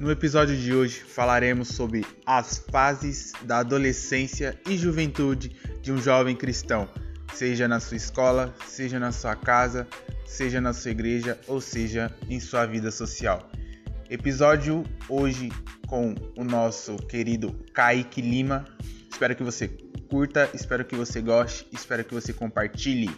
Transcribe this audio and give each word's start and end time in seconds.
No 0.00 0.10
episódio 0.10 0.56
de 0.56 0.74
hoje 0.74 1.00
falaremos 1.00 1.68
sobre 1.68 2.04
as 2.26 2.58
fases 2.58 3.32
da 3.42 3.58
adolescência 3.58 4.58
e 4.68 4.76
juventude 4.76 5.54
de 5.80 5.92
um 5.92 5.98
jovem 5.98 6.34
cristão, 6.34 6.88
seja 7.32 7.68
na 7.68 7.78
sua 7.78 7.96
escola, 7.96 8.52
seja 8.66 8.98
na 8.98 9.12
sua 9.12 9.36
casa, 9.36 9.86
seja 10.26 10.60
na 10.60 10.72
sua 10.72 10.90
igreja 10.90 11.38
ou 11.46 11.60
seja 11.60 12.12
em 12.28 12.40
sua 12.40 12.66
vida 12.66 12.90
social. 12.90 13.48
Episódio 14.10 14.82
hoje 15.08 15.52
com 15.86 16.12
o 16.36 16.42
nosso 16.42 16.96
querido 16.96 17.52
Kaique 17.72 18.20
Lima. 18.20 18.64
Espero 19.08 19.36
que 19.36 19.44
você 19.44 19.68
curta, 20.10 20.50
espero 20.52 20.84
que 20.84 20.96
você 20.96 21.20
goste, 21.20 21.68
espero 21.70 22.02
que 22.02 22.12
você 22.12 22.32
compartilhe. 22.32 23.10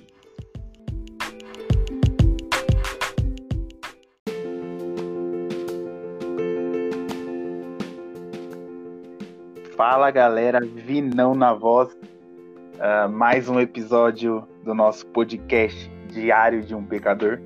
Fala 9.88 10.10
galera, 10.10 10.58
Vinão 10.60 11.32
na 11.32 11.54
voz, 11.54 11.92
uh, 11.92 13.08
mais 13.08 13.48
um 13.48 13.60
episódio 13.60 14.42
do 14.64 14.74
nosso 14.74 15.06
podcast 15.06 15.88
Diário 16.08 16.60
de 16.60 16.74
um 16.74 16.84
Pecador. 16.84 17.38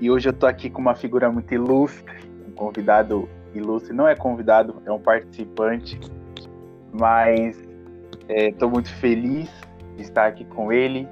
E 0.00 0.10
hoje 0.10 0.26
eu 0.26 0.32
tô 0.32 0.46
aqui 0.46 0.70
com 0.70 0.80
uma 0.80 0.94
figura 0.94 1.30
muito 1.30 1.52
ilustre, 1.52 2.14
um 2.48 2.52
convidado 2.52 3.28
ilustre, 3.54 3.92
não 3.92 4.08
é 4.08 4.16
convidado, 4.16 4.82
é 4.86 4.90
um 4.90 4.98
participante, 4.98 6.00
mas 6.98 7.58
estou 8.26 8.70
é, 8.70 8.72
muito 8.72 8.90
feliz 8.94 9.50
de 9.96 10.02
estar 10.02 10.28
aqui 10.28 10.46
com 10.46 10.72
ele. 10.72 11.06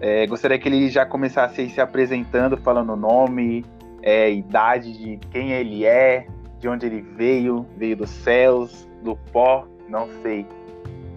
É, 0.00 0.26
gostaria 0.26 0.58
que 0.58 0.70
ele 0.70 0.88
já 0.88 1.04
começasse 1.04 1.68
se 1.68 1.82
apresentando, 1.82 2.56
falando 2.56 2.94
o 2.94 2.96
nome, 2.96 3.62
é, 4.00 4.32
idade 4.32 4.96
de 4.96 5.18
quem 5.30 5.52
ele 5.52 5.84
é, 5.84 6.26
de 6.58 6.66
onde 6.66 6.86
ele 6.86 7.02
veio, 7.02 7.66
veio 7.76 7.94
dos 7.94 8.08
céus, 8.08 8.88
do 9.06 9.16
pó, 9.32 9.66
não 9.88 10.08
sei. 10.22 10.44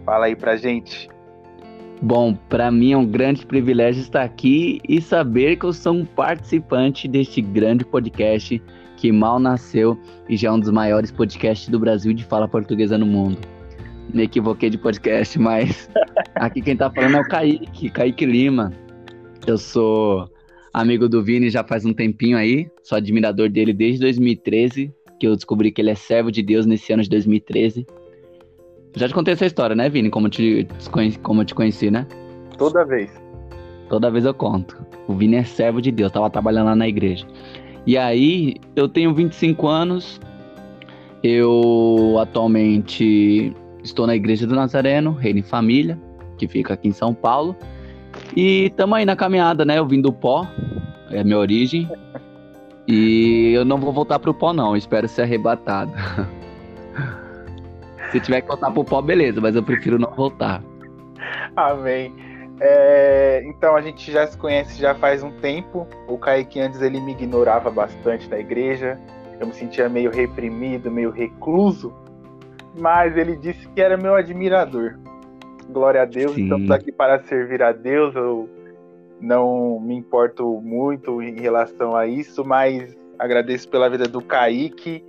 Fala 0.06 0.28
aí 0.28 0.36
pra 0.36 0.56
gente. 0.56 1.10
Bom, 2.02 2.34
para 2.48 2.72
mim 2.72 2.94
é 2.94 2.98
um 2.98 3.06
grande 3.06 3.46
privilégio 3.46 4.02
estar 4.02 4.24
aqui 4.24 4.80
e 4.88 5.02
saber 5.02 5.58
que 5.58 5.66
eu 5.66 5.74
sou 5.74 5.94
um 5.94 6.06
participante 6.06 7.08
deste 7.08 7.42
grande 7.42 7.84
podcast 7.84 8.62
que 8.96 9.12
mal 9.12 9.40
nasceu 9.40 9.98
e 10.30 10.38
já 10.38 10.50
é 10.50 10.52
um 10.52 10.60
dos 10.60 10.70
maiores 10.70 11.12
podcasts 11.12 11.68
do 11.68 11.80
Brasil 11.80 12.14
de 12.14 12.24
fala 12.24 12.48
portuguesa 12.48 12.98
no 12.98 13.06
mundo. 13.06 13.38
Me 14.14 14.24
equivoquei 14.24 14.70
de 14.70 14.78
podcast, 14.78 15.38
mas 15.40 15.90
aqui 16.36 16.62
quem 16.62 16.78
tá 16.78 16.90
falando 16.90 17.18
é 17.18 17.22
o 17.22 17.28
Kaique, 17.28 17.90
Kaique 17.90 18.26
Lima. 18.26 18.72
Eu 19.46 19.58
sou 19.58 20.30
amigo 20.74 21.10
do 21.10 21.24
Vini 21.24 21.50
já 21.50 21.64
faz 21.64 21.86
um 21.86 21.94
tempinho 21.94 22.38
aí, 22.38 22.70
sou 22.84 22.98
admirador 22.98 23.50
dele 23.50 23.74
desde 23.74 24.00
2013, 24.02 24.94
que 25.20 25.28
eu 25.28 25.36
descobri 25.36 25.72
que 25.72 25.82
ele 25.82 25.90
é 25.90 25.96
servo 25.96 26.32
de 26.32 26.42
Deus 26.42 26.66
nesse 26.66 26.94
ano 26.94 27.04
de 27.04 27.10
2013. 27.10 27.86
Já 28.96 29.08
te 29.08 29.14
contei 29.14 29.34
essa 29.34 29.46
história, 29.46 29.76
né, 29.76 29.90
Vini? 29.90 30.10
Como 30.10 30.28
eu 30.28 30.32
te, 30.32 30.68
como 31.22 31.42
eu 31.42 31.46
te 31.46 31.54
conheci, 31.54 31.92
né? 31.92 32.08
Toda 32.58 32.86
vez. 32.86 33.12
Toda 33.90 34.10
vez 34.10 34.26
eu 34.26 34.34
conto. 34.34 34.78
O 35.08 35.14
Vini 35.14 35.38
é 35.38 35.44
servo 35.44 35.82
de 35.82 35.92
Deus, 35.92 36.12
tava 36.12 36.30
trabalhando 36.30 36.68
lá 36.68 36.76
na 36.76 36.88
igreja. 36.88 37.26
E 37.86 37.98
aí, 37.98 38.56
eu 38.76 38.88
tenho 38.88 39.14
25 39.14 39.68
anos, 39.68 40.20
eu 41.24 42.18
atualmente 42.20 43.54
estou 43.84 44.06
na 44.06 44.16
Igreja 44.16 44.46
do 44.46 44.56
Nazareno, 44.56 45.12
Reino 45.12 45.40
e 45.40 45.44
Família, 45.44 46.00
que 46.38 46.48
fica 46.48 46.74
aqui 46.74 46.88
em 46.88 46.92
São 46.92 47.14
Paulo. 47.14 47.56
E 48.36 48.66
estamos 48.66 48.98
aí 48.98 49.06
na 49.06 49.16
caminhada, 49.16 49.66
né? 49.66 49.80
Eu 49.80 49.88
vim 49.88 50.02
do 50.02 50.14
pó, 50.14 50.48
é 51.10 51.20
a 51.20 51.24
minha 51.24 51.38
origem. 51.38 51.90
E 52.92 53.54
eu 53.54 53.64
não 53.64 53.78
vou 53.78 53.94
voltar 53.94 54.18
pro 54.18 54.34
pó, 54.34 54.52
não. 54.52 54.76
espero 54.76 55.08
ser 55.08 55.22
arrebatado. 55.22 55.94
Se 58.12 58.20
tiver 58.20 58.42
que 58.42 58.48
voltar 58.48 58.72
pro 58.72 58.84
pó, 58.84 59.00
beleza, 59.00 59.40
mas 59.40 59.56
eu 59.56 59.62
prefiro 59.62 60.00
não 60.00 60.12
voltar. 60.16 60.64
Amém. 61.56 62.12
É, 62.60 63.44
então 63.46 63.76
a 63.76 63.82
gente 63.82 64.12
já 64.12 64.26
se 64.26 64.36
conhece 64.36 64.82
já 64.82 64.96
faz 64.96 65.22
um 65.22 65.30
tempo. 65.34 65.86
O 66.08 66.18
Kaique 66.18 66.60
antes 66.60 66.82
ele 66.82 67.00
me 67.00 67.12
ignorava 67.12 67.70
bastante 67.70 68.28
na 68.28 68.40
igreja. 68.40 69.00
Eu 69.40 69.46
me 69.46 69.54
sentia 69.54 69.88
meio 69.88 70.10
reprimido, 70.10 70.90
meio 70.90 71.12
recluso. 71.12 71.94
Mas 72.76 73.16
ele 73.16 73.36
disse 73.36 73.68
que 73.70 73.82
era 73.82 73.98
meu 73.98 74.16
admirador. 74.16 74.98
Glória 75.70 76.02
a 76.02 76.06
Deus, 76.06 76.34
Sim. 76.34 76.44
estamos 76.44 76.72
aqui 76.72 76.92
para 76.92 77.22
servir 77.24 77.62
a 77.62 77.72
Deus. 77.72 78.16
Eu 78.16 78.50
não 79.22 79.80
me 79.80 79.96
importo 79.96 80.62
muito 80.62 81.22
em 81.22 81.40
relação 81.40 81.96
a 81.96 82.08
isso, 82.08 82.44
mas 82.46 82.96
agradeço 83.18 83.68
pela 83.68 83.90
vida 83.90 84.06
do 84.06 84.22
Kaique 84.22 85.04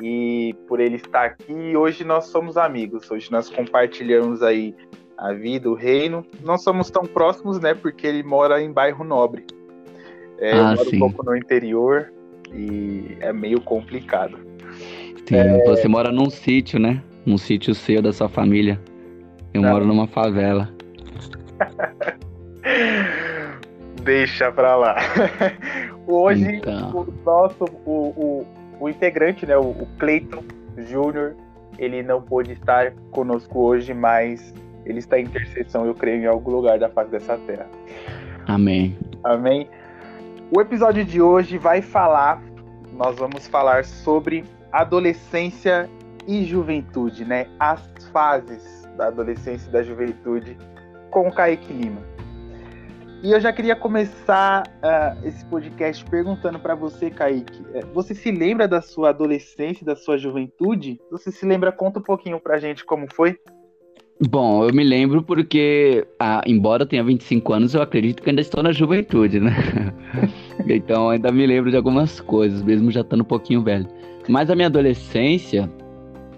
e 0.00 0.54
por 0.66 0.80
ele 0.80 0.96
estar 0.96 1.24
aqui. 1.24 1.76
Hoje 1.76 2.04
nós 2.04 2.26
somos 2.26 2.56
amigos, 2.56 3.10
hoje 3.10 3.30
nós 3.32 3.50
compartilhamos 3.50 4.42
aí 4.42 4.74
a 5.16 5.32
vida, 5.32 5.68
o 5.68 5.74
reino. 5.74 6.24
Não 6.44 6.56
somos 6.56 6.90
tão 6.90 7.04
próximos, 7.04 7.58
né? 7.58 7.74
Porque 7.74 8.06
ele 8.06 8.22
mora 8.22 8.62
em 8.62 8.70
bairro 8.70 9.04
nobre. 9.04 9.44
É, 10.38 10.52
ah, 10.52 10.56
eu 10.56 10.64
moro 10.76 10.90
sim. 10.90 10.96
um 10.96 11.00
pouco 11.00 11.24
no 11.24 11.36
interior 11.36 12.12
e 12.54 13.16
é 13.20 13.32
meio 13.32 13.60
complicado. 13.60 14.38
Sim, 15.26 15.36
é... 15.36 15.64
você 15.64 15.88
mora 15.88 16.12
num 16.12 16.30
sítio, 16.30 16.78
né? 16.78 17.02
Num 17.26 17.36
sítio 17.36 17.74
seu 17.74 18.00
da 18.00 18.12
sua 18.12 18.28
família. 18.28 18.80
Eu 19.52 19.62
Não. 19.62 19.70
moro 19.70 19.84
numa 19.84 20.06
favela. 20.06 20.70
Deixa 24.08 24.50
pra 24.50 24.74
lá. 24.74 24.96
Hoje, 26.08 26.56
então. 26.56 26.90
o 26.96 27.14
nosso, 27.26 27.64
o, 27.84 27.92
o, 28.16 28.46
o, 28.80 28.88
integrante, 28.88 29.44
né, 29.44 29.54
o, 29.54 29.68
o 29.68 29.86
Cleiton 29.98 30.42
Júnior, 30.78 31.36
ele 31.78 32.02
não 32.02 32.22
pôde 32.22 32.52
estar 32.52 32.92
conosco 33.10 33.60
hoje, 33.60 33.92
mas 33.92 34.54
ele 34.86 35.00
está 35.00 35.20
em 35.20 35.24
intercessão, 35.24 35.84
eu 35.84 35.92
creio, 35.92 36.22
em 36.22 36.26
algum 36.26 36.52
lugar 36.52 36.78
da 36.78 36.88
face 36.88 37.10
dessa 37.10 37.36
terra. 37.36 37.66
Amém. 38.46 38.96
Amém. 39.22 39.68
O 40.56 40.58
episódio 40.58 41.04
de 41.04 41.20
hoje 41.20 41.58
vai 41.58 41.82
falar, 41.82 42.42
nós 42.94 43.14
vamos 43.18 43.46
falar 43.46 43.84
sobre 43.84 44.42
adolescência 44.72 45.86
e 46.26 46.44
juventude, 46.44 47.26
né? 47.26 47.46
As 47.60 47.82
fases 48.10 48.88
da 48.96 49.08
adolescência 49.08 49.68
e 49.68 49.72
da 49.72 49.82
juventude 49.82 50.56
com 51.10 51.28
o 51.28 51.32
Kaique 51.32 51.74
Lima. 51.74 52.00
E 53.20 53.32
eu 53.32 53.40
já 53.40 53.52
queria 53.52 53.74
começar 53.74 54.62
uh, 54.78 55.26
esse 55.26 55.44
podcast 55.46 56.04
perguntando 56.04 56.56
para 56.60 56.76
você, 56.76 57.10
Kaique. 57.10 57.64
Eh, 57.74 57.84
você 57.92 58.14
se 58.14 58.30
lembra 58.30 58.68
da 58.68 58.80
sua 58.80 59.08
adolescência, 59.08 59.84
da 59.84 59.96
sua 59.96 60.16
juventude? 60.16 61.00
Você 61.10 61.32
se 61.32 61.44
lembra? 61.44 61.72
Conta 61.72 61.98
um 61.98 62.02
pouquinho 62.02 62.38
pra 62.38 62.60
gente 62.60 62.84
como 62.84 63.12
foi. 63.12 63.36
Bom, 64.30 64.64
eu 64.64 64.72
me 64.72 64.84
lembro 64.84 65.20
porque, 65.20 66.06
ah, 66.18 66.42
embora 66.46 66.84
eu 66.84 66.86
tenha 66.86 67.02
25 67.02 67.52
anos, 67.52 67.74
eu 67.74 67.82
acredito 67.82 68.22
que 68.22 68.30
ainda 68.30 68.40
estou 68.40 68.62
na 68.62 68.70
juventude, 68.70 69.40
né? 69.40 69.52
então 70.68 71.10
ainda 71.10 71.32
me 71.32 71.44
lembro 71.44 71.72
de 71.72 71.76
algumas 71.76 72.20
coisas, 72.20 72.62
mesmo 72.62 72.88
já 72.88 73.00
estando 73.00 73.22
um 73.22 73.24
pouquinho 73.24 73.64
velho. 73.64 73.88
Mas 74.28 74.48
a 74.48 74.54
minha 74.54 74.68
adolescência, 74.68 75.68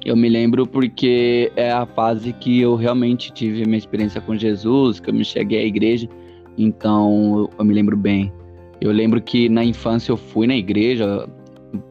eu 0.04 0.16
me 0.16 0.30
lembro 0.30 0.66
porque 0.66 1.52
é 1.56 1.70
a 1.70 1.84
fase 1.84 2.32
que 2.32 2.58
eu 2.60 2.74
realmente 2.74 3.30
tive 3.32 3.66
minha 3.66 3.78
experiência 3.78 4.20
com 4.20 4.34
Jesus, 4.34 4.98
que 4.98 5.10
eu 5.10 5.14
me 5.14 5.24
cheguei 5.26 5.60
à 5.60 5.66
igreja. 5.66 6.08
Então 6.56 7.48
eu 7.58 7.64
me 7.64 7.74
lembro 7.74 7.96
bem. 7.96 8.32
Eu 8.80 8.92
lembro 8.92 9.20
que 9.20 9.48
na 9.48 9.64
infância 9.64 10.10
eu 10.10 10.16
fui 10.16 10.46
na 10.46 10.56
igreja 10.56 11.28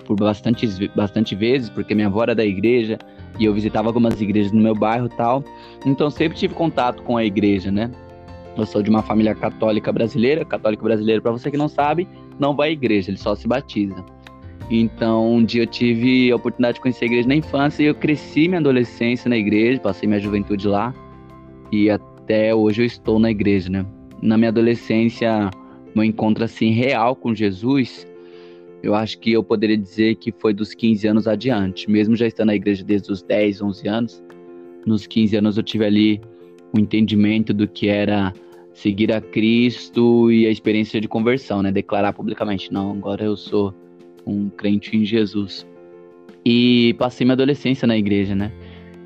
por 0.06 0.16
bastante, 0.18 0.68
bastante 0.96 1.36
vezes, 1.36 1.70
porque 1.70 1.96
minha 1.96 2.08
avó 2.08 2.24
era 2.24 2.36
da 2.36 2.46
igreja 2.46 2.98
e 3.40 3.46
eu 3.46 3.54
visitava 3.54 3.88
algumas 3.88 4.20
igrejas 4.20 4.52
no 4.52 4.62
meu 4.62 4.76
bairro 4.76 5.08
tal. 5.10 5.44
Então 5.86 6.10
sempre 6.10 6.38
tive 6.38 6.54
contato 6.54 7.04
com 7.04 7.16
a 7.16 7.24
igreja, 7.24 7.72
né? 7.72 7.92
Eu 8.58 8.66
sou 8.66 8.82
de 8.82 8.90
uma 8.90 9.02
família 9.02 9.34
católica 9.34 9.92
brasileira. 9.92 10.44
Católico 10.44 10.84
brasileiro, 10.84 11.22
para 11.22 11.32
você 11.32 11.50
que 11.50 11.58
não 11.58 11.70
sabe, 11.70 12.08
não 12.40 12.56
vai 12.56 12.70
à 12.70 12.72
igreja, 12.72 13.12
ele 13.12 13.18
só 13.18 13.36
se 13.36 13.48
batiza. 13.48 14.04
Então, 14.70 15.34
um 15.34 15.44
dia 15.44 15.64
eu 15.64 15.68
tive 15.68 16.32
a 16.32 16.36
oportunidade 16.36 16.76
de 16.76 16.82
conhecer 16.82 17.06
a 17.06 17.08
igreja 17.08 17.28
na 17.28 17.36
infância 17.36 17.82
e 17.82 17.88
eu 17.88 17.96
cresci 17.96 18.48
minha 18.48 18.60
adolescência 18.60 19.28
na 19.30 19.38
igreja, 19.38 19.80
passei 19.80 20.08
minha 20.08 20.20
juventude 20.20 20.68
lá 20.68 20.94
e 21.72 21.90
até 21.90 22.54
hoje 22.54 22.82
eu 22.82 22.86
estou 22.86 23.18
na 23.20 23.32
igreja, 23.32 23.70
né? 23.70 23.86
Na 24.22 24.38
minha 24.38 24.50
adolescência, 24.50 25.50
meu 25.96 26.04
encontro 26.04 26.44
assim 26.44 26.72
real 26.72 27.16
com 27.16 27.34
Jesus, 27.34 28.08
eu 28.82 28.96
acho 28.96 29.20
que 29.20 29.32
eu 29.32 29.44
poderia 29.44 29.78
dizer 29.78 30.16
que 30.16 30.32
foi 30.32 30.54
dos 30.54 30.74
15 30.74 31.08
anos 31.08 31.28
adiante, 31.28 31.90
mesmo 31.90 32.16
já 32.16 32.28
estando 32.28 32.48
na 32.48 32.56
igreja 32.56 32.84
desde 32.84 33.12
os 33.12 33.22
10, 33.22 33.62
11 33.62 33.88
anos. 33.88 34.24
Nos 34.86 35.06
15 35.06 35.36
anos 35.38 35.58
eu 35.58 35.64
tive 35.64 35.86
ali 35.86 36.22
o 36.74 36.78
um 36.78 36.82
entendimento 36.82 37.54
do 37.54 37.68
que 37.68 37.90
era 37.90 38.34
seguir 38.74 39.12
a 39.12 39.20
Cristo 39.20 40.32
e 40.32 40.46
a 40.48 40.50
experiência 40.50 41.02
de 41.02 41.08
conversão, 41.08 41.62
né? 41.62 41.72
Declarar 41.72 42.14
publicamente, 42.14 42.72
não, 42.72 42.92
agora 42.92 43.26
eu 43.26 43.36
sou 43.36 43.74
um 44.26 44.50
crente 44.50 44.96
em 44.96 45.04
Jesus. 45.04 45.68
E 46.46 46.96
passei 46.98 47.26
minha 47.26 47.34
adolescência 47.34 47.86
na 47.86 47.98
igreja, 47.98 48.34
né? 48.34 48.52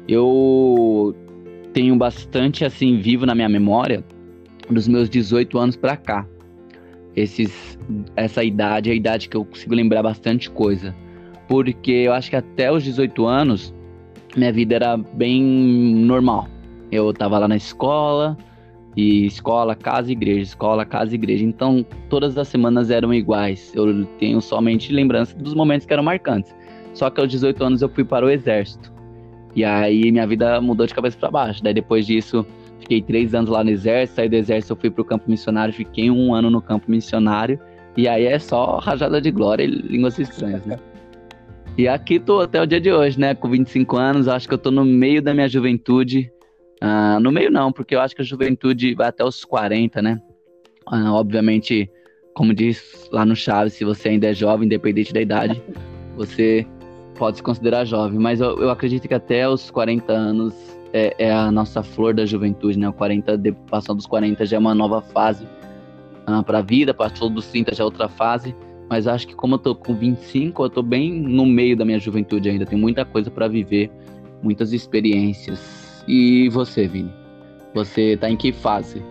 Eu 0.08 1.16
tenho 1.74 1.96
bastante 1.96 2.64
assim 2.64 2.98
vivo 2.98 3.26
na 3.26 3.34
minha 3.34 3.50
memória 3.50 4.04
dos 4.70 4.88
meus 4.88 5.10
18 5.10 5.58
anos 5.58 5.76
para 5.76 5.98
cá. 5.98 6.26
Esses, 7.16 7.78
essa 8.16 8.44
idade 8.44 8.90
é 8.90 8.94
a 8.94 8.96
idade 8.96 9.30
que 9.30 9.38
eu 9.38 9.46
consigo 9.46 9.76
lembrar 9.76 10.04
bastante 10.04 10.50
coisa. 10.50 10.96
porque 11.48 11.92
eu 11.92 12.14
acho 12.14 12.30
que 12.30 12.36
até 12.36 12.72
os 12.72 12.84
18 12.84 13.26
anos 13.26 13.74
minha 14.36 14.52
vida 14.52 14.76
era 14.76 14.98
bem 14.98 15.44
normal. 15.44 16.48
Eu 16.92 17.14
tava 17.14 17.38
lá 17.38 17.48
na 17.48 17.56
escola, 17.56 18.38
e 18.96 19.26
escola, 19.26 19.76
casa, 19.76 20.12
igreja, 20.12 20.42
escola, 20.42 20.86
casa, 20.86 21.16
igreja. 21.16 21.44
Então, 21.44 21.86
todas 22.10 22.38
as 22.38 22.48
semanas 22.48 22.92
eram 22.92 23.14
iguais. 23.14 23.72
Eu 23.76 24.06
tenho 24.20 24.40
somente 24.42 24.94
lembrança 24.94 25.36
dos 25.38 25.54
momentos 25.54 25.86
que 25.86 25.94
eram 25.94 26.04
marcantes. 26.04 26.54
Só 26.94 27.10
que 27.10 27.20
aos 27.20 27.30
18 27.30 27.64
anos 27.64 27.82
eu 27.82 27.90
fui 27.90 28.04
para 28.04 28.26
o 28.26 28.30
exército. 28.30 28.92
E 29.56 29.64
aí 29.64 30.12
minha 30.12 30.28
vida 30.28 30.62
mudou 30.62 30.86
de 30.86 30.94
cabeça 30.94 31.18
para 31.18 31.32
baixo. 31.32 31.64
Daí 31.64 31.74
depois 31.74 32.06
disso, 32.06 32.46
fiquei 32.84 33.02
três 33.02 33.34
anos 33.34 33.50
lá 33.50 33.64
no 33.64 33.70
exército. 33.70 34.18
Saí 34.18 34.30
do 34.30 34.36
exército, 34.36 34.74
eu 34.74 34.78
fui 34.78 34.90
para 34.90 35.02
o 35.02 35.06
campo 35.06 35.30
missionário. 35.30 35.74
Fiquei 35.74 36.12
um 36.12 36.34
ano 36.34 36.50
no 36.50 36.62
campo 36.62 36.90
missionário. 36.90 37.60
E 37.98 38.08
aí 38.08 38.26
é 38.26 38.40
só 38.40 38.78
rajada 38.78 39.20
de 39.20 39.32
glória 39.32 39.64
e 39.64 39.68
línguas 39.68 40.18
estranhas, 40.20 40.66
né? 40.66 40.78
E 41.76 41.88
aqui 41.88 42.20
tô 42.20 42.40
até 42.42 42.62
o 42.62 42.68
dia 42.68 42.80
de 42.80 42.92
hoje, 42.92 43.20
né? 43.20 43.34
Com 43.34 43.50
25 43.50 43.98
anos, 43.98 44.28
acho 44.28 44.48
que 44.48 44.54
eu 44.54 44.60
tô 44.60 44.70
no 44.70 44.86
meio 44.86 45.24
da 45.24 45.34
minha 45.34 45.50
juventude. 45.50 46.32
Uh, 46.84 47.20
no 47.20 47.32
meio 47.32 47.50
não, 47.50 47.72
porque 47.72 47.96
eu 47.96 48.00
acho 48.00 48.16
que 48.16 48.22
a 48.22 48.26
juventude 48.26 48.94
vai 48.94 49.08
até 49.08 49.24
os 49.24 49.44
40, 49.44 50.00
né? 50.00 50.22
Uh, 50.88 51.14
obviamente, 51.14 51.90
como 52.36 52.54
diz 52.54 53.10
lá 53.12 53.26
no 53.26 53.36
Chaves, 53.36 53.74
se 53.74 53.84
você 53.84 54.10
ainda 54.10 54.30
é 54.30 54.36
jovem, 54.36 54.68
independente 54.68 55.12
da 55.12 55.20
idade, 55.20 55.64
você 56.16 56.64
pode 57.16 57.38
se 57.38 57.44
considerar 57.44 57.86
jovem. 57.86 58.20
Mas 58.20 58.40
eu, 58.40 58.56
eu 58.60 58.70
acredito 58.70 59.08
que 59.08 59.14
até 59.16 59.50
os 59.50 59.72
40 59.72 60.14
anos 60.14 60.54
é, 60.94 61.16
é, 61.18 61.32
a 61.34 61.52
nossa 61.52 61.82
flor 61.82 62.14
da 62.14 62.26
juventude, 62.26 62.78
né? 62.78 62.88
O 62.88 62.94
40, 62.94 63.38
passando 63.70 63.98
dos 63.98 64.06
40 64.06 64.46
já 64.46 64.58
é 64.58 64.60
uma 64.60 64.76
nova 64.76 65.02
fase 65.02 65.48
ah, 66.28 66.44
para 66.44 66.60
a 66.60 66.62
vida, 66.62 66.94
passou 66.94 67.30
dos 67.30 67.48
30 67.48 67.74
já 67.74 67.84
é 67.84 67.86
outra 67.86 68.08
fase. 68.08 68.56
Mas 68.90 69.08
acho 69.08 69.28
que 69.28 69.34
como 69.34 69.56
eu 69.56 69.60
tô 69.60 69.76
com 69.76 69.96
25, 69.96 70.64
eu 70.64 70.70
tô 70.70 70.84
bem 70.84 71.12
no 71.12 71.46
meio 71.46 71.76
da 71.76 71.84
minha 71.84 72.00
juventude 72.00 72.50
ainda. 72.50 72.66
Tem 72.66 72.78
muita 72.78 73.04
coisa 73.04 73.32
para 73.32 73.48
viver, 73.48 73.90
muitas 74.42 74.72
experiências. 74.72 76.04
E 76.08 76.48
você, 76.50 76.88
Vini? 76.88 77.12
Você 77.74 78.16
tá 78.18 78.30
em 78.30 78.38
que 78.38 78.52
fase? 78.52 79.02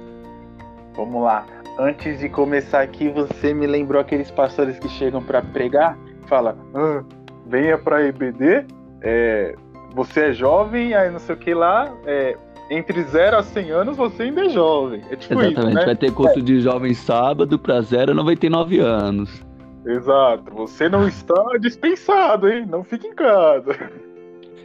Vamos 0.94 1.23
lá. 1.23 1.44
Antes 1.79 2.20
de 2.20 2.29
começar 2.29 2.82
aqui, 2.82 3.08
você 3.08 3.52
me 3.52 3.67
lembrou 3.67 4.00
aqueles 4.00 4.31
pastores 4.31 4.79
que 4.79 4.88
chegam 4.90 5.23
para 5.23 5.43
pregar? 5.43 5.99
Fala, 6.29 6.56
ah, 6.75 7.02
venha 7.46 7.76
para 7.76 8.06
EBD, 8.06 8.67
é, 9.00 9.56
você 9.94 10.26
é 10.26 10.32
jovem, 10.32 10.94
aí 10.94 11.10
não 11.10 11.18
sei 11.18 11.34
o 11.34 11.38
que 11.38 11.54
lá, 11.54 11.92
é, 12.06 12.36
entre 12.70 13.02
0 13.02 13.36
a 13.36 13.42
100 13.42 13.70
anos 13.70 13.96
você 13.96 14.24
ainda 14.24 14.46
é 14.46 14.48
jovem. 14.48 15.02
É 15.10 15.16
tipo 15.16 15.34
Exatamente, 15.34 15.58
isso, 15.58 15.74
né? 15.74 15.84
vai 15.84 15.96
ter 15.96 16.12
culto 16.12 16.38
é. 16.38 16.42
de 16.42 16.60
jovem 16.60 16.94
sábado 16.94 17.58
para 17.58 17.80
0 17.80 18.12
a 18.12 18.14
99 18.14 18.78
anos. 18.80 19.44
Exato, 19.86 20.44
você 20.54 20.88
não 20.88 21.06
está 21.06 21.42
dispensado, 21.60 22.48
hein? 22.48 22.66
Não 22.68 22.82
fique 22.82 23.06
em 23.06 23.14
casa. 23.14 23.76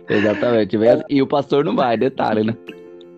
Exatamente, 0.09 0.77
e 1.09 1.21
o 1.21 1.27
pastor 1.27 1.65
não 1.65 1.75
vai, 1.75 1.97
detalhe, 1.97 2.44
né? 2.45 2.56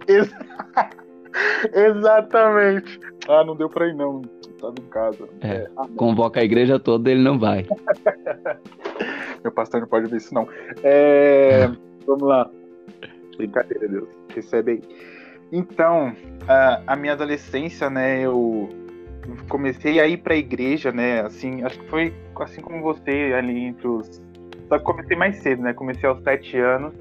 Ex 0.07 0.33
Exatamente. 1.73 2.99
Ah, 3.27 3.43
não 3.43 3.55
deu 3.55 3.69
pra 3.69 3.87
ir 3.87 3.93
não, 3.93 4.21
tava 4.59 4.75
em 4.79 4.89
casa. 4.89 5.29
É, 5.41 5.67
ah, 5.77 5.87
convoca 5.95 6.39
a 6.39 6.43
igreja 6.43 6.79
toda, 6.79 7.11
ele 7.11 7.21
não 7.21 7.37
vai. 7.37 7.67
Meu 9.43 9.51
pastor 9.51 9.81
não 9.81 9.87
pode 9.87 10.09
ver 10.09 10.17
isso 10.17 10.33
não. 10.33 10.47
É, 10.83 11.69
vamos 12.05 12.27
lá. 12.27 12.49
Brincadeira, 13.37 13.87
Deus. 13.87 14.09
Recebe 14.35 14.71
aí. 14.71 14.81
Então, 15.51 16.13
a, 16.47 16.81
a 16.87 16.95
minha 16.95 17.13
adolescência, 17.13 17.89
né, 17.89 18.21
eu 18.21 18.69
comecei 19.47 19.99
a 19.99 20.07
ir 20.07 20.17
para 20.17 20.33
a 20.33 20.37
igreja, 20.37 20.91
né? 20.91 21.21
Assim, 21.21 21.63
acho 21.63 21.79
que 21.79 21.89
foi 21.89 22.13
assim 22.39 22.61
como 22.61 22.81
você 22.81 23.33
ali 23.37 23.65
entre 23.65 23.87
os. 23.87 24.21
Só 24.67 24.77
que 24.77 24.83
comecei 24.83 25.17
mais 25.17 25.37
cedo, 25.37 25.61
né? 25.61 25.73
Comecei 25.73 26.07
aos 26.07 26.21
sete 26.23 26.57
anos. 26.57 26.93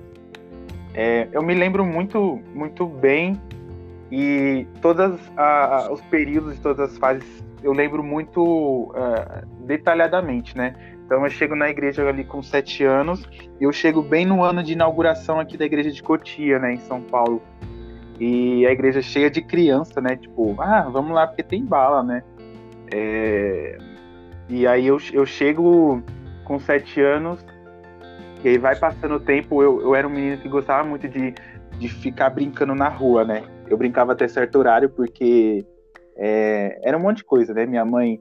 É, 0.94 1.28
eu 1.32 1.42
me 1.42 1.54
lembro 1.54 1.84
muito, 1.84 2.40
muito 2.54 2.86
bem 2.86 3.40
e 4.10 4.66
todos 4.80 5.20
os 5.90 6.00
períodos, 6.02 6.58
todas 6.60 6.90
as 6.90 6.98
fases, 6.98 7.44
eu 7.62 7.72
lembro 7.72 8.02
muito 8.02 8.42
uh, 8.42 9.46
detalhadamente, 9.66 10.56
né? 10.56 10.74
Então 11.08 11.24
eu 11.24 11.30
chego 11.30 11.56
na 11.56 11.70
igreja 11.70 12.06
ali 12.06 12.22
com 12.22 12.42
sete 12.42 12.84
anos 12.84 13.26
e 13.58 13.64
eu 13.64 13.72
chego 13.72 14.02
bem 14.02 14.26
no 14.26 14.44
ano 14.44 14.62
de 14.62 14.74
inauguração 14.74 15.40
aqui 15.40 15.56
da 15.56 15.64
igreja 15.64 15.90
de 15.90 16.02
Cotia, 16.02 16.58
né, 16.58 16.74
em 16.74 16.80
São 16.80 17.00
Paulo. 17.00 17.42
E 18.20 18.66
a 18.66 18.72
igreja 18.72 19.00
cheia 19.00 19.30
de 19.30 19.40
criança, 19.40 20.02
né? 20.02 20.16
Tipo, 20.16 20.54
ah, 20.60 20.82
vamos 20.82 21.12
lá 21.12 21.26
porque 21.26 21.42
tem 21.42 21.64
bala, 21.64 22.02
né? 22.02 22.22
É... 22.92 23.78
E 24.50 24.66
aí 24.66 24.86
eu, 24.86 24.98
eu 25.14 25.24
chego 25.24 26.02
com 26.44 26.60
sete 26.60 27.00
anos, 27.00 27.42
e 28.44 28.48
aí 28.50 28.58
vai 28.58 28.76
passando 28.76 29.14
o 29.14 29.20
tempo, 29.20 29.62
eu, 29.62 29.80
eu 29.80 29.94
era 29.94 30.06
um 30.06 30.10
menino 30.10 30.36
que 30.36 30.48
gostava 30.48 30.86
muito 30.86 31.08
de, 31.08 31.32
de 31.78 31.88
ficar 31.88 32.28
brincando 32.28 32.74
na 32.74 32.88
rua, 32.90 33.24
né? 33.24 33.44
Eu 33.66 33.78
brincava 33.78 34.12
até 34.12 34.28
certo 34.28 34.58
horário 34.58 34.90
porque 34.90 35.64
é, 36.18 36.78
era 36.82 36.98
um 36.98 37.00
monte 37.00 37.18
de 37.18 37.24
coisa, 37.24 37.54
né? 37.54 37.64
Minha 37.64 37.86
mãe 37.86 38.20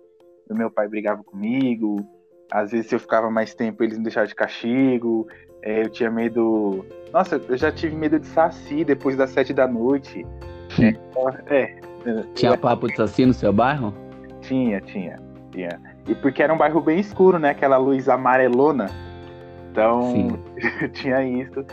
e 0.50 0.54
meu 0.54 0.72
pai 0.72 0.88
brigavam 0.88 1.24
comigo, 1.24 2.17
às 2.52 2.72
vezes 2.72 2.88
se 2.88 2.96
eu 2.96 3.00
ficava 3.00 3.30
mais 3.30 3.54
tempo 3.54 3.84
eles 3.84 3.98
me 3.98 4.04
deixavam 4.04 4.28
de 4.28 4.36
castigo, 4.36 5.28
é, 5.62 5.84
eu 5.84 5.90
tinha 5.90 6.10
medo. 6.10 6.86
Nossa, 7.12 7.42
eu 7.48 7.58
já 7.58 7.72
tive 7.72 7.96
medo 7.96 8.20
de 8.20 8.28
saci 8.28 8.84
depois 8.84 9.16
das 9.16 9.30
sete 9.32 9.54
da 9.54 9.68
noite. 9.68 10.26
É, 10.80 10.96
é. 11.54 11.76
Tinha 12.36 12.58
papo 12.58 12.88
de 12.88 12.96
saci 12.96 13.26
no 13.26 13.34
seu 13.34 13.52
bairro? 13.52 13.94
Tinha, 14.42 14.80
tinha, 14.82 15.18
tinha. 15.52 15.80
E 16.08 16.16
porque 16.16 16.42
era 16.42 16.54
um 16.54 16.58
bairro 16.58 16.80
bem 16.82 17.00
escuro, 17.00 17.38
né? 17.38 17.50
Aquela 17.50 17.78
luz 17.78 18.08
amarelona. 18.08 18.90
Então, 19.72 20.40
tinha 20.94 21.24
isso. 21.24 21.66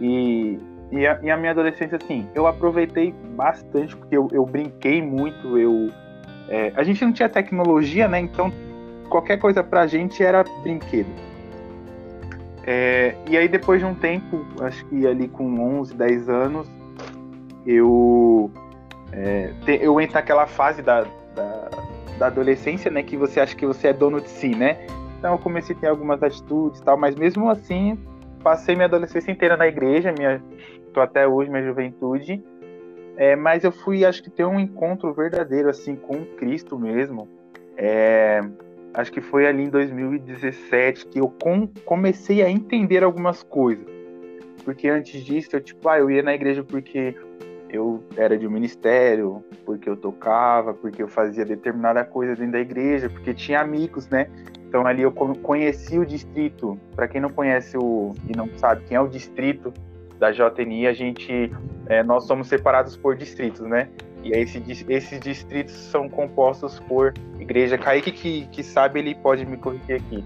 E, 0.00 0.58
e 0.90 1.06
a, 1.06 1.18
e, 1.22 1.30
a, 1.30 1.36
minha 1.36 1.52
adolescência, 1.52 1.98
assim, 2.02 2.26
eu 2.34 2.46
aproveitei 2.46 3.12
bastante, 3.36 3.94
porque 3.94 4.16
eu, 4.16 4.28
eu 4.32 4.44
brinquei 4.44 5.02
muito, 5.02 5.58
eu... 5.58 5.90
É, 6.48 6.72
a 6.74 6.82
gente 6.82 7.04
não 7.04 7.12
tinha 7.12 7.28
tecnologia, 7.28 8.08
né? 8.08 8.18
Então, 8.18 8.52
qualquer 9.12 9.38
coisa 9.38 9.62
pra 9.62 9.86
gente 9.86 10.24
era 10.24 10.42
brinquedo. 10.62 11.10
É, 12.66 13.14
e 13.28 13.36
aí 13.36 13.46
depois 13.46 13.78
de 13.78 13.84
um 13.84 13.94
tempo, 13.94 14.42
acho 14.60 14.86
que 14.86 15.06
ali 15.06 15.28
com 15.28 15.60
11, 15.80 15.94
10 15.94 16.28
anos, 16.30 16.70
eu 17.66 18.50
é, 19.12 19.52
te, 19.66 19.78
eu 19.82 20.00
entro 20.00 20.14
naquela 20.14 20.46
fase 20.46 20.80
da, 20.80 21.02
da, 21.34 21.68
da, 22.18 22.26
adolescência, 22.28 22.90
né, 22.90 23.02
que 23.02 23.16
você 23.16 23.40
acha 23.40 23.54
que 23.54 23.66
você 23.66 23.88
é 23.88 23.92
dono 23.92 24.18
de 24.18 24.30
si, 24.30 24.54
né? 24.54 24.86
Então 25.18 25.32
eu 25.32 25.38
comecei 25.38 25.76
a 25.76 25.78
ter 25.78 25.86
algumas 25.88 26.22
atitudes 26.22 26.80
e 26.80 26.82
tal, 26.82 26.96
mas 26.96 27.14
mesmo 27.14 27.50
assim, 27.50 27.98
passei 28.42 28.74
minha 28.74 28.86
adolescência 28.86 29.30
inteira 29.30 29.56
na 29.58 29.66
igreja, 29.66 30.14
minha, 30.16 30.42
tô 30.94 31.00
até 31.00 31.28
hoje, 31.28 31.50
minha 31.50 31.62
juventude, 31.62 32.42
é, 33.16 33.36
mas 33.36 33.62
eu 33.62 33.72
fui, 33.72 34.06
acho 34.06 34.22
que 34.22 34.30
ter 34.30 34.46
um 34.46 34.58
encontro 34.58 35.12
verdadeiro, 35.12 35.68
assim, 35.68 35.96
com 35.96 36.24
Cristo 36.36 36.78
mesmo, 36.78 37.28
é, 37.76 38.40
acho 38.94 39.12
que 39.12 39.20
foi 39.20 39.46
ali 39.46 39.64
em 39.64 39.70
2017 39.70 41.06
que 41.06 41.18
eu 41.18 41.28
com, 41.28 41.66
comecei 41.84 42.42
a 42.42 42.50
entender 42.50 43.02
algumas 43.02 43.42
coisas. 43.42 43.86
Porque 44.64 44.88
antes 44.88 45.24
disso, 45.24 45.56
eu 45.56 45.60
tipo, 45.60 45.88
ah, 45.88 45.98
eu 45.98 46.10
ia 46.10 46.22
na 46.22 46.34
igreja 46.34 46.62
porque 46.62 47.14
eu 47.68 48.04
era 48.16 48.36
de 48.36 48.46
um 48.46 48.50
ministério, 48.50 49.42
porque 49.64 49.88
eu 49.88 49.96
tocava, 49.96 50.74
porque 50.74 51.02
eu 51.02 51.08
fazia 51.08 51.44
determinada 51.44 52.04
coisa 52.04 52.36
dentro 52.36 52.52
da 52.52 52.60
igreja, 52.60 53.08
porque 53.08 53.32
tinha 53.32 53.60
amigos, 53.60 54.08
né? 54.08 54.28
Então 54.68 54.86
ali 54.86 55.02
eu 55.02 55.10
conheci 55.10 55.98
o 55.98 56.06
distrito. 56.06 56.78
Para 56.94 57.08
quem 57.08 57.20
não 57.20 57.30
conhece 57.30 57.76
o 57.76 58.14
e 58.28 58.36
não 58.36 58.48
sabe 58.56 58.84
quem 58.84 58.96
é 58.96 59.00
o 59.00 59.08
distrito 59.08 59.72
da 60.18 60.30
JNI, 60.30 60.86
a 60.86 60.92
gente 60.92 61.50
é, 61.86 62.02
nós 62.02 62.24
somos 62.26 62.46
separados 62.46 62.96
por 62.96 63.16
distritos, 63.16 63.62
né? 63.62 63.88
E 64.22 64.34
aí 64.34 64.42
esse, 64.42 64.86
esses 64.88 65.20
distritos 65.20 65.74
são 65.74 66.08
compostos 66.08 66.78
por 66.80 67.12
igreja. 67.38 67.76
Kaique 67.76 68.12
que, 68.12 68.46
que 68.46 68.62
sabe, 68.62 69.00
ele 69.00 69.14
pode 69.14 69.44
me 69.44 69.56
corrigir 69.56 69.96
aqui. 69.96 70.24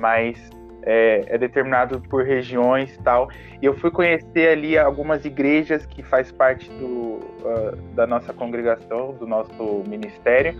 Mas 0.00 0.38
é, 0.82 1.24
é, 1.28 1.38
determinado 1.38 2.00
por 2.08 2.24
regiões 2.24 2.96
tal. 3.02 3.30
E 3.60 3.66
eu 3.66 3.74
fui 3.74 3.90
conhecer 3.90 4.50
ali 4.50 4.78
algumas 4.78 5.24
igrejas 5.24 5.86
que 5.86 6.02
faz 6.02 6.30
parte 6.30 6.68
do, 6.70 7.20
uh, 7.20 7.76
da 7.94 8.06
nossa 8.06 8.32
congregação, 8.32 9.12
do 9.14 9.26
nosso 9.26 9.82
ministério. 9.88 10.54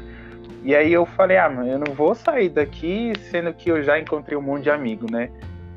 E 0.62 0.75
aí 0.75 0.93
eu 0.93 1.04
falei, 1.04 1.37
ah, 1.37 1.52
eu 1.66 1.78
não 1.78 1.95
vou 1.95 2.14
sair 2.14 2.49
daqui 2.49 3.12
sendo 3.31 3.52
que 3.52 3.71
eu 3.71 3.83
já 3.83 3.99
encontrei 3.99 4.37
um 4.37 4.43
monte 4.43 4.64
de 4.64 4.71
amigo, 4.71 5.07
né? 5.11 5.31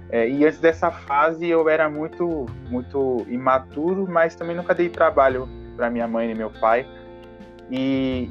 É, 0.10 0.28
e 0.30 0.46
antes 0.46 0.60
dessa 0.60 0.90
fase 0.90 1.48
eu 1.50 1.68
era 1.68 1.90
muito, 1.90 2.46
muito 2.70 3.26
imaturo, 3.28 4.08
mas 4.10 4.36
também 4.36 4.56
nunca 4.56 4.74
dei 4.74 4.88
trabalho 4.88 5.48
para 5.78 5.90
minha 5.90 6.08
mãe 6.08 6.30
e 6.30 6.36
meu 6.36 6.50
pai. 6.50 6.86
E, 7.72 8.30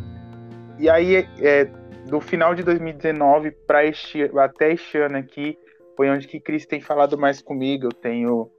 e 0.78 0.90
aí, 0.90 1.26
é, 1.40 1.64
do 2.06 2.20
final 2.20 2.54
de 2.54 2.62
2019 2.62 3.52
para 3.66 3.86
este, 3.86 4.30
até 4.38 4.72
este 4.72 4.98
ano 4.98 5.16
aqui, 5.16 5.58
foi 5.96 6.10
onde 6.10 6.28
que 6.28 6.38
Cris 6.38 6.66
tem 6.66 6.80
falado 6.80 7.16
mais 7.16 7.40
comigo. 7.40 7.86
Eu 7.86 7.92
tenho 7.92 8.50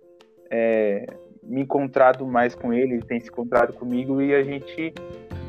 é, 0.49 1.05
me 1.43 1.61
encontrado 1.61 2.25
mais 2.25 2.55
com 2.55 2.73
ele, 2.73 2.93
ele 2.93 3.05
tem 3.05 3.19
se 3.19 3.29
encontrado 3.29 3.73
comigo 3.73 4.21
e 4.21 4.33
a 4.33 4.41
gente 4.41 4.93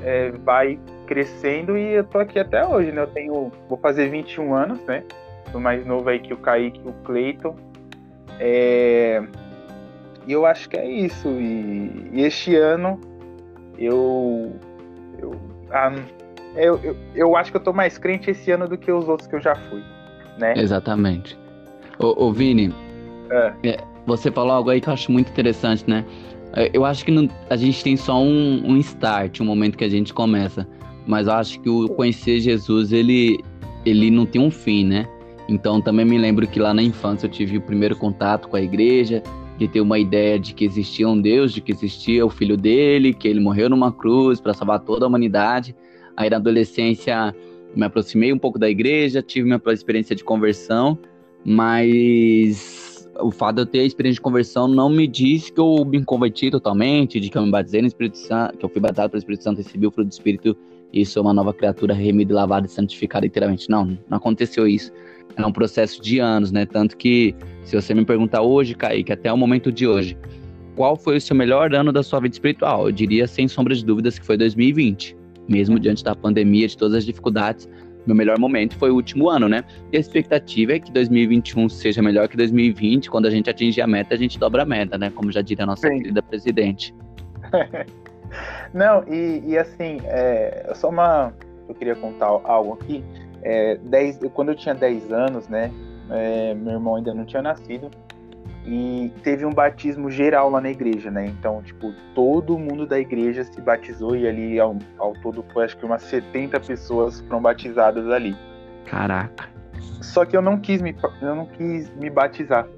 é, 0.02 0.32
vai 0.32 0.78
crescendo 1.06 1.78
e 1.78 1.94
eu 1.94 2.04
tô 2.04 2.18
aqui 2.18 2.38
até 2.38 2.66
hoje, 2.66 2.92
né? 2.92 3.00
Eu 3.00 3.06
tenho, 3.06 3.50
vou 3.68 3.78
fazer 3.78 4.10
21 4.10 4.54
anos, 4.54 4.84
né? 4.84 5.04
do 5.50 5.60
mais 5.60 5.84
novo 5.86 6.08
aí 6.08 6.18
que 6.18 6.32
o 6.32 6.36
Kaique 6.36 6.80
o 6.84 6.92
Cleiton. 7.04 7.56
É, 8.38 9.22
e 10.26 10.32
eu 10.32 10.46
acho 10.46 10.68
que 10.68 10.76
é 10.76 10.88
isso. 10.88 11.28
E, 11.28 12.10
e 12.12 12.22
este 12.22 12.54
ano 12.56 13.00
eu. 13.78 14.52
Eu, 15.18 15.40
ah, 15.70 15.94
eu, 16.56 16.78
eu, 16.82 16.96
eu, 17.14 17.36
acho 17.36 17.50
que 17.50 17.56
eu 17.56 17.62
tô 17.62 17.72
mais 17.72 17.98
crente 17.98 18.30
esse 18.30 18.50
ano 18.50 18.68
do 18.68 18.76
que 18.76 18.90
os 18.90 19.08
outros 19.08 19.28
que 19.28 19.36
eu 19.36 19.40
já 19.40 19.54
fui. 19.54 19.82
Né? 20.38 20.54
Exatamente. 20.56 21.38
Ô, 21.98 22.26
ô 22.26 22.32
Vini, 22.32 22.72
é. 23.30 23.52
É, 23.62 23.78
você 24.06 24.30
falou 24.30 24.52
algo 24.52 24.70
aí 24.70 24.80
que 24.80 24.88
eu 24.88 24.92
acho 24.92 25.12
muito 25.12 25.30
interessante, 25.30 25.84
né? 25.86 26.04
É, 26.54 26.70
eu 26.72 26.84
acho 26.84 27.04
que 27.04 27.10
não, 27.10 27.28
a 27.50 27.56
gente 27.56 27.82
tem 27.82 27.96
só 27.96 28.20
um, 28.20 28.62
um 28.64 28.76
start, 28.78 29.40
um 29.40 29.44
momento 29.44 29.76
que 29.76 29.84
a 29.84 29.88
gente 29.88 30.12
começa. 30.14 30.66
Mas 31.06 31.26
eu 31.26 31.34
acho 31.34 31.60
que 31.60 31.68
o 31.68 31.88
conhecer 31.88 32.40
Jesus, 32.40 32.92
ele, 32.92 33.42
ele 33.84 34.10
não 34.10 34.26
tem 34.26 34.40
um 34.40 34.50
fim, 34.50 34.84
né? 34.84 35.06
Então 35.48 35.80
também 35.80 36.04
me 36.04 36.18
lembro 36.18 36.46
que 36.46 36.60
lá 36.60 36.74
na 36.74 36.82
infância 36.82 37.26
eu 37.26 37.30
tive 37.30 37.56
o 37.56 37.60
primeiro 37.60 37.96
contato 37.96 38.48
com 38.48 38.56
a 38.56 38.60
igreja, 38.60 39.22
de 39.58 39.66
ter 39.66 39.80
uma 39.80 39.98
ideia 39.98 40.38
de 40.38 40.54
que 40.54 40.64
existia 40.64 41.08
um 41.08 41.20
Deus, 41.20 41.52
de 41.52 41.60
que 41.60 41.72
existia 41.72 42.24
o 42.24 42.30
filho 42.30 42.56
dele, 42.56 43.12
que 43.12 43.26
ele 43.26 43.40
morreu 43.40 43.68
numa 43.68 43.92
cruz 43.92 44.40
para 44.40 44.54
salvar 44.54 44.78
toda 44.80 45.04
a 45.04 45.08
humanidade. 45.08 45.74
Aí 46.16 46.30
na 46.30 46.36
adolescência 46.36 47.34
me 47.74 47.84
aproximei 47.84 48.32
um 48.32 48.38
pouco 48.38 48.58
da 48.58 48.70
igreja, 48.70 49.20
tive 49.20 49.46
minha 49.46 49.60
experiência 49.72 50.14
de 50.14 50.22
conversão, 50.22 50.96
mas 51.44 53.08
o 53.20 53.32
fato 53.32 53.56
de 53.56 53.62
eu 53.62 53.66
ter 53.66 53.80
a 53.80 53.84
experiência 53.84 54.18
de 54.18 54.20
conversão 54.20 54.68
não 54.68 54.88
me 54.88 55.08
diz 55.08 55.50
que 55.50 55.60
eu 55.60 55.84
me 55.84 56.04
converti 56.04 56.50
totalmente, 56.50 57.18
de 57.18 57.28
que 57.28 57.36
eu 57.36 57.42
me 57.42 57.50
batizei 57.50 57.80
no 57.80 57.88
Espírito 57.88 58.16
Santo, 58.16 58.56
que 58.56 58.64
eu 58.64 58.68
fui 58.68 58.80
batizado 58.80 59.10
pelo 59.10 59.18
Espírito 59.18 59.42
Santo, 59.42 59.58
recebi 59.58 59.86
o 59.86 59.90
fruto 59.90 60.08
do 60.08 60.12
Espírito 60.12 60.56
e 60.92 61.04
sou 61.04 61.22
uma 61.22 61.34
nova 61.34 61.52
criatura 61.52 61.92
remida, 61.92 62.32
lavada 62.32 62.66
e 62.66 62.70
santificada 62.70 63.26
inteiramente. 63.26 63.68
Não, 63.68 63.98
não 64.08 64.18
aconteceu 64.18 64.66
isso. 64.66 64.92
É 65.38 65.46
um 65.46 65.52
processo 65.52 66.02
de 66.02 66.18
anos, 66.18 66.50
né? 66.50 66.66
Tanto 66.66 66.96
que, 66.96 67.34
se 67.62 67.74
você 67.74 67.94
me 67.94 68.04
perguntar 68.04 68.42
hoje, 68.42 68.74
Kaique, 68.74 69.12
até 69.12 69.32
o 69.32 69.36
momento 69.36 69.70
de 69.70 69.86
hoje, 69.86 70.18
qual 70.74 70.96
foi 70.96 71.16
o 71.16 71.20
seu 71.20 71.36
melhor 71.36 71.72
ano 71.74 71.92
da 71.92 72.02
sua 72.02 72.18
vida 72.20 72.34
espiritual? 72.34 72.86
Eu 72.86 72.92
diria, 72.92 73.26
sem 73.26 73.46
sombra 73.46 73.74
de 73.74 73.84
dúvidas, 73.84 74.18
que 74.18 74.26
foi 74.26 74.36
2020. 74.36 75.16
Mesmo 75.48 75.78
diante 75.78 76.02
da 76.02 76.14
pandemia, 76.14 76.66
de 76.66 76.76
todas 76.76 76.96
as 76.96 77.06
dificuldades, 77.06 77.68
meu 78.04 78.16
melhor 78.16 78.38
momento 78.38 78.76
foi 78.76 78.90
o 78.90 78.94
último 78.94 79.28
ano, 79.28 79.48
né? 79.48 79.62
E 79.92 79.96
a 79.96 80.00
expectativa 80.00 80.72
é 80.72 80.80
que 80.80 80.90
2021 80.90 81.68
seja 81.68 82.02
melhor 82.02 82.26
que 82.26 82.36
2020. 82.36 83.10
Quando 83.10 83.26
a 83.26 83.30
gente 83.30 83.48
atingir 83.48 83.82
a 83.82 83.86
meta, 83.86 84.14
a 84.14 84.18
gente 84.18 84.38
dobra 84.38 84.62
a 84.62 84.66
meta, 84.66 84.98
né? 84.98 85.10
Como 85.14 85.30
já 85.30 85.42
diria 85.42 85.64
a 85.64 85.66
nossa 85.66 85.86
Sim. 85.86 85.98
querida 85.98 86.22
presidente. 86.22 86.94
Não, 88.74 89.04
e, 89.06 89.42
e 89.46 89.58
assim, 89.58 89.98
é, 90.04 90.72
só 90.74 90.88
uma. 90.88 91.34
Eu 91.68 91.74
queria 91.74 91.94
contar 91.94 92.26
algo 92.26 92.78
aqui. 92.80 93.04
É, 93.42 93.76
dez, 93.76 94.18
quando 94.34 94.50
eu 94.50 94.56
tinha 94.56 94.74
10 94.74 95.12
anos, 95.12 95.48
né? 95.48 95.72
É, 96.10 96.54
meu 96.54 96.74
irmão 96.74 96.96
ainda 96.96 97.14
não 97.14 97.24
tinha 97.24 97.42
nascido. 97.42 97.90
E 98.66 99.10
teve 99.22 99.46
um 99.46 99.52
batismo 99.52 100.10
geral 100.10 100.50
lá 100.50 100.60
na 100.60 100.70
igreja, 100.70 101.10
né? 101.10 101.26
Então, 101.26 101.62
tipo, 101.62 101.92
todo 102.14 102.58
mundo 102.58 102.86
da 102.86 102.98
igreja 102.98 103.42
se 103.44 103.60
batizou 103.60 104.14
e 104.14 104.28
ali 104.28 104.60
ao, 104.60 104.76
ao 104.98 105.14
todo 105.14 105.42
foi 105.52 105.64
acho 105.64 105.76
que 105.76 105.86
umas 105.86 106.02
70 106.02 106.60
pessoas 106.60 107.20
foram 107.22 107.40
batizadas 107.40 108.10
ali. 108.10 108.36
Caraca. 108.84 109.48
Só 110.02 110.24
que 110.24 110.36
eu 110.36 110.42
não 110.42 110.58
quis 110.58 110.82
me, 110.82 110.94
eu 111.22 111.34
não 111.34 111.46
quis 111.46 111.90
me 111.96 112.10
batizar. 112.10 112.68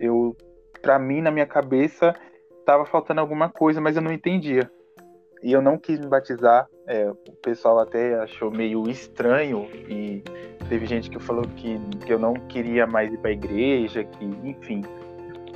Eu, 0.00 0.36
pra 0.82 0.98
mim, 0.98 1.20
na 1.20 1.30
minha 1.30 1.46
cabeça, 1.46 2.14
tava 2.64 2.84
faltando 2.84 3.20
alguma 3.20 3.48
coisa, 3.48 3.80
mas 3.80 3.96
eu 3.96 4.02
não 4.02 4.12
entendia 4.12 4.70
e 5.42 5.52
eu 5.52 5.62
não 5.62 5.78
quis 5.78 5.98
me 5.98 6.06
batizar. 6.06 6.66
É, 6.86 7.10
o 7.10 7.32
pessoal 7.42 7.80
até 7.80 8.14
achou 8.20 8.50
meio 8.50 8.88
estranho 8.88 9.68
e 9.88 10.22
teve 10.68 10.86
gente 10.86 11.10
que 11.10 11.18
falou 11.18 11.44
que, 11.56 11.78
que 12.04 12.12
eu 12.12 12.18
não 12.18 12.34
queria 12.34 12.86
mais 12.86 13.12
ir 13.12 13.18
para 13.18 13.30
a 13.30 13.32
igreja, 13.32 14.04
que 14.04 14.24
enfim. 14.44 14.84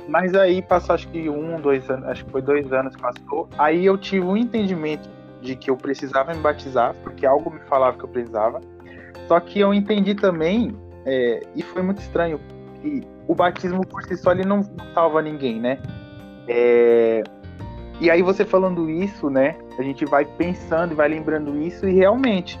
Mas 0.09 0.35
aí 0.35 0.61
passou 0.61 0.95
acho 0.95 1.07
que 1.07 1.29
um, 1.29 1.59
dois 1.59 1.89
anos, 1.89 2.07
acho 2.09 2.25
que 2.25 2.31
foi 2.31 2.41
dois 2.41 2.73
anos 2.73 2.95
que 2.95 3.01
passou. 3.01 3.47
Aí 3.57 3.85
eu 3.85 3.97
tive 3.97 4.25
um 4.25 4.35
entendimento 4.35 5.09
de 5.41 5.55
que 5.55 5.69
eu 5.69 5.77
precisava 5.77 6.33
me 6.33 6.39
batizar, 6.41 6.93
porque 7.03 7.25
algo 7.25 7.49
me 7.49 7.61
falava 7.61 7.97
que 7.97 8.03
eu 8.03 8.09
precisava. 8.09 8.59
Só 9.27 9.39
que 9.39 9.59
eu 9.59 9.73
entendi 9.73 10.13
também, 10.13 10.75
é, 11.05 11.41
e 11.55 11.63
foi 11.63 11.81
muito 11.81 11.99
estranho, 11.99 12.41
que 12.81 13.07
o 13.27 13.33
batismo 13.33 13.87
por 13.87 14.03
si 14.03 14.17
só 14.17 14.31
ele 14.33 14.43
não 14.43 14.63
salva 14.93 15.21
ninguém, 15.21 15.61
né? 15.61 15.79
É, 16.47 17.23
e 18.01 18.09
aí 18.09 18.21
você 18.21 18.43
falando 18.43 18.89
isso, 18.89 19.29
né? 19.29 19.55
A 19.81 19.83
gente 19.83 20.05
vai 20.05 20.25
pensando 20.25 20.91
e 20.91 20.95
vai 20.95 21.09
lembrando 21.09 21.59
isso 21.59 21.87
e 21.87 21.93
realmente, 21.93 22.59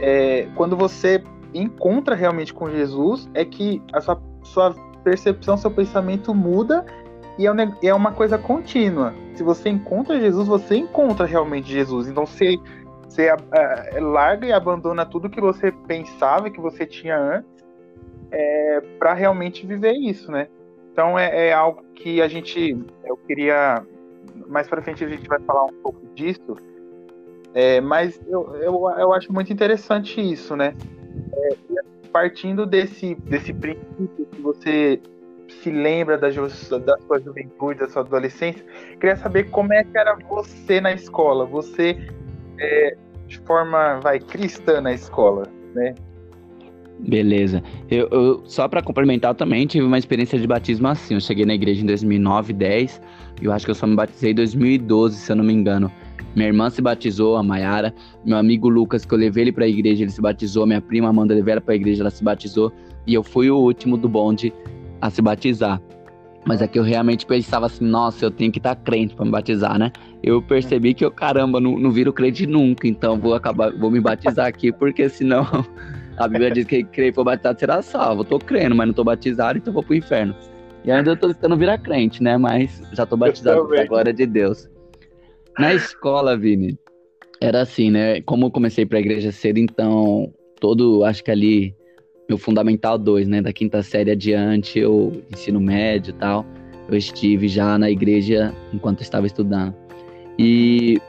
é, 0.00 0.48
quando 0.56 0.76
você 0.76 1.22
encontra 1.54 2.14
realmente 2.14 2.52
com 2.52 2.68
Jesus, 2.68 3.28
é 3.32 3.44
que 3.44 3.80
a 3.92 4.00
sua, 4.00 4.20
sua 4.42 4.74
percepção, 5.04 5.56
seu 5.56 5.70
pensamento 5.70 6.34
muda 6.34 6.84
e 7.38 7.46
é, 7.46 7.52
é 7.84 7.94
uma 7.94 8.12
coisa 8.12 8.36
contínua. 8.36 9.14
Se 9.34 9.42
você 9.42 9.68
encontra 9.68 10.20
Jesus, 10.20 10.48
você 10.48 10.76
encontra 10.76 11.26
realmente 11.26 11.70
Jesus. 11.70 12.08
Então 12.08 12.26
você, 12.26 12.58
você 13.08 13.28
larga 14.00 14.46
e 14.46 14.52
abandona 14.52 15.06
tudo 15.06 15.30
que 15.30 15.40
você 15.40 15.70
pensava 15.70 16.50
que 16.50 16.60
você 16.60 16.84
tinha 16.84 17.16
antes 17.16 17.52
é, 18.32 18.80
para 18.98 19.12
realmente 19.12 19.66
viver 19.66 19.92
isso, 19.92 20.30
né? 20.30 20.48
Então 20.92 21.18
é, 21.18 21.48
é, 21.48 21.52
algo 21.52 21.82
que 21.94 22.20
a 22.20 22.28
gente, 22.28 22.76
eu 23.04 23.16
queria 23.16 23.82
mais 24.48 24.68
para 24.68 24.82
frente 24.82 25.04
a 25.04 25.08
gente 25.08 25.28
vai 25.28 25.40
falar 25.40 25.64
um 25.64 25.72
pouco 25.82 26.00
disso. 26.14 26.56
É, 27.54 27.80
mas 27.80 28.20
eu, 28.26 28.54
eu, 28.56 28.90
eu 28.98 29.12
acho 29.12 29.32
muito 29.32 29.52
interessante 29.52 30.20
isso, 30.20 30.56
né? 30.56 30.74
É, 31.34 31.56
partindo 32.10 32.66
desse, 32.66 33.14
desse 33.14 33.52
princípio 33.52 34.26
que 34.30 34.40
você 34.40 35.00
se 35.48 35.70
lembra 35.70 36.16
da, 36.16 36.28
da 36.28 36.98
sua 37.06 37.20
juventude, 37.20 37.80
da 37.80 37.88
sua 37.88 38.02
adolescência, 38.02 38.64
queria 38.98 39.16
saber 39.16 39.50
como 39.50 39.72
é 39.72 39.84
que 39.84 39.96
era 39.96 40.16
você 40.28 40.80
na 40.80 40.92
escola, 40.92 41.44
você 41.44 41.96
é, 42.58 42.96
de 43.26 43.38
forma, 43.40 44.00
vai, 44.00 44.18
cristã 44.18 44.80
na 44.80 44.92
escola, 44.92 45.46
né? 45.74 45.94
Beleza. 46.98 47.62
Eu, 47.90 48.08
eu 48.10 48.42
só 48.46 48.68
para 48.68 48.82
complementar, 48.82 49.34
também 49.34 49.66
tive 49.66 49.84
uma 49.84 49.98
experiência 49.98 50.38
de 50.38 50.46
batismo 50.46 50.88
assim. 50.88 51.14
Eu 51.14 51.20
cheguei 51.20 51.44
na 51.44 51.54
igreja 51.54 51.82
em 51.82 51.86
2009, 51.86 52.52
10 52.52 53.00
eu 53.40 53.52
acho 53.52 53.64
que 53.64 53.70
eu 53.70 53.74
só 53.74 53.86
me 53.86 53.96
batizei 53.96 54.32
em 54.32 54.34
2012, 54.34 55.16
se 55.16 55.32
eu 55.32 55.36
não 55.36 55.44
me 55.44 55.52
engano. 55.52 55.90
Minha 56.34 56.48
irmã 56.48 56.70
se 56.70 56.80
batizou, 56.80 57.36
a 57.36 57.42
Mayara. 57.42 57.94
Meu 58.24 58.36
amigo 58.36 58.68
Lucas, 58.68 59.04
que 59.04 59.12
eu 59.12 59.18
levei 59.18 59.44
ele 59.44 59.52
pra 59.52 59.66
igreja, 59.66 60.02
ele 60.02 60.10
se 60.10 60.20
batizou. 60.20 60.66
Minha 60.66 60.80
prima 60.80 61.08
Amanda, 61.08 61.34
levei 61.34 61.52
ela 61.52 61.60
pra 61.60 61.74
igreja, 61.74 62.02
ela 62.02 62.10
se 62.10 62.22
batizou. 62.22 62.72
E 63.06 63.14
eu 63.14 63.22
fui 63.22 63.50
o 63.50 63.56
último 63.56 63.96
do 63.96 64.08
bonde 64.08 64.52
a 65.00 65.10
se 65.10 65.20
batizar. 65.20 65.80
Mas 66.44 66.62
é 66.62 66.66
que 66.66 66.78
eu 66.78 66.82
realmente 66.82 67.26
pensava 67.26 67.66
assim, 67.66 67.84
nossa, 67.84 68.24
eu 68.24 68.30
tenho 68.30 68.50
que 68.50 68.58
estar 68.58 68.74
tá 68.74 68.80
crente 68.82 69.14
para 69.14 69.24
me 69.24 69.30
batizar, 69.30 69.78
né? 69.78 69.92
Eu 70.22 70.40
percebi 70.40 70.94
que 70.94 71.04
eu, 71.04 71.10
caramba, 71.10 71.60
não, 71.60 71.78
não 71.78 71.90
viro 71.90 72.12
crente 72.12 72.46
nunca, 72.46 72.88
então 72.88 73.18
vou 73.18 73.34
acabar, 73.34 73.72
vou 73.72 73.90
me 73.90 74.00
batizar 74.00 74.46
aqui, 74.46 74.72
porque 74.72 75.08
senão 75.08 75.46
a 76.16 76.28
Bíblia 76.28 76.50
diz 76.50 76.66
que 76.66 76.84
quem 76.84 77.12
for 77.12 77.24
batizado 77.24 77.58
será 77.58 77.82
salvo. 77.82 78.22
Eu 78.22 78.24
tô 78.24 78.38
crendo, 78.38 78.74
mas 78.74 78.86
não 78.86 78.94
tô 78.94 79.04
batizado, 79.04 79.58
então 79.58 79.72
vou 79.72 79.82
pro 79.82 79.94
inferno. 79.94 80.34
E 80.84 80.90
ainda 80.90 81.10
eu 81.10 81.16
tô 81.16 81.28
tentando 81.28 81.56
virar 81.56 81.78
crente, 81.78 82.22
né? 82.22 82.36
Mas 82.36 82.82
já 82.92 83.06
tô 83.06 83.16
batizado 83.16 83.66
com 83.66 83.74
a 83.74 83.84
glória 83.84 84.12
de 84.12 84.26
Deus. 84.26 84.68
Na 85.58 85.72
escola, 85.74 86.36
Vini, 86.36 86.78
era 87.40 87.62
assim, 87.62 87.90
né? 87.90 88.20
Como 88.22 88.46
eu 88.46 88.50
comecei 88.50 88.86
pra 88.86 88.98
igreja 88.98 89.30
cedo, 89.30 89.58
então, 89.58 90.32
todo, 90.60 91.04
acho 91.04 91.22
que 91.22 91.30
ali, 91.30 91.74
meu 92.28 92.38
Fundamental 92.38 92.98
2, 92.98 93.28
né? 93.28 93.42
Da 93.42 93.52
quinta 93.52 93.82
série 93.82 94.10
adiante, 94.10 94.78
eu, 94.78 95.12
ensino 95.30 95.60
médio 95.60 96.10
e 96.10 96.14
tal, 96.14 96.44
eu 96.88 96.96
estive 96.96 97.48
já 97.48 97.78
na 97.78 97.90
igreja 97.90 98.54
enquanto 98.72 99.02
estava 99.02 99.26
estudando. 99.26 99.74
E 100.38 101.00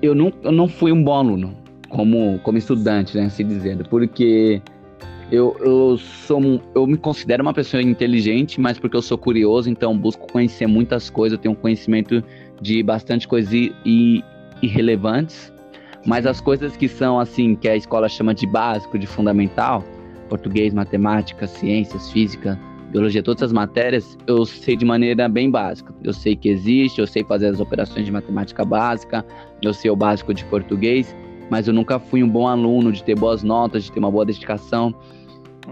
eu 0.00 0.14
não, 0.14 0.32
eu 0.42 0.52
não 0.52 0.68
fui 0.68 0.92
um 0.92 1.02
bom 1.02 1.14
aluno, 1.14 1.56
como, 1.88 2.38
como 2.40 2.58
estudante, 2.58 3.16
né? 3.16 3.26
Assim 3.26 3.46
dizendo, 3.46 3.84
porque 3.88 4.62
eu, 5.30 5.56
eu 5.60 5.98
sou 5.98 6.40
eu 6.74 6.86
me 6.86 6.96
considero 6.96 7.42
uma 7.42 7.52
pessoa 7.52 7.82
inteligente, 7.82 8.60
mas 8.60 8.78
porque 8.78 8.96
eu 8.96 9.02
sou 9.02 9.18
curioso, 9.18 9.68
então 9.68 9.96
busco 9.96 10.30
conhecer 10.30 10.66
muitas 10.66 11.10
coisas, 11.10 11.36
eu 11.36 11.42
tenho 11.42 11.54
conhecimento 11.54 12.22
de 12.60 12.82
bastante 12.82 13.28
coisas 13.28 13.52
e, 13.52 14.24
irrelevantes. 14.62 15.52
Mas 16.06 16.24
as 16.24 16.40
coisas 16.40 16.76
que 16.76 16.88
são 16.88 17.18
assim, 17.18 17.54
que 17.54 17.68
a 17.68 17.76
escola 17.76 18.08
chama 18.08 18.34
de 18.34 18.46
básico, 18.46 18.98
de 18.98 19.06
fundamental, 19.06 19.84
português, 20.28 20.72
matemática, 20.72 21.46
ciências, 21.46 22.10
física, 22.10 22.58
biologia, 22.90 23.22
todas 23.22 23.42
as 23.42 23.52
matérias, 23.52 24.16
eu 24.26 24.46
sei 24.46 24.76
de 24.76 24.84
maneira 24.84 25.28
bem 25.28 25.50
básica. 25.50 25.92
Eu 26.02 26.14
sei 26.14 26.34
que 26.34 26.48
existe, 26.48 27.00
eu 27.00 27.06
sei 27.06 27.22
fazer 27.24 27.48
as 27.48 27.60
operações 27.60 28.06
de 28.06 28.12
matemática 28.12 28.64
básica, 28.64 29.24
eu 29.60 29.74
sei 29.74 29.90
o 29.90 29.96
básico 29.96 30.32
de 30.32 30.44
português, 30.46 31.14
mas 31.50 31.68
eu 31.68 31.74
nunca 31.74 31.98
fui 31.98 32.22
um 32.22 32.28
bom 32.28 32.46
aluno 32.46 32.92
de 32.92 33.02
ter 33.02 33.14
boas 33.14 33.42
notas, 33.42 33.84
de 33.84 33.92
ter 33.92 33.98
uma 33.98 34.10
boa 34.10 34.24
dedicação. 34.24 34.94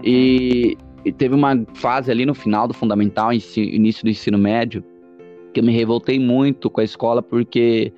E, 0.03 0.77
e, 1.05 1.11
teve 1.11 1.35
uma 1.35 1.65
fase 1.73 2.11
ali 2.11 2.25
no 2.25 2.33
final 2.33 2.67
do 2.67 2.73
fundamental, 2.73 3.31
início 3.33 4.03
do 4.03 4.09
ensino 4.09 4.37
médio, 4.37 4.83
que 5.53 5.59
eu 5.59 5.63
me 5.63 5.71
revoltei 5.71 6.19
muito 6.19 6.69
com 6.69 6.81
a 6.81 6.83
escola 6.83 7.21
porque 7.21 7.91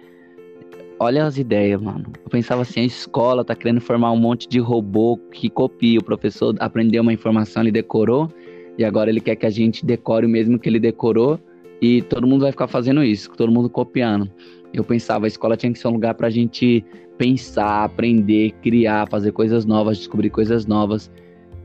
olha 1.00 1.26
as 1.26 1.38
ideias, 1.38 1.82
mano. 1.82 2.06
Eu 2.24 2.30
pensava 2.30 2.62
assim, 2.62 2.82
a 2.82 2.86
escola 2.86 3.44
tá 3.44 3.56
querendo 3.56 3.80
formar 3.82 4.12
um 4.12 4.18
monte 4.18 4.48
de 4.48 4.60
robô 4.60 5.18
que 5.32 5.50
copia. 5.50 6.00
O 6.00 6.04
professor 6.04 6.56
aprendeu 6.60 7.02
uma 7.02 7.14
informação, 7.14 7.64
ele 7.64 7.72
decorou, 7.72 8.30
e 8.78 8.84
agora 8.84 9.10
ele 9.10 9.22
quer 9.22 9.36
que 9.36 9.46
a 9.46 9.50
gente 9.50 9.86
decore 9.86 10.26
o 10.26 10.30
mesmo 10.30 10.60
que 10.60 10.68
ele 10.68 10.80
decorou, 10.80 11.40
e 11.82 12.02
todo 12.02 12.28
mundo 12.28 12.42
vai 12.42 12.52
ficar 12.52 12.68
fazendo 12.68 13.04
isso, 13.04 13.32
todo 13.32 13.52
mundo 13.52 13.70
copiando. 13.70 14.30
Eu 14.74 14.84
pensava, 14.84 15.26
a 15.26 15.28
escola 15.28 15.56
tinha 15.56 15.72
que 15.72 15.80
ser 15.80 15.88
um 15.88 15.92
lugar 15.92 16.14
pra 16.14 16.30
gente 16.30 16.84
pensar, 17.20 17.84
aprender, 17.84 18.52
criar, 18.62 19.06
fazer 19.10 19.34
coisas 19.34 19.66
novas, 19.66 19.98
descobrir 19.98 20.30
coisas 20.30 20.66
novas. 20.66 21.12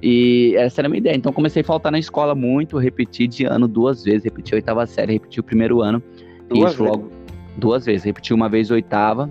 E 0.02 0.52
essa 0.56 0.80
era 0.80 0.88
a 0.88 0.90
minha 0.90 0.98
ideia. 0.98 1.16
Então 1.16 1.32
comecei 1.32 1.62
a 1.62 1.64
faltar 1.64 1.92
na 1.92 1.98
escola 1.98 2.34
muito, 2.34 2.76
repeti 2.76 3.28
de 3.28 3.44
ano 3.44 3.68
duas 3.68 4.02
vezes, 4.02 4.24
repeti 4.24 4.52
a 4.52 4.56
oitava 4.56 4.84
série, 4.84 5.12
repeti 5.12 5.38
o 5.38 5.44
primeiro 5.44 5.80
ano. 5.80 6.02
Duas 6.48 6.72
isso 6.72 6.82
vezes. 6.82 6.98
logo 6.98 7.10
duas 7.56 7.86
vezes. 7.86 8.02
Repeti 8.02 8.34
uma 8.34 8.48
vez 8.48 8.70
oitava 8.72 9.30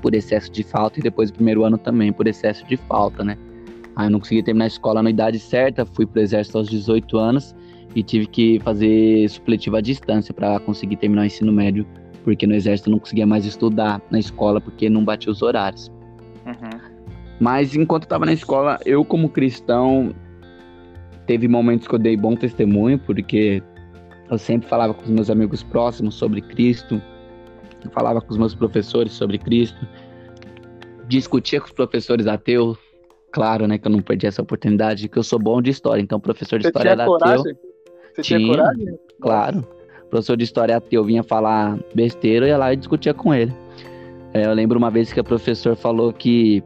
por 0.00 0.14
excesso 0.14 0.50
de 0.52 0.62
falta 0.62 1.00
e 1.00 1.02
depois 1.02 1.28
o 1.28 1.34
primeiro 1.34 1.64
ano 1.64 1.76
também 1.76 2.12
por 2.12 2.28
excesso 2.28 2.64
de 2.66 2.76
falta, 2.76 3.24
né? 3.24 3.36
Aí 3.96 4.06
eu 4.06 4.10
não 4.12 4.20
consegui 4.20 4.44
terminar 4.44 4.66
a 4.66 4.68
escola 4.68 5.02
na 5.02 5.10
idade 5.10 5.40
certa, 5.40 5.84
fui 5.84 6.06
pro 6.06 6.20
exército 6.20 6.56
aos 6.56 6.68
18 6.68 7.18
anos 7.18 7.52
e 7.96 8.02
tive 8.04 8.26
que 8.26 8.60
fazer 8.60 9.28
supletiva 9.28 9.78
à 9.78 9.80
distância 9.80 10.32
para 10.32 10.60
conseguir 10.60 10.96
terminar 10.96 11.22
o 11.22 11.24
ensino 11.24 11.52
médio, 11.52 11.84
porque 12.24 12.46
no 12.46 12.54
exército 12.54 12.88
eu 12.88 12.92
não 12.92 12.98
conseguia 12.98 13.26
mais 13.26 13.44
estudar 13.44 14.00
na 14.10 14.18
escola 14.18 14.60
porque 14.60 14.88
não 14.88 15.04
batia 15.04 15.32
os 15.32 15.42
horários. 15.42 15.90
Uhum. 16.46 16.80
Mas 17.40 17.74
enquanto 17.74 18.04
eu 18.04 18.08
tava 18.08 18.26
na 18.26 18.32
escola, 18.32 18.78
eu 18.84 19.04
como 19.04 19.28
cristão, 19.28 20.14
teve 21.26 21.46
momentos 21.46 21.86
que 21.86 21.94
eu 21.94 21.98
dei 21.98 22.16
bom 22.16 22.34
testemunho, 22.34 22.98
porque 22.98 23.62
eu 24.30 24.38
sempre 24.38 24.68
falava 24.68 24.92
com 24.94 25.02
os 25.02 25.10
meus 25.10 25.30
amigos 25.30 25.62
próximos 25.62 26.14
sobre 26.14 26.40
Cristo, 26.40 27.00
falava 27.92 28.20
com 28.20 28.30
os 28.30 28.36
meus 28.36 28.54
professores 28.54 29.12
sobre 29.12 29.38
Cristo, 29.38 29.86
discutia 31.06 31.60
com 31.60 31.66
os 31.66 31.72
professores 31.72 32.26
ateus, 32.26 32.76
claro, 33.32 33.66
né, 33.66 33.78
que 33.78 33.86
eu 33.86 33.92
não 33.92 34.00
perdi 34.00 34.26
essa 34.26 34.42
oportunidade, 34.42 35.08
que 35.08 35.18
eu 35.18 35.22
sou 35.22 35.38
bom 35.38 35.62
de 35.62 35.70
história, 35.70 36.02
então 36.02 36.18
professor 36.18 36.58
de 36.58 36.64
Você 36.64 36.68
história 36.68 36.90
era 36.90 37.06
coragem? 37.06 37.40
ateu. 37.40 37.56
Você 38.14 38.22
tinha, 38.22 38.38
tinha 38.38 38.56
coragem? 38.56 38.98
Claro. 39.20 39.68
Professor 40.10 40.36
de 40.36 40.44
história 40.44 40.76
ateu 40.76 41.04
vinha 41.04 41.22
falar 41.22 41.78
besteira, 41.94 42.46
eu 42.46 42.50
ia 42.50 42.56
lá 42.56 42.72
e 42.72 42.76
discutia 42.76 43.12
com 43.12 43.34
ele. 43.34 43.52
É, 44.32 44.46
eu 44.46 44.52
lembro 44.52 44.78
uma 44.78 44.90
vez 44.90 45.12
que 45.12 45.20
o 45.20 45.24
professor 45.24 45.76
falou 45.76 46.12
que 46.12 46.62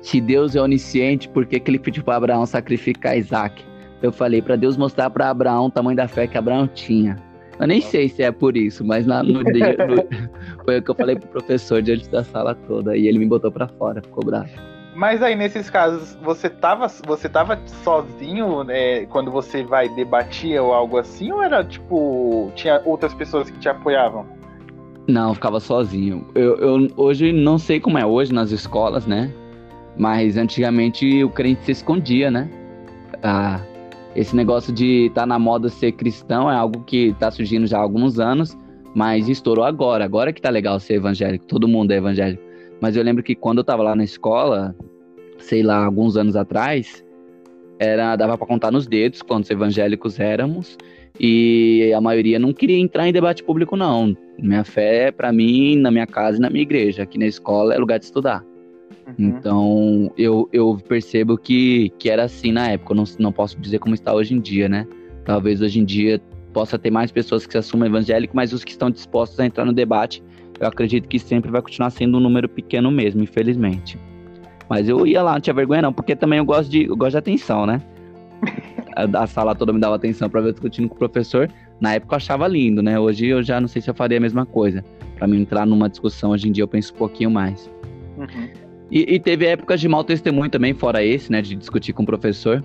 se 0.00 0.20
Deus 0.20 0.56
é 0.56 0.60
onisciente, 0.60 1.28
por 1.28 1.44
que, 1.44 1.60
que 1.60 1.70
ele 1.70 1.78
pediu 1.78 2.02
para 2.02 2.16
Abraão 2.16 2.46
sacrificar 2.46 3.16
Isaac? 3.16 3.62
Eu 4.02 4.12
falei, 4.12 4.40
para 4.40 4.56
Deus 4.56 4.76
mostrar 4.76 5.10
para 5.10 5.28
Abraão 5.28 5.66
o 5.66 5.70
tamanho 5.70 5.96
da 5.96 6.06
fé 6.06 6.26
que 6.26 6.38
Abraão 6.38 6.66
tinha. 6.68 7.16
Eu 7.58 7.66
nem 7.66 7.80
sei 7.80 8.08
se 8.08 8.22
é 8.22 8.30
por 8.30 8.56
isso, 8.56 8.84
mas 8.84 9.06
lá 9.06 9.22
no 9.22 9.42
dia 9.44 9.76
no, 9.86 9.96
foi 10.64 10.78
o 10.78 10.82
que 10.82 10.90
eu 10.90 10.94
falei 10.94 11.16
pro 11.16 11.28
professor 11.28 11.82
diante 11.82 12.08
da 12.08 12.22
sala 12.22 12.54
toda 12.54 12.96
e 12.96 13.08
ele 13.08 13.18
me 13.18 13.26
botou 13.26 13.50
para 13.50 13.66
fora, 13.66 14.00
ficou 14.00 14.24
bravo. 14.24 14.77
Mas 14.98 15.22
aí 15.22 15.36
nesses 15.36 15.70
casos, 15.70 16.18
você 16.24 16.50
tava, 16.50 16.88
você 17.06 17.28
tava 17.28 17.56
sozinho 17.84 18.64
né, 18.64 19.06
quando 19.06 19.30
você 19.30 19.62
vai 19.62 19.88
debatia 19.88 20.60
ou 20.60 20.74
algo 20.74 20.98
assim, 20.98 21.30
ou 21.30 21.40
era 21.40 21.62
tipo 21.62 22.50
tinha 22.56 22.82
outras 22.84 23.14
pessoas 23.14 23.48
que 23.48 23.56
te 23.60 23.68
apoiavam? 23.68 24.26
Não, 25.06 25.32
ficava 25.34 25.60
sozinho. 25.60 26.26
Eu, 26.34 26.56
eu 26.56 26.88
hoje 26.96 27.32
não 27.32 27.58
sei 27.58 27.78
como 27.78 27.96
é 27.96 28.04
hoje 28.04 28.34
nas 28.34 28.50
escolas, 28.50 29.06
né? 29.06 29.32
Mas 29.96 30.36
antigamente 30.36 31.22
o 31.22 31.30
crente 31.30 31.64
se 31.64 31.70
escondia, 31.70 32.28
né? 32.28 32.50
Ah, 33.22 33.60
esse 34.16 34.34
negócio 34.34 34.72
de 34.72 35.06
estar 35.06 35.20
tá 35.20 35.26
na 35.26 35.38
moda 35.38 35.68
ser 35.68 35.92
cristão 35.92 36.50
é 36.50 36.56
algo 36.56 36.80
que 36.80 37.10
está 37.10 37.30
surgindo 37.30 37.68
já 37.68 37.78
há 37.78 37.82
alguns 37.82 38.18
anos, 38.18 38.58
mas 38.96 39.28
estourou 39.28 39.64
agora. 39.64 40.04
Agora 40.04 40.32
que 40.32 40.42
tá 40.42 40.50
legal 40.50 40.80
ser 40.80 40.94
evangélico, 40.94 41.44
todo 41.44 41.68
mundo 41.68 41.92
é 41.92 41.98
evangélico. 41.98 42.47
Mas 42.80 42.96
eu 42.96 43.02
lembro 43.02 43.22
que 43.22 43.34
quando 43.34 43.58
eu 43.58 43.64
tava 43.64 43.82
lá 43.82 43.94
na 43.94 44.04
escola, 44.04 44.74
sei 45.38 45.62
lá, 45.62 45.84
alguns 45.84 46.16
anos 46.16 46.36
atrás, 46.36 47.04
era 47.78 48.16
dava 48.16 48.36
para 48.36 48.46
contar 48.46 48.70
nos 48.70 48.86
dedos 48.86 49.22
quantos 49.22 49.50
evangélicos 49.50 50.18
éramos 50.18 50.76
e 51.18 51.92
a 51.94 52.00
maioria 52.00 52.38
não 52.38 52.52
queria 52.52 52.78
entrar 52.78 53.08
em 53.08 53.12
debate 53.12 53.42
público 53.42 53.76
não. 53.76 54.16
Minha 54.38 54.64
fé, 54.64 55.10
para 55.10 55.32
mim, 55.32 55.76
na 55.76 55.90
minha 55.90 56.06
casa 56.06 56.38
e 56.38 56.40
na 56.40 56.50
minha 56.50 56.62
igreja, 56.62 57.02
aqui 57.02 57.18
na 57.18 57.26
escola 57.26 57.74
é 57.74 57.78
lugar 57.78 57.98
de 57.98 58.04
estudar. 58.04 58.44
Uhum. 59.06 59.14
Então, 59.18 60.12
eu, 60.16 60.48
eu 60.52 60.78
percebo 60.86 61.36
que, 61.36 61.90
que 61.98 62.08
era 62.08 62.24
assim 62.24 62.52
na 62.52 62.70
época. 62.70 62.92
Eu 62.92 62.96
não, 62.96 63.04
não 63.18 63.32
posso 63.32 63.58
dizer 63.58 63.78
como 63.78 63.94
está 63.94 64.14
hoje 64.14 64.34
em 64.34 64.40
dia, 64.40 64.68
né? 64.68 64.86
Talvez 65.24 65.60
hoje 65.60 65.80
em 65.80 65.84
dia 65.84 66.20
possa 66.52 66.78
ter 66.78 66.90
mais 66.90 67.10
pessoas 67.10 67.46
que 67.46 67.52
se 67.52 67.58
assumam 67.58 67.86
evangélico, 67.86 68.34
mas 68.36 68.52
os 68.52 68.64
que 68.64 68.70
estão 68.70 68.90
dispostos 68.90 69.38
a 69.40 69.46
entrar 69.46 69.64
no 69.64 69.72
debate, 69.72 70.22
eu 70.60 70.66
acredito 70.66 71.08
que 71.08 71.18
sempre 71.18 71.50
vai 71.50 71.62
continuar 71.62 71.90
sendo 71.90 72.18
um 72.18 72.20
número 72.20 72.48
pequeno 72.48 72.90
mesmo, 72.90 73.22
infelizmente. 73.22 73.98
Mas 74.68 74.88
eu 74.88 75.06
ia 75.06 75.22
lá, 75.22 75.34
não 75.34 75.40
tinha 75.40 75.54
vergonha 75.54 75.82
não, 75.82 75.92
porque 75.92 76.14
também 76.14 76.38
eu 76.38 76.44
gosto 76.44 76.68
de, 76.70 76.84
eu 76.84 76.96
gosto 76.96 77.12
de 77.12 77.18
atenção, 77.18 77.64
né? 77.64 77.80
A, 78.94 79.26
sala 79.26 79.54
toda 79.54 79.72
me 79.72 79.78
dava 79.78 79.94
atenção 79.94 80.28
para 80.28 80.40
ver 80.40 80.48
eu 80.48 80.52
discutindo 80.52 80.88
com 80.88 80.96
o 80.96 80.98
professor. 80.98 81.48
Na 81.80 81.94
época 81.94 82.14
eu 82.14 82.16
achava 82.16 82.48
lindo, 82.48 82.82
né? 82.82 82.98
Hoje 82.98 83.26
eu 83.26 83.42
já 83.42 83.60
não 83.60 83.68
sei 83.68 83.80
se 83.80 83.88
eu 83.88 83.94
faria 83.94 84.18
a 84.18 84.20
mesma 84.20 84.44
coisa. 84.44 84.84
Para 85.16 85.28
mim 85.28 85.40
entrar 85.40 85.64
numa 85.64 85.88
discussão 85.88 86.30
hoje 86.30 86.48
em 86.48 86.52
dia 86.52 86.64
eu 86.64 86.68
penso 86.68 86.92
um 86.92 86.96
pouquinho 86.96 87.30
mais. 87.30 87.70
Uhum. 88.16 88.48
E, 88.90 89.14
e, 89.14 89.20
teve 89.20 89.46
épocas 89.46 89.80
de 89.80 89.88
mau 89.88 90.02
testemunho 90.02 90.50
também, 90.50 90.74
fora 90.74 91.04
esse, 91.04 91.30
né? 91.30 91.40
De 91.40 91.54
discutir 91.54 91.92
com 91.92 92.02
o 92.02 92.06
professor. 92.06 92.64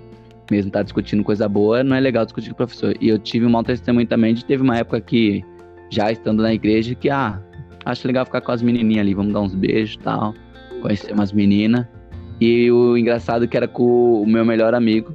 Mesmo 0.50 0.70
tá 0.70 0.82
discutindo 0.82 1.22
coisa 1.22 1.48
boa, 1.48 1.84
não 1.84 1.96
é 1.96 2.00
legal 2.00 2.24
discutir 2.24 2.48
com 2.48 2.54
o 2.54 2.56
professor. 2.56 2.96
E 3.00 3.08
eu 3.08 3.18
tive 3.18 3.46
um 3.46 3.50
mau 3.50 3.62
testemunho 3.62 4.06
também 4.06 4.34
de 4.34 4.44
teve 4.44 4.62
uma 4.62 4.76
época 4.76 5.00
que, 5.00 5.44
já 5.90 6.10
estando 6.10 6.42
na 6.42 6.52
igreja, 6.52 6.94
que, 6.94 7.08
ah, 7.08 7.40
acho 7.84 8.06
legal 8.06 8.24
ficar 8.24 8.40
com 8.40 8.52
as 8.52 8.62
menininhas 8.62 9.00
ali, 9.00 9.14
vamos 9.14 9.32
dar 9.32 9.40
uns 9.40 9.54
beijos 9.54 9.94
e 9.94 9.98
tal. 9.98 10.34
Conhecer 10.80 11.12
umas 11.12 11.32
meninas. 11.32 11.86
E 12.40 12.70
o 12.70 12.96
engraçado 12.96 13.44
é 13.44 13.48
que 13.48 13.56
era 13.56 13.68
com 13.68 14.22
o 14.22 14.26
meu 14.26 14.44
melhor 14.44 14.74
amigo, 14.74 15.14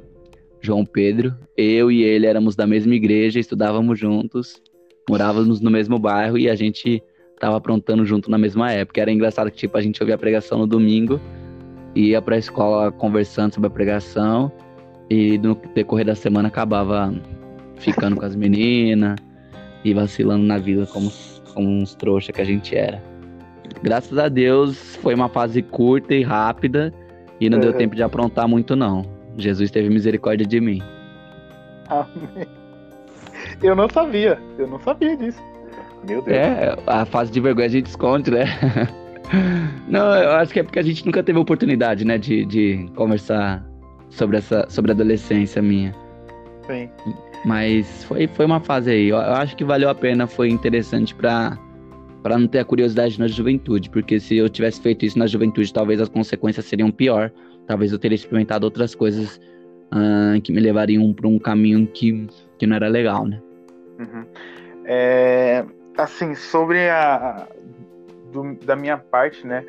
João 0.60 0.84
Pedro. 0.84 1.34
Eu 1.56 1.90
e 1.90 2.02
ele 2.02 2.26
éramos 2.26 2.56
da 2.56 2.66
mesma 2.66 2.94
igreja, 2.94 3.38
estudávamos 3.38 3.98
juntos, 3.98 4.60
morávamos 5.08 5.60
no 5.60 5.70
mesmo 5.70 5.98
bairro 5.98 6.38
e 6.38 6.48
a 6.48 6.54
gente 6.54 7.02
tava 7.38 7.56
aprontando 7.56 8.04
junto 8.04 8.30
na 8.30 8.38
mesma 8.38 8.72
época. 8.72 9.00
Era 9.00 9.10
engraçado 9.10 9.50
que, 9.50 9.56
tipo, 9.56 9.76
a 9.76 9.80
gente 9.80 10.00
ouvia 10.02 10.14
a 10.14 10.18
pregação 10.18 10.58
no 10.58 10.66
domingo, 10.66 11.20
ia 11.94 12.20
pra 12.20 12.38
escola 12.38 12.92
conversando 12.92 13.54
sobre 13.54 13.66
a 13.66 13.70
pregação, 13.70 14.52
e 15.10 15.38
no 15.38 15.60
decorrer 15.74 16.06
da 16.06 16.14
semana 16.14 16.48
acabava 16.48 17.12
ficando 17.76 18.16
com 18.16 18.24
as 18.24 18.36
meninas 18.36 19.18
e 19.84 19.92
vacilando 19.92 20.44
na 20.44 20.58
vida 20.58 20.86
como, 20.86 21.10
como 21.52 21.68
uns 21.68 21.94
trouxa 21.94 22.32
que 22.32 22.40
a 22.40 22.44
gente 22.44 22.76
era. 22.76 23.02
Graças 23.82 24.18
a 24.18 24.28
Deus 24.28 24.96
foi 24.96 25.14
uma 25.14 25.28
fase 25.28 25.62
curta 25.62 26.14
e 26.14 26.22
rápida 26.22 26.92
e 27.40 27.48
não 27.48 27.58
deu 27.58 27.72
tempo 27.72 27.94
de 27.94 28.02
aprontar 28.02 28.46
muito 28.46 28.76
não. 28.76 29.04
Jesus 29.36 29.70
teve 29.70 29.88
misericórdia 29.88 30.46
de 30.46 30.60
mim. 30.60 30.82
Amém. 31.88 32.46
Eu 33.62 33.74
não 33.74 33.88
sabia, 33.88 34.38
eu 34.58 34.66
não 34.66 34.78
sabia 34.80 35.16
disso. 35.16 35.40
Meu 36.06 36.22
Deus. 36.22 36.36
É, 36.36 36.76
a 36.86 37.04
fase 37.04 37.30
de 37.30 37.40
vergonha 37.40 37.66
a 37.66 37.70
gente 37.70 37.86
esconde, 37.86 38.30
né? 38.30 38.44
Não, 39.86 40.14
eu 40.16 40.32
acho 40.32 40.52
que 40.52 40.58
é 40.58 40.62
porque 40.62 40.78
a 40.78 40.82
gente 40.82 41.06
nunca 41.06 41.22
teve 41.22 41.38
oportunidade, 41.38 42.04
né, 42.04 42.18
de, 42.18 42.44
de 42.46 42.90
conversar 42.96 43.64
sobre 44.08 44.38
essa 44.38 44.66
sobre 44.68 44.90
a 44.90 44.94
adolescência 44.94 45.62
minha. 45.62 45.94
Sim. 46.66 46.90
Mas 47.44 48.04
foi, 48.04 48.26
foi 48.26 48.44
uma 48.44 48.60
fase 48.60 48.90
aí. 48.90 49.08
Eu, 49.08 49.16
eu 49.16 49.34
acho 49.34 49.56
que 49.56 49.64
valeu 49.64 49.88
a 49.88 49.94
pena, 49.94 50.26
foi 50.26 50.48
interessante 50.50 51.14
para 51.14 51.58
para 52.22 52.38
não 52.38 52.46
ter 52.46 52.58
a 52.58 52.64
curiosidade 52.66 53.18
na 53.18 53.26
juventude, 53.26 53.88
porque 53.88 54.20
se 54.20 54.36
eu 54.36 54.46
tivesse 54.46 54.80
feito 54.80 55.06
isso 55.06 55.18
na 55.18 55.26
juventude, 55.26 55.72
talvez 55.72 56.00
as 56.02 56.08
consequências 56.08 56.66
seriam 56.66 56.90
pior. 56.90 57.32
Talvez 57.66 57.92
eu 57.92 57.98
teria 57.98 58.14
experimentado 58.14 58.66
outras 58.66 58.94
coisas 58.94 59.40
uh, 59.86 60.40
que 60.42 60.52
me 60.52 60.60
levariam 60.60 61.12
para 61.12 61.28
um 61.28 61.38
caminho 61.38 61.86
que, 61.86 62.28
que 62.58 62.66
não 62.66 62.76
era 62.76 62.88
legal, 62.88 63.26
né? 63.26 63.40
Uhum. 63.98 64.26
É, 64.84 65.64
assim, 65.96 66.34
sobre 66.34 66.88
a. 66.88 67.46
Do, 68.32 68.54
da 68.64 68.76
minha 68.76 68.96
parte, 68.96 69.46
né? 69.46 69.64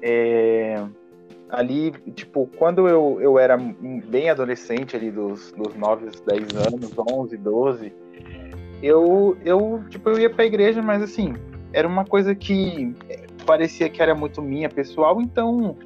É, 0.00 0.82
ali, 1.48 1.92
tipo, 2.14 2.48
quando 2.58 2.88
eu, 2.88 3.18
eu 3.20 3.38
era 3.38 3.56
bem 3.56 4.30
adolescente, 4.30 4.96
ali 4.96 5.10
dos, 5.10 5.52
dos 5.52 5.74
9, 5.74 6.10
10 6.26 6.66
anos, 6.66 6.92
11, 6.98 7.36
12, 7.36 7.92
eu, 8.82 9.36
eu, 9.44 9.82
tipo, 9.88 10.10
eu 10.10 10.18
ia 10.18 10.30
pra 10.30 10.44
igreja, 10.44 10.82
mas 10.82 11.02
assim, 11.02 11.34
era 11.72 11.86
uma 11.86 12.04
coisa 12.04 12.34
que 12.34 12.94
parecia 13.46 13.88
que 13.88 14.02
era 14.02 14.14
muito 14.14 14.42
minha, 14.42 14.68
pessoal, 14.68 15.20
então 15.20 15.76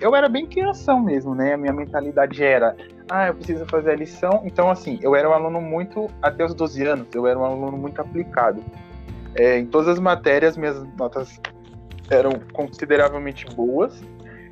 eu 0.00 0.14
era 0.14 0.28
bem 0.28 0.46
criação 0.46 1.00
mesmo, 1.00 1.34
né? 1.34 1.54
A 1.54 1.56
minha 1.56 1.72
mentalidade 1.72 2.42
era, 2.42 2.76
ah, 3.10 3.28
eu 3.28 3.34
preciso 3.34 3.66
fazer 3.66 3.92
a 3.92 3.96
lição. 3.96 4.42
Então, 4.44 4.70
assim, 4.70 4.98
eu 5.02 5.16
era 5.16 5.28
um 5.28 5.32
aluno 5.32 5.60
muito, 5.60 6.08
até 6.22 6.44
os 6.44 6.54
12 6.54 6.84
anos, 6.84 7.06
eu 7.14 7.26
era 7.26 7.38
um 7.38 7.44
aluno 7.44 7.76
muito 7.76 8.00
aplicado. 8.00 8.62
É, 9.34 9.58
em 9.58 9.66
todas 9.66 9.88
as 9.88 9.98
matérias, 9.98 10.56
minhas 10.56 10.82
notas 10.96 11.40
eram 12.10 12.32
consideravelmente 12.52 13.46
boas. 13.54 14.00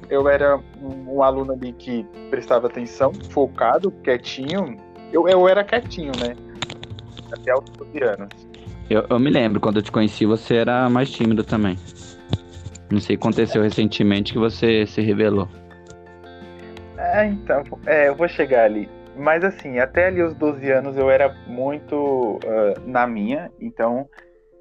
Eu 0.08 0.28
era 0.28 0.56
um, 0.80 1.16
um 1.16 1.22
aluno 1.22 1.52
ali 1.52 1.72
que 1.72 2.04
prestava 2.30 2.66
atenção, 2.66 3.12
focado, 3.30 3.90
quietinho. 4.02 4.76
Eu, 5.12 5.28
eu 5.28 5.48
era 5.48 5.64
quietinho, 5.64 6.12
né? 6.18 6.36
Até 7.32 7.54
os 7.54 7.64
12 7.70 8.02
anos. 8.02 8.28
Eu, 8.88 9.04
eu 9.08 9.18
me 9.18 9.30
lembro, 9.30 9.60
quando 9.60 9.76
eu 9.76 9.82
te 9.82 9.90
conheci, 9.90 10.24
você 10.24 10.56
era 10.56 10.88
mais 10.88 11.10
tímido 11.10 11.42
também. 11.42 11.76
Não 12.90 13.00
sei 13.00 13.16
o 13.16 13.18
que 13.18 13.26
aconteceu 13.26 13.62
recentemente 13.62 14.32
que 14.32 14.38
você 14.38 14.86
se 14.86 15.00
revelou. 15.00 15.48
É, 16.96 17.26
então, 17.26 17.62
é, 17.84 18.08
eu 18.08 18.14
vou 18.14 18.28
chegar 18.28 18.64
ali. 18.64 18.88
Mas 19.16 19.42
assim, 19.42 19.78
até 19.78 20.06
ali 20.06 20.22
os 20.22 20.34
12 20.34 20.70
anos 20.70 20.96
eu 20.96 21.10
era 21.10 21.34
muito 21.46 22.36
uh, 22.36 22.80
na 22.86 23.06
minha, 23.06 23.50
então 23.58 24.08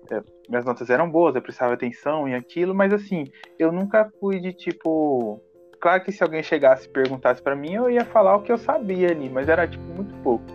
é, 0.10 0.21
minhas 0.49 0.65
notas 0.65 0.89
eram 0.89 1.10
boas, 1.10 1.36
eu 1.36 1.41
prestava 1.41 1.73
atenção 1.73 2.27
em 2.27 2.36
aquilo, 2.36 2.73
mas 2.73 2.93
assim, 2.93 3.25
eu 3.58 3.71
nunca 3.71 4.12
fui 4.19 4.39
de 4.39 4.53
tipo. 4.53 5.41
Claro 5.79 6.03
que 6.03 6.12
se 6.12 6.23
alguém 6.23 6.41
chegasse 6.41 6.88
e 6.88 6.91
perguntasse 6.91 7.41
para 7.41 7.55
mim, 7.55 7.73
eu 7.73 7.89
ia 7.89 8.05
falar 8.05 8.36
o 8.38 8.41
que 8.41 8.51
eu 8.51 8.58
sabia 8.58 9.10
ali, 9.10 9.29
mas 9.29 9.49
era 9.49 9.67
tipo 9.67 9.84
muito 9.84 10.13
pouco. 10.23 10.45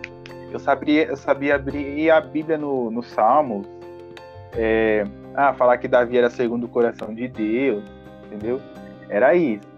Eu 0.51 0.59
sabia, 0.59 1.05
eu 1.05 1.15
sabia 1.15 1.55
abrir 1.55 2.09
a 2.11 2.19
Bíblia 2.19 2.57
no, 2.57 2.91
no 2.91 3.01
Salmos, 3.01 3.65
é, 4.57 5.05
ah, 5.33 5.53
falar 5.53 5.77
que 5.77 5.87
Davi 5.87 6.17
era 6.17 6.29
segundo 6.29 6.65
o 6.65 6.69
coração 6.69 7.13
de 7.13 7.27
Deus, 7.27 7.83
entendeu? 8.25 8.59
Era 9.09 9.33
isso. 9.35 9.69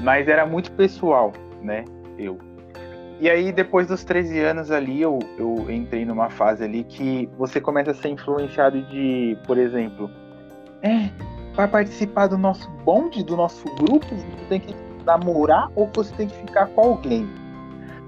Mas 0.00 0.28
era 0.28 0.44
muito 0.44 0.70
pessoal, 0.72 1.32
né? 1.62 1.84
Eu. 2.18 2.38
E 3.20 3.28
aí, 3.28 3.50
depois 3.50 3.88
dos 3.88 4.04
13 4.04 4.38
anos 4.40 4.70
ali, 4.70 5.02
eu, 5.02 5.18
eu 5.36 5.66
entrei 5.68 6.04
numa 6.04 6.30
fase 6.30 6.62
ali 6.62 6.84
que 6.84 7.28
você 7.36 7.60
começa 7.60 7.90
a 7.90 7.94
ser 7.94 8.08
influenciado 8.08 8.80
de, 8.82 9.36
por 9.44 9.58
exemplo, 9.58 10.08
é, 10.82 11.10
vai 11.54 11.66
participar 11.66 12.28
do 12.28 12.38
nosso 12.38 12.70
bonde, 12.84 13.24
do 13.24 13.36
nosso 13.36 13.64
grupo, 13.74 14.06
você 14.06 14.46
tem 14.48 14.60
que 14.60 14.74
namorar 15.04 15.68
ou 15.74 15.90
você 15.92 16.14
tem 16.14 16.28
que 16.28 16.36
ficar 16.36 16.66
com 16.68 16.80
alguém. 16.80 17.28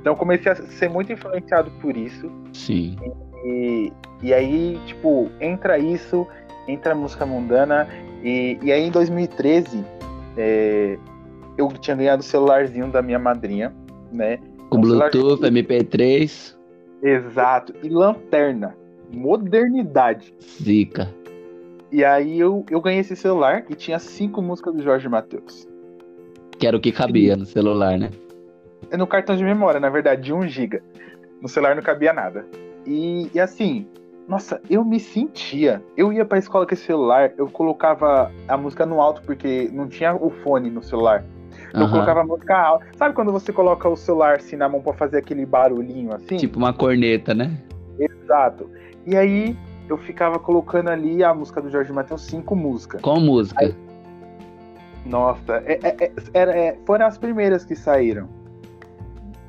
Então 0.01 0.15
comecei 0.15 0.53
a 0.53 0.55
ser 0.55 0.89
muito 0.89 1.13
influenciado 1.13 1.71
por 1.83 1.97
isso. 1.97 2.31
Sim. 2.53 2.97
E, 3.45 3.93
e 4.23 4.33
aí, 4.33 4.81
tipo, 4.87 5.29
entra 5.41 5.79
isso, 5.79 6.27
entra 6.69 6.93
a 6.93 6.95
música 6.95 7.27
mundana. 7.27 7.89
E, 8.23 8.59
e 8.63 8.73
aí 8.73 8.83
em 8.83 8.91
2013, 8.91 9.85
é, 10.37 10.99
eu 11.59 11.69
tinha 11.69 11.97
ganhado 11.97 12.21
o 12.21 12.25
celularzinho 12.25 12.89
da 12.89 13.03
minha 13.03 13.19
madrinha, 13.19 13.75
né? 14.13 14.39
Com 14.71 14.81
Bluetooth, 14.81 15.43
MP3. 15.43 16.57
Exato. 17.03 17.75
E 17.83 17.89
lanterna. 17.89 18.77
Modernidade. 19.13 20.33
Zica. 20.41 21.13
E 21.91 22.05
aí 22.05 22.39
eu, 22.39 22.65
eu 22.71 22.81
ganhei 22.81 23.01
esse 23.01 23.17
celular 23.17 23.65
e 23.69 23.75
tinha 23.75 23.99
cinco 23.99 24.41
músicas 24.41 24.75
do 24.75 24.83
Jorge 24.83 25.09
Matheus. 25.09 25.69
Que 26.57 26.67
era 26.67 26.77
o 26.77 26.81
que 26.81 26.93
cabia 26.93 27.37
no 27.37 27.45
celular, 27.45 27.99
né? 27.99 28.11
No 28.97 29.07
cartão 29.07 29.37
de 29.37 29.43
memória, 29.43 29.81
na 29.81 29.91
verdade, 29.91 30.23
de 30.23 30.33
1 30.33 30.47
GB. 30.47 30.81
No 31.43 31.49
celular 31.49 31.75
não 31.75 31.83
cabia 31.83 32.13
nada. 32.13 32.47
E, 32.87 33.29
e, 33.35 33.41
assim, 33.41 33.87
nossa, 34.29 34.61
eu 34.71 34.85
me 34.85 35.01
sentia. 35.01 35.83
Eu 35.97 36.13
ia 36.13 36.25
pra 36.25 36.39
escola 36.39 36.65
com 36.65 36.73
esse 36.73 36.85
celular, 36.85 37.33
eu 37.37 37.49
colocava 37.49 38.31
a 38.47 38.57
música 38.57 38.87
no 38.87 39.01
alto, 39.01 39.23
porque 39.23 39.69
não 39.73 39.89
tinha 39.89 40.15
o 40.15 40.31
fone 40.31 40.71
no 40.71 40.83
celular. 40.83 41.25
Uhum. 41.75 41.83
eu 41.83 41.89
colocava 41.89 42.21
a 42.21 42.25
música 42.25 42.57
alta. 42.57 42.87
Sabe 42.97 43.15
quando 43.15 43.33
você 43.33 43.53
coloca 43.53 43.89
o 43.89 43.97
celular 43.97 44.37
assim 44.37 44.57
na 44.57 44.69
mão 44.69 44.81
pra 44.81 44.93
fazer 44.93 45.19
aquele 45.19 45.47
barulhinho 45.47 46.15
assim? 46.15 46.37
Tipo 46.37 46.59
uma 46.59 46.73
corneta, 46.73 47.35
né? 47.35 47.57
Exato. 47.99 48.69
E 49.07 49.17
aí 49.17 49.57
eu 49.89 49.97
ficava 49.99 50.39
colocando 50.39 50.89
ali 50.89 51.23
a 51.25 51.35
música 51.35 51.61
do 51.61 51.71
Jorge 51.71 51.93
Matheus, 51.93 52.23
cinco 52.23 52.55
músicas. 52.55 53.01
Qual 53.01 53.21
música? 53.21 53.65
Aí, 53.65 53.75
nossa, 55.05 55.63
é, 55.67 55.79
é, 55.83 56.05
é, 56.05 56.13
era, 56.35 56.57
é, 56.57 56.79
foram 56.87 57.07
as 57.07 57.19
primeiras 57.19 57.65
que 57.65 57.75
saíram. 57.75 58.29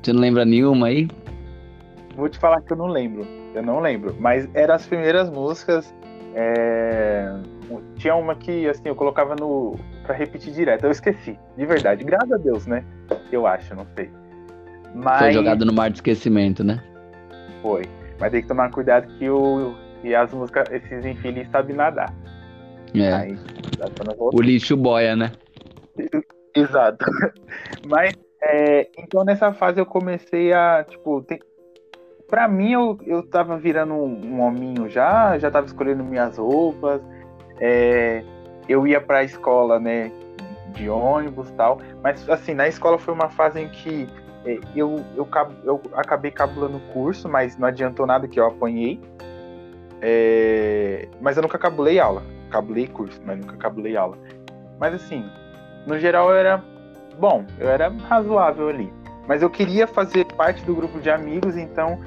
Você 0.02 0.12
não 0.12 0.20
lembra 0.20 0.44
nenhuma 0.44 0.88
aí? 0.88 1.08
Vou 2.16 2.28
te 2.28 2.38
falar 2.38 2.60
que 2.62 2.72
eu 2.72 2.76
não 2.76 2.86
lembro. 2.86 3.26
Eu 3.54 3.62
não 3.62 3.80
lembro. 3.80 4.16
Mas 4.18 4.48
eram 4.54 4.74
as 4.74 4.86
primeiras 4.86 5.30
músicas. 5.30 5.94
É... 6.34 7.32
Tinha 7.96 8.14
uma 8.14 8.34
que, 8.34 8.68
assim, 8.68 8.82
eu 8.86 8.94
colocava 8.94 9.34
no. 9.34 9.78
pra 10.04 10.14
repetir 10.14 10.52
direto. 10.52 10.84
Eu 10.84 10.90
esqueci, 10.90 11.38
de 11.56 11.66
verdade. 11.66 12.04
Graças 12.04 12.32
a 12.32 12.36
Deus, 12.36 12.66
né? 12.66 12.84
Eu 13.30 13.46
acho, 13.46 13.74
não 13.74 13.86
sei. 13.94 14.10
Mas... 14.94 15.18
Foi 15.18 15.32
jogado 15.32 15.64
no 15.64 15.72
mar 15.72 15.90
de 15.90 15.98
esquecimento, 15.98 16.62
né? 16.62 16.82
Foi. 17.62 17.82
Mas 18.18 18.30
tem 18.30 18.42
que 18.42 18.48
tomar 18.48 18.70
cuidado 18.70 19.06
que 19.18 19.28
o. 19.28 19.74
E 20.04 20.14
as 20.14 20.32
músicas, 20.32 20.68
esses 20.70 21.04
infelizes 21.04 21.50
sabem 21.50 21.76
nadar. 21.76 22.12
É. 22.94 23.12
Aí, 23.12 23.38
o 24.18 24.40
lixo 24.40 24.76
boia, 24.76 25.16
né? 25.16 25.32
Exato. 26.54 27.04
Mas, 27.88 28.14
é, 28.42 28.88
então 28.98 29.24
nessa 29.24 29.52
fase 29.52 29.80
eu 29.80 29.86
comecei 29.86 30.52
a, 30.52 30.84
tipo, 30.88 31.22
tem, 31.22 31.38
pra 32.28 32.48
mim 32.48 32.72
eu, 32.72 32.98
eu 33.06 33.22
tava 33.22 33.56
virando 33.56 33.94
um, 33.94 34.36
um 34.36 34.40
hominho 34.42 34.88
já, 34.88 35.38
já 35.38 35.50
tava 35.50 35.66
escolhendo 35.66 36.04
minhas 36.04 36.36
roupas, 36.36 37.00
é, 37.60 38.22
eu 38.68 38.86
ia 38.86 39.00
pra 39.00 39.22
escola, 39.22 39.78
né, 39.78 40.10
de 40.68 40.88
ônibus 40.88 41.50
tal, 41.52 41.78
mas 42.02 42.28
assim, 42.28 42.54
na 42.54 42.66
escola 42.66 42.98
foi 42.98 43.12
uma 43.12 43.28
fase 43.28 43.60
em 43.60 43.68
que 43.68 44.08
é, 44.44 44.58
eu, 44.74 45.04
eu, 45.16 45.28
eu 45.64 45.80
acabei 45.94 46.30
cabulando 46.30 46.78
o 46.78 46.92
curso, 46.92 47.28
mas 47.28 47.56
não 47.56 47.68
adiantou 47.68 48.06
nada 48.06 48.26
que 48.26 48.40
eu 48.40 48.46
apanhei, 48.46 49.00
é, 50.00 51.08
mas 51.20 51.36
eu 51.36 51.42
nunca 51.42 51.58
cabulei 51.58 52.00
aula, 52.00 52.22
cabulei 52.50 52.86
curso, 52.86 53.20
mas 53.24 53.38
nunca 53.38 53.56
cabulei 53.56 53.96
aula. 53.96 54.16
Mas 54.80 54.94
assim, 54.94 55.24
no 55.86 55.98
geral 55.98 56.30
eu 56.30 56.36
era 56.36 56.62
bom, 57.18 57.44
eu 57.58 57.68
era 57.68 57.88
razoável 58.08 58.68
ali. 58.68 58.92
Mas 59.28 59.40
eu 59.40 59.48
queria 59.48 59.86
fazer 59.86 60.24
parte 60.34 60.64
do 60.64 60.74
grupo 60.74 60.98
de 60.98 61.08
amigos, 61.08 61.56
então 61.56 62.00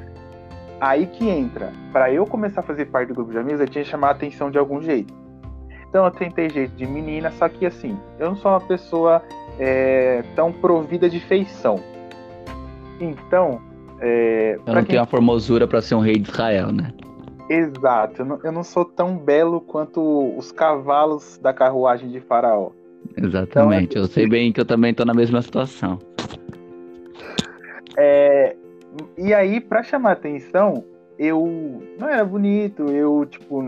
Aí 0.80 1.08
que 1.08 1.28
entra. 1.28 1.72
Para 1.92 2.12
eu 2.12 2.26
começar 2.26 2.62
a 2.62 2.64
fazer 2.64 2.86
parte 2.86 3.10
do 3.10 3.16
grupo 3.16 3.32
de 3.32 3.38
amigos, 3.38 3.62
eu 3.62 3.68
tinha 3.68 3.84
que 3.84 3.90
chamar 3.90 4.10
a 4.10 4.12
atenção 4.12 4.52
de 4.52 4.58
algum 4.58 4.82
jeito. 4.82 5.14
Então 5.90 6.06
eu 6.06 6.12
tentei 6.12 6.50
jeito 6.50 6.76
de 6.76 6.86
menina, 6.86 7.32
só 7.32 7.48
que 7.48 7.66
assim, 7.66 7.98
eu 8.20 8.30
não 8.30 8.36
sou 8.36 8.52
uma 8.52 8.62
pessoa 8.62 9.22
é, 9.60 10.24
tão 10.36 10.52
provida 10.52 11.10
de 11.10 11.20
feição. 11.20 11.80
Então. 13.00 13.62
É, 14.00 14.60
eu 14.66 14.74
não 14.74 14.82
quem... 14.82 14.92
tenho 14.92 15.02
a 15.02 15.06
formosura 15.06 15.68
para 15.68 15.82
ser 15.82 15.96
um 15.96 16.00
rei 16.00 16.18
de 16.18 16.30
Israel, 16.30 16.72
né? 16.72 16.94
Exato, 17.50 18.24
eu 18.24 18.26
não, 18.26 18.40
eu 18.44 18.52
não, 18.52 18.64
sou 18.64 18.84
tão 18.84 19.18
belo 19.18 19.62
quanto 19.62 20.36
os 20.36 20.52
cavalos 20.52 21.38
da 21.38 21.54
carruagem 21.54 22.10
de 22.10 22.20
Faraó. 22.20 22.72
Exatamente, 23.16 23.92
então, 23.92 24.02
eu 24.02 24.08
sei 24.08 24.28
bem 24.28 24.52
que 24.52 24.60
eu 24.60 24.66
também 24.66 24.92
estou 24.92 25.06
na 25.06 25.14
mesma 25.14 25.42
situação. 25.44 26.00
É, 27.96 28.56
e 29.16 29.34
aí, 29.34 29.62
para 29.62 29.84
chamar 29.84 30.14
atenção, 30.14 30.84
eu 31.20 31.84
não 32.00 32.10
era 32.10 32.26
bonito, 32.26 32.84
eu, 32.92 33.26
tipo, 33.26 33.64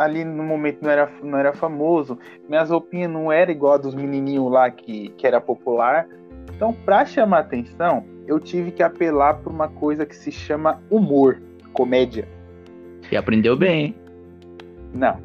ali 0.00 0.24
no 0.24 0.42
momento 0.42 0.78
não 0.80 0.90
era, 0.90 1.12
não 1.22 1.38
era 1.38 1.52
famoso, 1.52 2.18
minhas 2.48 2.70
roupinhas 2.70 3.12
não 3.12 3.30
eram 3.30 3.52
igual 3.52 3.74
a 3.74 3.76
dos 3.76 3.94
menininhos 3.94 4.50
lá 4.50 4.70
que, 4.70 5.10
que 5.10 5.26
era 5.26 5.38
popular. 5.42 6.08
Então, 6.56 6.72
para 6.72 7.04
chamar 7.04 7.40
atenção, 7.40 8.06
eu 8.26 8.40
tive 8.40 8.70
que 8.70 8.82
apelar 8.82 9.34
para 9.34 9.52
uma 9.52 9.68
coisa 9.68 10.06
que 10.06 10.16
se 10.16 10.32
chama 10.32 10.82
humor, 10.90 11.42
comédia. 11.74 12.26
E 13.12 13.16
aprendeu 13.16 13.54
bem, 13.58 13.84
hein? 13.84 13.96
Não. 14.94 15.18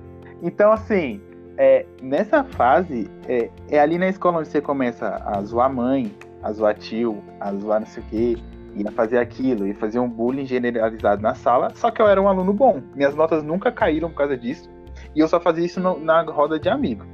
Então, 0.43 0.73
assim, 0.73 1.21
é, 1.57 1.85
nessa 2.01 2.43
fase, 2.43 3.09
é, 3.29 3.49
é 3.69 3.79
ali 3.79 3.97
na 3.97 4.09
escola 4.09 4.39
onde 4.39 4.49
você 4.49 4.59
começa 4.59 5.23
a 5.25 5.41
zoar 5.41 5.73
mãe, 5.73 6.11
a 6.43 6.51
zoar 6.51 6.75
tio, 6.75 7.23
a 7.39 7.53
zoar 7.53 7.79
não 7.79 7.87
sei 7.87 8.03
o 8.03 8.05
quê 8.07 8.37
ia 8.75 8.91
fazer 8.91 9.17
aquilo, 9.17 9.65
ia 9.67 9.75
fazer 9.75 9.99
um 9.99 10.09
bullying 10.09 10.45
generalizado 10.45 11.21
na 11.21 11.33
sala, 11.33 11.71
só 11.75 11.89
que 11.89 12.01
eu 12.01 12.07
era 12.07 12.21
um 12.21 12.27
aluno 12.27 12.53
bom. 12.53 12.81
Minhas 12.93 13.15
notas 13.15 13.43
nunca 13.43 13.71
caíram 13.71 14.09
por 14.09 14.17
causa 14.17 14.37
disso, 14.37 14.69
e 15.15 15.19
eu 15.19 15.27
só 15.27 15.39
fazia 15.39 15.65
isso 15.65 15.79
no, 15.79 15.99
na 15.99 16.21
roda 16.21 16.59
de 16.59 16.69
amigos. 16.69 17.07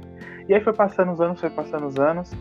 E 0.48 0.54
aí 0.54 0.60
foi 0.60 0.72
passando 0.72 1.12
os 1.12 1.20
anos, 1.20 1.40
foi 1.40 1.50
passando 1.50 1.86
os 1.86 1.98
anos. 1.98 2.32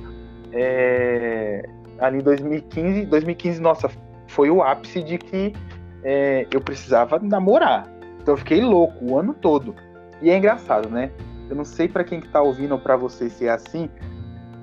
É... 0.51 1.63
Ali 1.99 2.17
em 2.17 2.23
2015, 2.23 3.05
2015, 3.05 3.61
nossa, 3.61 3.89
foi 4.27 4.49
o 4.49 4.63
ápice 4.63 5.03
de 5.03 5.17
que 5.17 5.53
é, 6.03 6.47
eu 6.51 6.59
precisava 6.59 7.19
namorar. 7.19 7.87
Então 8.21 8.33
eu 8.33 8.37
fiquei 8.37 8.61
louco 8.61 9.05
o 9.05 9.17
ano 9.17 9.33
todo. 9.33 9.75
E 10.21 10.29
é 10.29 10.37
engraçado, 10.37 10.89
né? 10.89 11.11
Eu 11.49 11.55
não 11.55 11.65
sei 11.65 11.87
para 11.87 12.03
quem 12.03 12.19
que 12.19 12.29
tá 12.29 12.41
ouvindo 12.41 12.71
ou 12.71 12.79
pra 12.79 12.95
você 12.95 13.29
se 13.29 13.45
é 13.45 13.51
assim. 13.51 13.89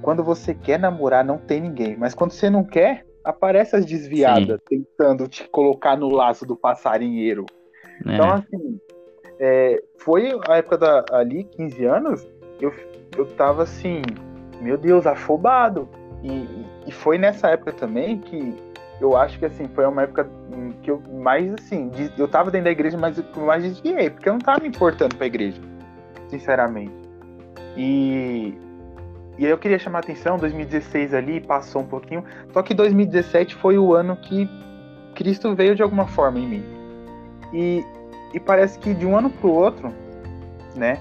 Quando 0.02 0.24
você 0.24 0.54
quer 0.54 0.78
namorar, 0.78 1.24
não 1.24 1.38
tem 1.38 1.60
ninguém. 1.60 1.96
Mas 1.96 2.14
quando 2.14 2.32
você 2.32 2.48
não 2.48 2.64
quer, 2.64 3.04
aparece 3.24 3.76
as 3.76 3.85
desviadas 3.85 4.61
Sim. 4.68 4.85
tentando 4.98 5.28
te 5.28 5.48
colocar 5.48 5.96
no 5.96 6.09
laço 6.09 6.46
do 6.46 6.57
passarinheiro. 6.57 7.44
É. 8.07 8.14
Então, 8.14 8.33
assim, 8.33 8.81
é, 9.38 9.83
foi 9.98 10.38
a 10.48 10.57
época 10.57 10.78
da, 10.78 11.04
ali, 11.12 11.44
15 11.44 11.85
anos, 11.85 12.28
eu, 12.61 12.72
eu 13.16 13.26
tava 13.35 13.62
assim, 13.62 14.02
meu 14.61 14.76
Deus, 14.76 15.07
afobado. 15.07 15.88
E, 16.22 16.46
e 16.87 16.92
foi 16.92 17.16
nessa 17.16 17.48
época 17.48 17.72
também 17.72 18.18
que 18.18 18.54
eu 19.00 19.16
acho 19.16 19.38
que 19.38 19.44
assim, 19.44 19.68
foi 19.68 19.87
uma 19.87 20.02
época 20.02 20.28
que 20.83 20.90
eu 20.90 21.00
mais 21.20 21.52
assim, 21.54 21.90
eu 22.16 22.26
tava 22.26 22.50
dentro 22.50 22.64
da 22.64 22.70
igreja, 22.70 22.98
mas 22.98 23.18
eu 23.18 23.42
mais 23.42 23.62
desviei, 23.62 24.11
porque 24.11 24.28
eu 24.28 24.33
não 24.33 24.40
tava 24.40 24.61
me 24.61 24.68
importando 24.68 25.14
pra 25.14 25.26
igreja, 25.26 25.61
sinceramente. 26.28 26.92
E 27.76 28.59
e 29.38 29.44
aí 29.44 29.51
eu 29.51 29.59
queria 29.59 29.79
chamar 29.79 29.98
a 29.98 30.01
atenção, 30.01 30.37
2016 30.37 31.14
ali 31.14 31.40
passou 31.40 31.83
um 31.83 31.87
pouquinho, 31.87 32.24
só 32.53 32.62
que 32.62 32.74
2017 32.74 33.55
foi 33.55 33.79
o 33.79 33.94
ano 33.94 34.16
que 34.16 34.48
Cristo 35.14 35.55
veio 35.55 35.74
de 35.74 35.83
alguma 35.83 36.07
forma 36.07 36.38
em 36.38 36.46
mim. 36.46 36.64
E, 37.53 37.85
e 38.35 38.40
parece 38.40 38.79
que 38.79 38.92
de 38.92 39.07
um 39.07 39.16
ano 39.16 39.31
pro 39.31 39.51
outro, 39.51 39.92
né, 40.74 40.98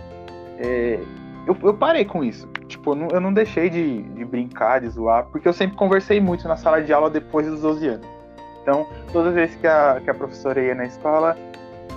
é, 0.60 1.00
eu, 1.47 1.58
eu 1.63 1.73
parei 1.73 2.06
com 2.06 2.23
isso. 2.23 2.47
tipo, 2.67 2.91
eu 2.91 2.95
não, 2.95 3.08
eu 3.10 3.21
não 3.21 3.34
deixei 3.34 3.69
de, 3.69 4.04
de, 4.04 4.26
brincar, 4.26 4.82
de 4.82 4.89
zoar, 4.89 5.26
porque 5.32 5.47
eu 5.47 5.54
sempre 5.54 5.76
conversei 5.78 6.19
muito 6.19 6.47
na 6.47 6.58
sala 6.58 6.82
de 6.82 6.93
aula 6.93 7.10
depois 7.10 7.47
dos 7.47 7.62
12 7.62 7.88
anos. 7.88 8.08
Então, 8.62 8.86
todas 9.13 9.30
as 9.30 9.34
vezes 9.34 9.56
que 9.56 9.65
a, 9.65 10.02
que 10.04 10.10
a 10.10 10.13
professora 10.13 10.62
ia 10.62 10.76
na 10.76 10.86
escola, 10.86 11.38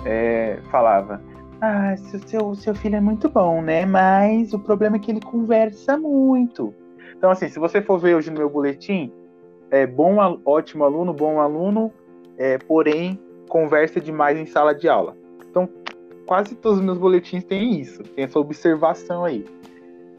é, 0.05 0.57
falava: 0.71 1.21
Ah, 1.61 1.95
seu, 1.95 2.55
seu, 2.55 2.73
filho 2.73 2.95
é 2.95 2.99
muito 2.99 3.29
bom, 3.29 3.61
né? 3.61 3.85
Mas 3.85 4.51
o 4.51 4.57
problema 4.57 4.95
é 4.95 4.99
que 4.99 5.11
ele 5.11 5.21
conversa 5.21 5.95
muito. 5.95 6.73
Então, 7.15 7.29
assim, 7.29 7.47
se 7.49 7.59
você 7.59 7.79
for 7.83 7.99
ver 7.99 8.15
hoje 8.15 8.31
no 8.31 8.39
meu 8.39 8.49
boletim, 8.49 9.13
é 9.69 9.85
bom, 9.85 10.17
ótimo 10.43 10.83
aluno, 10.83 11.13
bom 11.13 11.39
aluno, 11.39 11.93
é, 12.35 12.57
porém 12.57 13.19
conversa 13.47 14.01
demais 14.01 14.39
em 14.39 14.45
sala 14.47 14.73
de 14.73 14.89
aula. 14.89 15.15
Então, 15.47 15.69
quase 16.25 16.55
todos 16.55 16.79
os 16.79 16.83
meus 16.83 16.97
boletins 16.97 17.43
têm 17.43 17.79
isso, 17.79 18.01
tem 18.01 18.23
essa 18.23 18.39
observação 18.39 19.23
aí. 19.23 19.45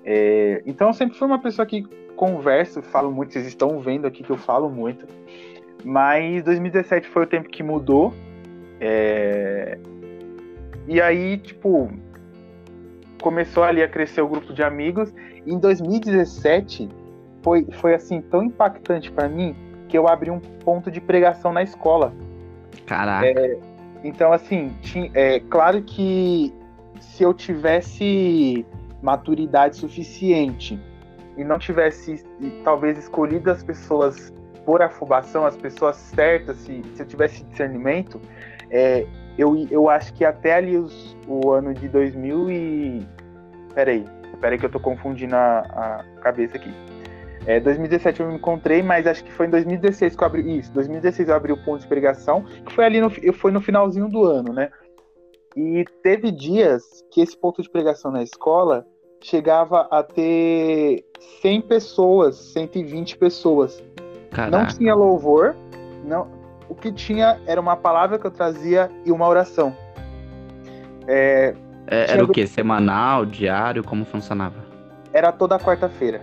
É, 0.04 0.62
então, 0.64 0.88
eu 0.88 0.94
sempre 0.94 1.18
fui 1.18 1.26
uma 1.26 1.40
pessoa 1.40 1.66
que 1.66 1.82
converso, 2.14 2.80
falo 2.82 3.10
muito, 3.10 3.32
vocês 3.32 3.46
estão 3.46 3.80
vendo 3.80 4.06
aqui 4.06 4.22
que 4.22 4.30
eu 4.30 4.38
falo 4.38 4.70
muito. 4.70 5.06
Mas 5.84 6.44
2017 6.44 7.08
foi 7.08 7.24
o 7.24 7.26
tempo 7.26 7.48
que 7.48 7.64
mudou. 7.64 8.14
É, 8.80 9.76
e 10.86 11.00
aí, 11.00 11.38
tipo, 11.38 11.90
começou 13.20 13.62
ali 13.62 13.82
a 13.82 13.88
crescer 13.88 14.20
o 14.20 14.28
grupo 14.28 14.52
de 14.52 14.62
amigos. 14.62 15.14
E 15.46 15.52
em 15.52 15.58
2017 15.58 16.88
foi, 17.42 17.66
foi 17.72 17.94
assim 17.94 18.20
tão 18.20 18.42
impactante 18.42 19.10
para 19.10 19.28
mim 19.28 19.54
que 19.88 19.96
eu 19.96 20.08
abri 20.08 20.30
um 20.30 20.40
ponto 20.40 20.90
de 20.90 21.00
pregação 21.00 21.52
na 21.52 21.62
escola. 21.62 22.12
Caraca. 22.86 23.26
É, 23.26 23.58
então, 24.02 24.32
assim, 24.32 24.74
tinha, 24.82 25.10
é 25.14 25.40
claro 25.40 25.82
que 25.82 26.52
se 27.00 27.22
eu 27.22 27.32
tivesse 27.32 28.66
maturidade 29.02 29.76
suficiente 29.76 30.78
e 31.36 31.44
não 31.44 31.58
tivesse 31.58 32.24
talvez 32.64 32.98
escolhido 32.98 33.50
as 33.50 33.62
pessoas 33.62 34.32
por 34.64 34.80
afobação, 34.80 35.44
as 35.44 35.56
pessoas 35.56 35.96
certas, 35.96 36.56
se, 36.58 36.82
se 36.94 37.02
eu 37.02 37.06
tivesse 37.06 37.44
discernimento, 37.44 38.20
é, 38.70 39.06
eu, 39.38 39.66
eu 39.70 39.88
acho 39.88 40.12
que 40.14 40.24
até 40.24 40.54
ali 40.54 40.76
os, 40.76 41.16
o 41.26 41.50
ano 41.50 41.72
de 41.74 41.88
2000 41.88 42.50
e... 42.50 43.06
Peraí, 43.74 44.04
peraí 44.40 44.58
que 44.58 44.66
eu 44.66 44.70
tô 44.70 44.78
confundindo 44.78 45.34
a, 45.34 45.60
a 45.60 46.20
cabeça 46.20 46.56
aqui. 46.56 46.72
É, 47.46 47.58
2017 47.58 48.20
eu 48.20 48.28
me 48.28 48.34
encontrei, 48.36 48.82
mas 48.82 49.06
acho 49.06 49.24
que 49.24 49.32
foi 49.32 49.46
em 49.46 49.50
2016 49.50 50.14
que 50.14 50.22
eu 50.22 50.26
abri. 50.26 50.58
Isso, 50.58 50.72
2016 50.72 51.28
eu 51.28 51.34
abri 51.34 51.52
o 51.52 51.64
ponto 51.64 51.80
de 51.80 51.88
pregação, 51.88 52.44
que 52.64 52.72
foi 52.72 52.84
ali 52.84 53.00
no, 53.00 53.10
foi 53.32 53.50
no 53.50 53.60
finalzinho 53.60 54.08
do 54.08 54.24
ano, 54.24 54.52
né? 54.52 54.70
E 55.56 55.84
teve 56.02 56.30
dias 56.30 56.82
que 57.10 57.20
esse 57.20 57.36
ponto 57.36 57.60
de 57.62 57.68
pregação 57.68 58.10
na 58.10 58.22
escola 58.22 58.86
chegava 59.20 59.88
a 59.90 60.02
ter 60.02 61.04
100 61.40 61.62
pessoas, 61.62 62.36
120 62.52 63.18
pessoas. 63.18 63.82
Caraca. 64.30 64.56
Não 64.56 64.66
tinha 64.66 64.94
louvor, 64.94 65.54
não. 66.04 66.41
O 66.68 66.74
que 66.74 66.92
tinha 66.92 67.40
era 67.46 67.60
uma 67.60 67.76
palavra 67.76 68.18
que 68.18 68.26
eu 68.26 68.30
trazia 68.30 68.90
e 69.04 69.12
uma 69.12 69.26
oração. 69.26 69.76
É, 71.06 71.54
é, 71.86 72.12
era 72.12 72.24
o 72.24 72.28
que? 72.28 72.46
Semanal, 72.46 73.26
diário? 73.26 73.82
Como 73.82 74.04
funcionava? 74.04 74.64
Era 75.12 75.32
toda 75.32 75.58
quarta-feira 75.58 76.20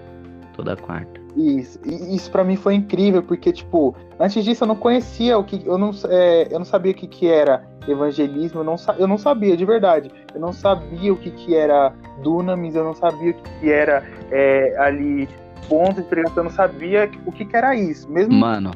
toda 0.60 0.76
quarta. 0.76 1.20
Isso, 1.38 1.80
e 1.86 2.16
isso 2.16 2.30
para 2.30 2.44
mim 2.44 2.58
foi 2.58 2.76
incrível, 2.76 3.24
porque, 3.24 3.54
tipo, 3.54 3.96
antes 4.20 4.44
disso 4.44 4.64
eu 4.64 4.68
não 4.68 4.76
conhecia 4.76 5.38
o 5.38 5.44
que. 5.44 5.66
Eu 5.66 5.78
não, 5.78 5.92
é, 6.10 6.48
eu 6.52 6.60
não 6.60 6.66
sabia 6.66 6.92
o 6.92 6.96
que, 6.96 7.08
que 7.08 7.28
era 7.28 7.64
evangelismo, 7.88 8.60
eu 8.60 8.64
não, 8.64 8.76
eu 8.98 9.08
não 9.08 9.18
sabia, 9.18 9.56
de 9.56 9.64
verdade. 9.64 10.12
Eu 10.34 10.42
não 10.42 10.52
sabia 10.52 11.14
o 11.14 11.16
que, 11.16 11.32
que 11.32 11.56
era 11.56 11.94
dunamis, 12.22 12.76
eu 12.76 12.84
não 12.84 12.94
sabia 12.94 13.32
o 13.32 13.34
que, 13.34 13.60
que 13.60 13.72
era 13.72 14.04
é, 14.32 14.76
ali 14.78 15.30
ponto 15.70 16.02
de 16.02 16.08
pregação, 16.08 16.38
eu 16.38 16.44
não 16.44 16.52
sabia 16.52 17.10
o 17.26 17.32
que, 17.32 17.46
que 17.46 17.56
era 17.56 17.76
isso. 17.76 18.10
Mesmo, 18.12 18.34
Mano. 18.34 18.72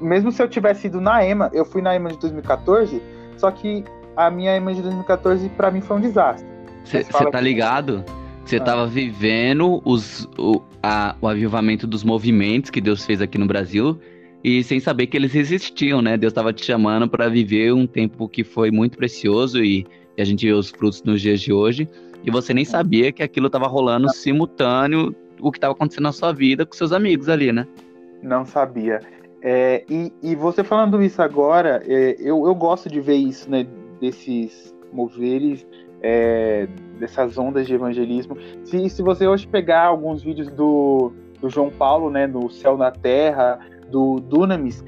Mesmo 0.00 0.32
se 0.32 0.42
eu 0.42 0.48
tivesse 0.48 0.86
ido 0.86 1.00
na 1.00 1.24
EMA, 1.24 1.50
eu 1.52 1.64
fui 1.64 1.82
na 1.82 1.94
EMA 1.94 2.10
de 2.10 2.18
2014, 2.18 3.02
só 3.36 3.50
que 3.50 3.84
a 4.16 4.30
minha 4.30 4.56
EMA 4.56 4.74
de 4.74 4.82
2014 4.82 5.48
para 5.50 5.70
mim 5.70 5.80
foi 5.80 5.96
um 5.96 6.00
desastre. 6.00 6.46
Você 6.84 7.04
tá 7.04 7.30
que... 7.30 7.40
ligado? 7.40 8.04
Você 8.44 8.56
estava 8.56 8.82
ah. 8.82 8.86
vivendo 8.86 9.80
os, 9.84 10.28
o, 10.38 10.60
a, 10.82 11.16
o 11.20 11.26
avivamento 11.26 11.86
dos 11.86 12.04
movimentos 12.04 12.70
que 12.70 12.80
Deus 12.80 13.04
fez 13.04 13.22
aqui 13.22 13.38
no 13.38 13.46
Brasil 13.46 13.98
e 14.42 14.62
sem 14.62 14.78
saber 14.78 15.06
que 15.06 15.16
eles 15.16 15.34
existiam, 15.34 16.02
né? 16.02 16.18
Deus 16.18 16.30
estava 16.30 16.52
te 16.52 16.62
chamando 16.64 17.08
para 17.08 17.28
viver 17.28 17.72
um 17.72 17.86
tempo 17.86 18.28
que 18.28 18.44
foi 18.44 18.70
muito 18.70 18.98
precioso 18.98 19.64
e, 19.64 19.86
e, 20.16 20.20
a 20.20 20.24
gente 20.24 20.44
vê 20.46 20.52
os 20.52 20.68
frutos 20.68 21.02
nos 21.02 21.22
dias 21.22 21.40
de 21.40 21.52
hoje 21.52 21.88
e 22.22 22.30
você 22.30 22.52
nem 22.52 22.64
sabia 22.64 23.10
que 23.10 23.22
aquilo 23.22 23.46
estava 23.46 23.66
rolando 23.66 24.10
simultâneo 24.12 25.14
o 25.40 25.50
que 25.50 25.56
estava 25.58 25.72
acontecendo 25.72 26.04
na 26.04 26.12
sua 26.12 26.32
vida 26.32 26.66
com 26.66 26.74
seus 26.74 26.92
amigos 26.92 27.28
ali, 27.28 27.50
né? 27.50 27.66
Não 28.22 28.44
sabia. 28.44 29.00
É, 29.46 29.84
e, 29.90 30.10
e, 30.22 30.34
você 30.34 30.64
falando 30.64 31.02
isso 31.02 31.20
agora, 31.20 31.82
é, 31.86 32.16
eu, 32.18 32.46
eu 32.46 32.54
gosto 32.54 32.88
de 32.88 32.98
ver 32.98 33.16
isso, 33.16 33.50
né? 33.50 33.66
Desses 34.00 34.74
moveres 34.90 35.66
é, 36.02 36.66
dessas 36.98 37.36
ondas 37.36 37.66
de 37.66 37.74
evangelismo. 37.74 38.36
Se, 38.64 38.88
se 38.88 39.02
você 39.02 39.26
hoje 39.26 39.46
pegar 39.46 39.82
alguns 39.84 40.22
vídeos 40.22 40.48
do, 40.50 41.12
do 41.40 41.50
João 41.50 41.70
Paulo, 41.70 42.10
né, 42.10 42.26
no 42.26 42.50
Céu 42.50 42.76
na 42.76 42.90
Terra, 42.90 43.58
do 43.90 44.20
Dunamis, 44.20 44.82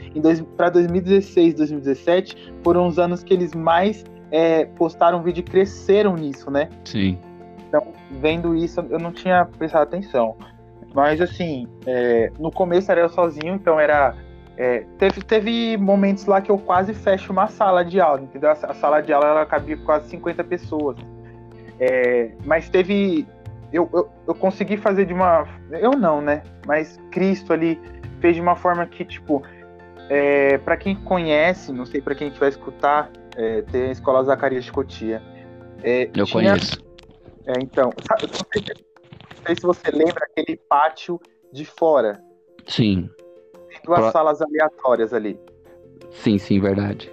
para 0.56 0.70
2016, 0.70 1.54
2017, 1.54 2.54
foram 2.62 2.86
os 2.86 2.98
anos 2.98 3.22
que 3.22 3.34
eles 3.34 3.54
mais 3.54 4.04
é, 4.30 4.64
postaram 4.64 5.22
vídeo 5.22 5.40
e 5.40 5.44
cresceram 5.44 6.14
nisso, 6.14 6.50
né? 6.50 6.68
Sim. 6.84 7.18
Então, 7.68 7.92
vendo 8.20 8.54
isso, 8.54 8.80
eu 8.90 8.98
não 8.98 9.12
tinha 9.12 9.44
prestado 9.44 9.82
atenção. 9.82 10.36
Mas, 10.94 11.20
assim, 11.20 11.66
é, 11.86 12.30
no 12.38 12.50
começo 12.50 12.90
era 12.90 13.02
eu 13.02 13.08
sozinho, 13.08 13.54
então 13.54 13.78
era. 13.78 14.14
É, 14.56 14.84
teve, 14.98 15.22
teve 15.22 15.76
momentos 15.76 16.24
lá 16.24 16.40
que 16.40 16.50
eu 16.50 16.58
quase 16.58 16.94
fecho 16.94 17.30
uma 17.30 17.46
sala 17.46 17.84
de 17.84 18.00
aula, 18.00 18.22
entendeu? 18.22 18.50
A, 18.50 18.54
sala 18.54 19.02
de 19.02 19.12
aula 19.12 19.28
ela 19.28 19.46
cabia 19.46 19.76
quase 19.76 20.08
50 20.08 20.42
pessoas. 20.44 20.96
É, 21.78 22.32
mas 22.44 22.68
teve. 22.68 23.26
Eu, 23.72 23.90
eu, 23.92 24.08
eu, 24.28 24.34
consegui 24.34 24.78
fazer 24.78 25.04
de 25.04 25.12
uma. 25.12 25.46
Eu 25.70 25.90
não, 25.90 26.22
né? 26.22 26.42
Mas 26.66 26.98
Cristo 27.10 27.52
ali 27.52 27.78
fez 28.20 28.34
de 28.34 28.40
uma 28.40 28.56
forma 28.56 28.86
que, 28.86 29.04
tipo, 29.04 29.42
é, 30.08 30.56
para 30.58 30.76
quem 30.76 30.96
conhece, 30.96 31.70
não 31.72 31.84
sei 31.84 32.00
para 32.00 32.14
quem 32.14 32.30
vai 32.30 32.48
escutar, 32.48 33.10
é, 33.36 33.60
tem 33.62 33.88
a 33.88 33.92
Escola 33.92 34.22
Zacarias 34.24 34.64
de 34.64 34.72
Cotia. 34.72 35.20
É, 35.82 36.04
eu 36.14 36.24
tinha, 36.24 36.26
conheço. 36.26 36.82
É, 37.46 37.52
então, 37.60 37.92
sabe, 38.08 38.22
não, 38.26 38.46
sei, 38.52 38.64
não 39.36 39.46
sei 39.46 39.54
se 39.54 39.62
você 39.62 39.90
lembra 39.90 40.24
aquele 40.24 40.56
pátio 40.56 41.20
de 41.52 41.66
fora. 41.66 42.22
Sim. 42.66 43.10
Tem 43.76 43.82
duas 43.84 44.00
Pro... 44.00 44.12
salas 44.12 44.42
aleatórias 44.42 45.12
ali. 45.12 45.38
Sim, 46.10 46.38
sim, 46.38 46.60
verdade. 46.60 47.10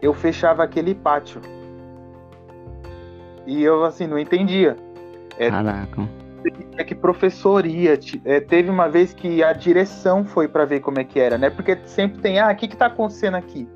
Eu 0.00 0.12
fechava 0.12 0.64
aquele 0.64 0.94
pátio 0.94 1.40
e 3.46 3.62
eu, 3.62 3.84
assim, 3.84 4.06
não 4.06 4.18
entendia. 4.18 4.76
É, 5.38 5.50
Caraca. 5.50 6.08
É 6.76 6.84
que 6.84 6.94
professor 6.94 7.64
ia. 7.66 7.98
É, 8.24 8.40
teve 8.40 8.68
uma 8.68 8.88
vez 8.88 9.14
que 9.14 9.42
a 9.42 9.52
direção 9.52 10.24
foi 10.24 10.48
para 10.48 10.64
ver 10.64 10.80
como 10.80 10.98
é 10.98 11.04
que 11.04 11.20
era, 11.20 11.38
né? 11.38 11.50
Porque 11.50 11.78
sempre 11.86 12.20
tem, 12.20 12.40
ah, 12.40 12.50
o 12.50 12.56
que 12.56 12.66
que 12.66 12.76
tá 12.76 12.86
acontecendo 12.86 13.36
aqui? 13.36 13.68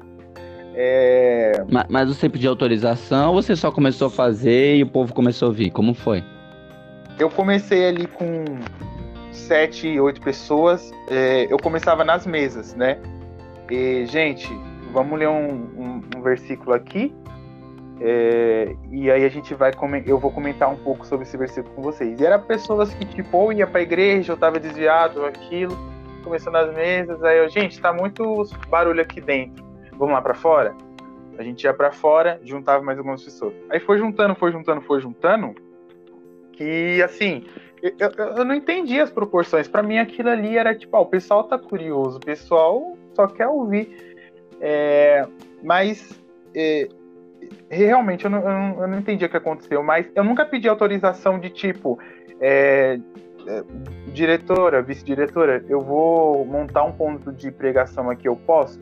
É... 0.75 1.65
Mas, 1.71 1.87
mas 1.89 2.09
você 2.09 2.29
pediu 2.29 2.51
autorização 2.51 3.31
ou 3.31 3.43
você 3.43 3.57
só 3.57 3.71
começou 3.71 4.09
a 4.09 4.11
fazer 4.11 4.77
e 4.77 4.83
o 4.83 4.87
povo 4.87 5.15
começou 5.15 5.47
a 5.47 5.49
ouvir? 5.49 5.71
Como 5.71 5.95
foi? 5.95 6.23
Eu 7.19 7.31
comecei 7.31 7.89
ali 7.89 8.07
com 8.07 8.45
sete, 9.37 9.99
oito 10.01 10.21
pessoas. 10.21 10.93
É, 11.09 11.47
eu 11.51 11.59
começava 11.59 12.05
nas 12.05 12.27
mesas, 12.27 12.75
né? 12.75 12.99
E, 13.71 14.07
gente, 14.07 14.49
vamos 14.93 15.19
ler 15.19 15.29
um, 15.29 15.53
um, 15.77 16.01
um 16.17 16.23
versículo 16.23 16.73
aqui. 16.73 17.15
É, 18.01 18.77
e 18.91 19.11
aí 19.11 19.25
a 19.25 19.29
gente 19.29 19.55
vai 19.55 19.73
eu 20.07 20.19
vou 20.19 20.31
comentar 20.31 20.71
um 20.71 20.77
pouco 20.77 21.07
sobre 21.07 21.27
esse 21.27 21.37
versículo 21.37 21.75
com 21.75 21.83
vocês. 21.83 22.21
E 22.21 22.27
era 22.27 22.39
pessoas 22.39 22.93
que 22.95 23.05
tipo 23.05 23.37
ou 23.37 23.53
ia 23.53 23.67
para 23.67 23.81
igreja, 23.81 24.33
ou 24.33 24.39
tava 24.39 24.61
desviado, 24.61 25.21
ou 25.21 25.27
aquilo, 25.27 25.77
começando 26.23 26.57
as 26.57 26.75
mesas, 26.75 27.23
aí 27.23 27.39
eu, 27.39 27.49
gente, 27.49 27.81
tá 27.81 27.93
muito 27.93 28.45
barulho 28.69 29.01
aqui 29.01 29.21
dentro. 29.21 29.65
Vamos 29.93 30.13
lá 30.13 30.21
para 30.21 30.35
fora? 30.35 30.75
A 31.39 31.43
gente 31.43 31.65
ia 31.65 31.73
para 31.73 31.93
fora, 31.93 32.41
juntava 32.43 32.83
mais 32.83 32.99
algumas 32.99 33.23
pessoas. 33.23 33.55
Aí 33.71 33.79
foi 33.81 33.99
juntando, 33.99 34.35
foi 34.35 34.53
juntando, 34.53 34.81
foi 34.83 35.01
juntando, 35.01 35.55
que 36.53 37.03
assim, 37.03 37.45
eu, 37.99 38.11
eu, 38.37 38.45
não 38.45 38.55
entendi 38.55 39.01
as 39.01 39.11
proporções. 39.11 39.69
Para 39.69 39.83
mim 39.83 39.99
aquilo 39.99 40.31
ali 40.31 40.57
era 40.57 40.75
tipo, 40.75 40.97
ó, 40.97 41.03
o 41.03 41.07
pessoal 41.07 41.45
tá 41.45 41.59
curioso, 41.59 42.19
o 42.19 42.21
pessoal 42.21 42.97
só 43.15 43.27
quer 43.27 43.49
ouvir. 43.49 44.17
É, 44.61 45.27
mas 45.63 46.19
é, 46.55 46.89
realmente 47.69 48.25
eu 48.25 48.31
não, 48.31 48.39
eu 48.39 48.49
não, 48.49 48.83
eu 48.83 48.89
não 48.89 48.99
entendi 48.99 49.25
o 49.25 49.29
que 49.29 49.37
aconteceu, 49.37 49.83
mas 49.83 50.07
eu 50.15 50.25
nunca 50.25 50.45
pedi 50.45 50.69
autorização 50.69 51.39
de 51.39 51.51
tipo. 51.51 51.99
É, 52.41 52.99
é, 53.49 53.63
diretora, 54.13 54.83
vice-diretora, 54.83 55.65
eu 55.69 55.81
vou 55.81 56.45
montar 56.45 56.83
um 56.83 56.93
ponto 56.93 57.33
de 57.33 57.51
pregação 57.51 58.11
aqui, 58.11 58.27
eu 58.27 58.35
posso? 58.35 58.81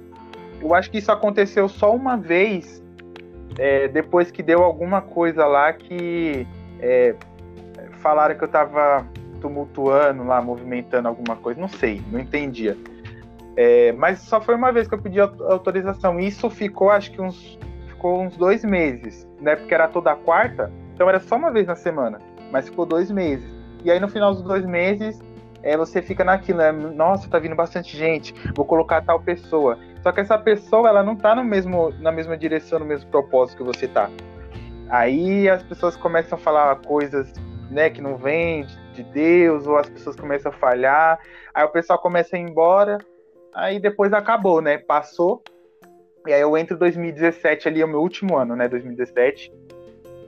Eu 0.60 0.74
acho 0.74 0.90
que 0.90 0.98
isso 0.98 1.12
aconteceu 1.12 1.68
só 1.68 1.94
uma 1.94 2.16
vez, 2.16 2.82
é, 3.58 3.88
depois 3.88 4.30
que 4.30 4.42
deu 4.42 4.62
alguma 4.62 5.02
coisa 5.02 5.44
lá 5.44 5.72
que 5.72 6.46
é, 6.80 7.14
falaram 8.00 8.34
que 8.36 8.44
eu 8.44 8.48
tava 8.48 9.06
tumultuando 9.40 10.24
lá, 10.24 10.40
movimentando 10.40 11.08
alguma 11.08 11.36
coisa, 11.36 11.60
não 11.60 11.68
sei, 11.68 12.02
não 12.10 12.18
entendia. 12.18 12.76
É, 13.56 13.92
mas 13.92 14.20
só 14.20 14.40
foi 14.40 14.54
uma 14.54 14.72
vez 14.72 14.88
que 14.88 14.94
eu 14.94 14.98
pedi 14.98 15.20
autorização. 15.20 16.18
Isso 16.18 16.48
ficou, 16.50 16.90
acho 16.90 17.12
que 17.12 17.20
uns, 17.20 17.58
ficou 17.86 18.22
uns 18.22 18.36
dois 18.36 18.64
meses, 18.64 19.28
né? 19.40 19.54
Porque 19.54 19.74
era 19.74 19.86
toda 19.86 20.14
quarta, 20.16 20.72
então 20.94 21.08
era 21.08 21.20
só 21.20 21.36
uma 21.36 21.50
vez 21.50 21.66
na 21.66 21.76
semana, 21.76 22.20
mas 22.50 22.68
ficou 22.68 22.86
dois 22.86 23.10
meses. 23.10 23.48
E 23.84 23.90
aí 23.90 24.00
no 24.00 24.08
final 24.08 24.32
dos 24.32 24.42
dois 24.42 24.64
meses, 24.64 25.20
é, 25.62 25.76
você 25.76 26.02
fica 26.02 26.24
naquilo, 26.24 26.58
né? 26.58 26.72
Nossa, 26.72 27.28
tá 27.28 27.38
vindo 27.38 27.54
bastante 27.54 27.96
gente, 27.96 28.34
vou 28.54 28.64
colocar 28.64 29.02
tal 29.02 29.20
pessoa. 29.20 29.78
Só 30.02 30.12
que 30.12 30.20
essa 30.20 30.38
pessoa, 30.38 30.88
ela 30.88 31.02
não 31.02 31.16
tá 31.16 31.34
no 31.34 31.42
mesmo, 31.42 31.90
na 32.00 32.12
mesma 32.12 32.36
direção, 32.36 32.78
no 32.78 32.84
mesmo 32.84 33.10
propósito 33.10 33.58
que 33.58 33.62
você 33.62 33.88
tá. 33.88 34.10
Aí 34.90 35.48
as 35.48 35.62
pessoas 35.62 35.96
começam 35.96 36.36
a 36.36 36.40
falar 36.40 36.76
coisas, 36.76 37.32
né, 37.74 37.90
que 37.90 38.00
não 38.00 38.16
vêm 38.16 38.64
de 38.92 39.02
Deus, 39.02 39.66
ou 39.66 39.76
as 39.76 39.90
pessoas 39.90 40.14
começam 40.14 40.52
a 40.52 40.54
falhar, 40.54 41.18
aí 41.52 41.64
o 41.64 41.68
pessoal 41.68 41.98
começa 41.98 42.36
a 42.36 42.38
ir 42.38 42.42
embora, 42.42 42.98
aí 43.52 43.80
depois 43.80 44.12
acabou, 44.12 44.62
né? 44.62 44.78
Passou. 44.78 45.42
E 46.26 46.32
aí 46.32 46.40
eu 46.40 46.56
entro 46.56 46.76
em 46.76 46.78
2017 46.78 47.68
ali, 47.68 47.80
é 47.82 47.84
o 47.84 47.88
meu 47.88 48.00
último 48.00 48.36
ano, 48.36 48.54
né? 48.54 48.68
2017. 48.68 49.52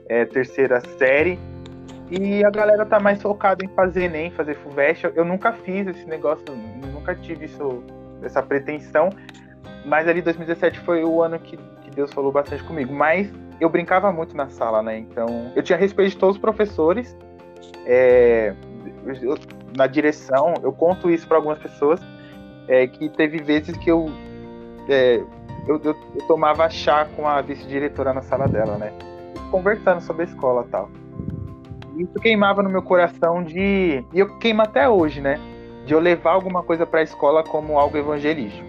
É, 0.09 0.25
terceira 0.25 0.81
série. 0.97 1.39
E 2.11 2.43
a 2.43 2.49
galera 2.49 2.85
tá 2.85 2.99
mais 2.99 3.21
focada 3.21 3.65
em 3.65 3.69
fazer 3.69 4.03
Enem, 4.03 4.31
fazer 4.31 4.55
FUVEST. 4.55 5.05
Eu 5.15 5.25
nunca 5.25 5.51
fiz 5.51 5.87
esse 5.87 6.05
negócio, 6.05 6.45
nunca 6.93 7.15
tive 7.15 7.45
isso, 7.45 7.83
essa 8.21 8.43
pretensão. 8.43 9.09
Mas 9.85 10.07
ali 10.07 10.21
2017 10.21 10.79
foi 10.81 11.03
o 11.03 11.21
ano 11.21 11.39
que, 11.39 11.57
que 11.57 11.91
Deus 11.91 12.13
falou 12.13 12.31
bastante 12.31 12.63
comigo. 12.63 12.93
Mas 12.93 13.31
eu 13.59 13.69
brincava 13.69 14.11
muito 14.11 14.35
na 14.35 14.49
sala, 14.49 14.81
né? 14.83 14.99
Então 14.99 15.51
eu 15.55 15.63
tinha 15.63 15.77
respeito 15.77 16.11
de 16.11 16.17
todos 16.17 16.35
os 16.35 16.41
professores. 16.41 17.17
É, 17.85 18.53
eu, 19.21 19.37
na 19.75 19.87
direção, 19.87 20.53
eu 20.61 20.71
conto 20.71 21.09
isso 21.09 21.27
para 21.27 21.37
algumas 21.37 21.59
pessoas 21.59 21.99
é, 22.67 22.87
que 22.87 23.09
teve 23.09 23.39
vezes 23.39 23.75
que 23.77 23.89
eu, 23.89 24.09
é, 24.89 25.23
eu, 25.67 25.81
eu, 25.83 25.95
eu, 26.15 26.27
tomava 26.27 26.69
chá 26.69 27.07
com 27.15 27.27
a 27.27 27.41
vice-diretora 27.41 28.13
na 28.13 28.21
sala 28.21 28.47
dela, 28.47 28.77
né? 28.77 28.91
Conversando 29.51 30.01
sobre 30.01 30.23
a 30.23 30.25
escola 30.25 30.65
e 30.67 30.69
tal. 30.69 30.89
Isso 31.97 32.13
queimava 32.19 32.61
no 32.61 32.69
meu 32.69 32.81
coração 32.81 33.43
de. 33.43 34.03
E 34.13 34.19
eu 34.19 34.37
queimo 34.37 34.61
até 34.61 34.87
hoje, 34.87 35.21
né? 35.21 35.39
De 35.85 35.93
eu 35.93 35.99
levar 35.99 36.31
alguma 36.31 36.61
coisa 36.61 36.85
para 36.85 36.99
a 36.99 37.03
escola 37.03 37.43
como 37.43 37.79
algo 37.79 37.97
evangelístico. 37.97 38.67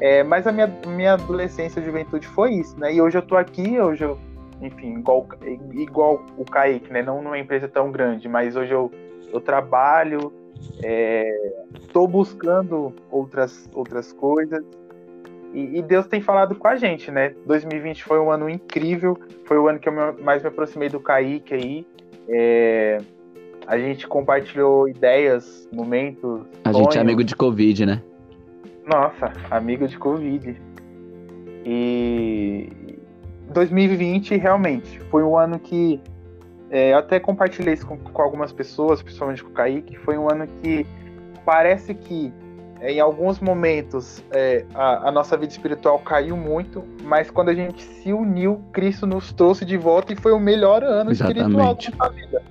É, 0.00 0.22
mas 0.22 0.46
a 0.46 0.52
minha, 0.52 0.66
minha 0.86 1.14
adolescência 1.14 1.80
e 1.80 1.84
juventude 1.84 2.26
foi 2.26 2.54
isso, 2.54 2.78
né? 2.78 2.92
E 2.92 3.00
hoje 3.00 3.16
eu 3.16 3.22
tô 3.22 3.36
aqui, 3.36 3.80
hoje 3.80 4.04
eu, 4.04 4.18
enfim, 4.66 4.94
igual, 4.98 5.28
igual 5.72 6.24
o 6.36 6.44
Kaique, 6.44 6.92
né? 6.92 7.02
Não 7.02 7.22
numa 7.22 7.38
empresa 7.38 7.68
tão 7.68 7.92
grande, 7.92 8.28
mas 8.28 8.56
hoje 8.56 8.72
eu, 8.72 8.90
eu 9.32 9.40
trabalho, 9.40 10.32
Estou 11.80 12.04
é, 12.04 12.10
buscando 12.10 12.92
outras, 13.10 13.68
outras 13.72 14.12
coisas. 14.12 14.64
E, 15.52 15.78
e, 15.78 15.82
Deus 15.82 16.06
tem 16.06 16.20
falado 16.20 16.54
com 16.56 16.66
a 16.66 16.76
gente, 16.76 17.10
né? 17.10 17.34
2020 17.46 18.02
foi 18.04 18.18
um 18.18 18.30
ano 18.30 18.48
incrível. 18.48 19.16
Foi 19.44 19.56
o 19.58 19.68
ano 19.68 19.78
que 19.78 19.88
eu 19.88 19.92
mais 20.22 20.42
me 20.42 20.48
aproximei 20.48 20.88
do 20.88 20.98
Kaique 20.98 21.54
aí. 21.54 21.86
É, 22.28 22.98
a 23.66 23.78
gente 23.78 24.06
compartilhou 24.06 24.88
ideias, 24.88 25.68
momentos. 25.72 26.42
A 26.64 26.72
sonhos. 26.72 26.86
gente 26.86 26.98
é 26.98 27.00
amigo 27.00 27.22
de 27.22 27.36
Covid, 27.36 27.86
né? 27.86 28.02
Nossa, 28.84 29.32
amigo 29.50 29.86
de 29.86 29.96
Covid. 29.96 30.60
E 31.64 32.68
2020 33.52 34.36
realmente 34.36 35.00
foi 35.10 35.22
um 35.22 35.36
ano 35.36 35.58
que 35.58 36.00
é, 36.70 36.92
eu 36.92 36.98
até 36.98 37.20
compartilhei 37.20 37.74
isso 37.74 37.86
com, 37.86 37.96
com, 37.96 38.22
algumas 38.22 38.52
pessoas, 38.52 39.02
principalmente 39.02 39.44
com 39.44 39.50
o 39.50 39.52
Kaique. 39.52 39.96
Foi 39.98 40.18
um 40.18 40.28
ano 40.28 40.46
que 40.62 40.86
parece 41.44 41.94
que 41.94 42.32
é, 42.80 42.92
em 42.92 43.00
alguns 43.00 43.38
momentos 43.38 44.24
é, 44.30 44.64
a, 44.74 45.08
a, 45.08 45.12
nossa 45.12 45.36
vida 45.36 45.52
espiritual 45.52 45.98
caiu 46.00 46.36
muito, 46.36 46.82
mas 47.04 47.30
quando 47.30 47.50
a 47.50 47.54
gente 47.54 47.82
se 47.82 48.12
uniu, 48.12 48.60
Cristo 48.72 49.06
nos 49.06 49.32
trouxe 49.32 49.64
de 49.64 49.76
volta 49.76 50.12
e 50.12 50.16
foi 50.16 50.32
o 50.32 50.40
melhor 50.40 50.82
ano 50.82 51.10
Exatamente. 51.10 51.40
espiritual 51.40 51.78
da 51.98 52.08
vida. 52.08 52.42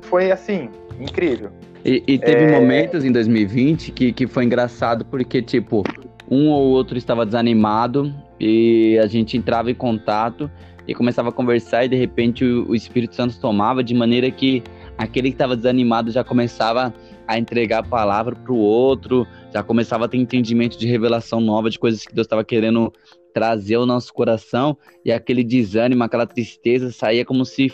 Foi 0.00 0.32
assim, 0.32 0.68
incrível. 0.98 1.50
E, 1.84 2.02
e 2.06 2.18
teve 2.18 2.44
é... 2.44 2.60
momentos 2.60 3.04
em 3.04 3.12
2020 3.12 3.92
que, 3.92 4.12
que 4.12 4.26
foi 4.26 4.44
engraçado 4.44 5.04
porque, 5.04 5.40
tipo, 5.40 5.84
um 6.28 6.50
ou 6.50 6.70
outro 6.70 6.98
estava 6.98 7.24
desanimado 7.24 8.12
e 8.40 8.98
a 8.98 9.06
gente 9.06 9.36
entrava 9.36 9.70
em 9.70 9.74
contato 9.74 10.50
e 10.88 10.94
começava 10.94 11.28
a 11.28 11.32
conversar 11.32 11.84
e 11.84 11.88
de 11.88 11.96
repente 11.96 12.44
o, 12.44 12.70
o 12.70 12.74
Espírito 12.74 13.14
Santo 13.14 13.38
tomava 13.38 13.84
de 13.84 13.94
maneira 13.94 14.30
que 14.30 14.62
aquele 14.96 15.28
que 15.28 15.34
estava 15.34 15.54
desanimado 15.54 16.10
já 16.10 16.24
começava 16.24 16.92
a 17.28 17.38
entregar 17.38 17.78
a 17.78 17.82
palavra 17.82 18.34
para 18.34 18.52
o 18.52 18.58
outro, 18.58 19.26
já 19.52 19.62
começava 19.62 20.06
a 20.06 20.08
ter 20.08 20.16
entendimento 20.16 20.78
de 20.78 20.86
revelação 20.86 21.40
nova 21.40 21.70
de 21.70 21.78
coisas 21.78 22.04
que 22.04 22.14
Deus 22.14 22.24
estava 22.24 22.42
querendo 22.42 22.92
trazer 23.32 23.76
ao 23.76 23.86
nosso 23.86 24.12
coração 24.12 24.76
e 25.04 25.12
aquele 25.12 25.44
desânimo, 25.44 26.02
aquela 26.02 26.26
tristeza 26.26 26.90
saía 26.90 27.24
como 27.24 27.44
se 27.44 27.72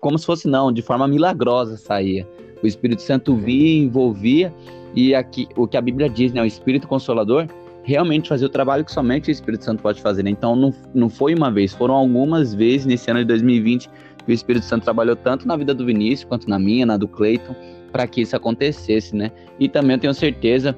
como 0.00 0.18
se 0.18 0.24
fosse 0.24 0.48
não, 0.48 0.72
de 0.72 0.80
forma 0.80 1.06
milagrosa 1.06 1.76
saía. 1.76 2.26
O 2.62 2.66
Espírito 2.66 3.02
Santo 3.02 3.36
via, 3.36 3.82
envolvia 3.82 4.54
e 4.94 5.14
aqui 5.14 5.46
o 5.54 5.68
que 5.68 5.76
a 5.76 5.82
Bíblia 5.82 6.08
diz, 6.08 6.32
né, 6.32 6.40
o 6.40 6.46
Espírito 6.46 6.88
Consolador 6.88 7.46
realmente 7.84 8.28
fazer 8.28 8.46
o 8.46 8.48
trabalho 8.48 8.84
que 8.84 8.90
somente 8.90 9.28
o 9.28 9.32
Espírito 9.32 9.64
Santo 9.64 9.82
pode 9.82 10.00
fazer. 10.00 10.22
Né? 10.22 10.30
Então 10.30 10.56
não, 10.56 10.74
não 10.92 11.08
foi 11.08 11.34
uma 11.34 11.50
vez, 11.50 11.72
foram 11.72 11.94
algumas 11.94 12.54
vezes 12.54 12.86
nesse 12.86 13.10
ano 13.10 13.20
de 13.20 13.26
2020 13.26 13.88
que 14.24 14.32
o 14.32 14.34
Espírito 14.34 14.64
Santo 14.64 14.84
trabalhou 14.84 15.14
tanto 15.14 15.46
na 15.46 15.56
vida 15.56 15.74
do 15.74 15.84
Vinícius 15.84 16.24
quanto 16.24 16.48
na 16.48 16.58
minha, 16.58 16.86
na 16.86 16.96
do 16.96 17.06
Cleiton, 17.06 17.54
para 17.92 18.06
que 18.06 18.22
isso 18.22 18.34
acontecesse, 18.34 19.14
né? 19.14 19.30
E 19.60 19.68
também 19.68 19.94
eu 19.94 20.00
tenho 20.00 20.14
certeza 20.14 20.74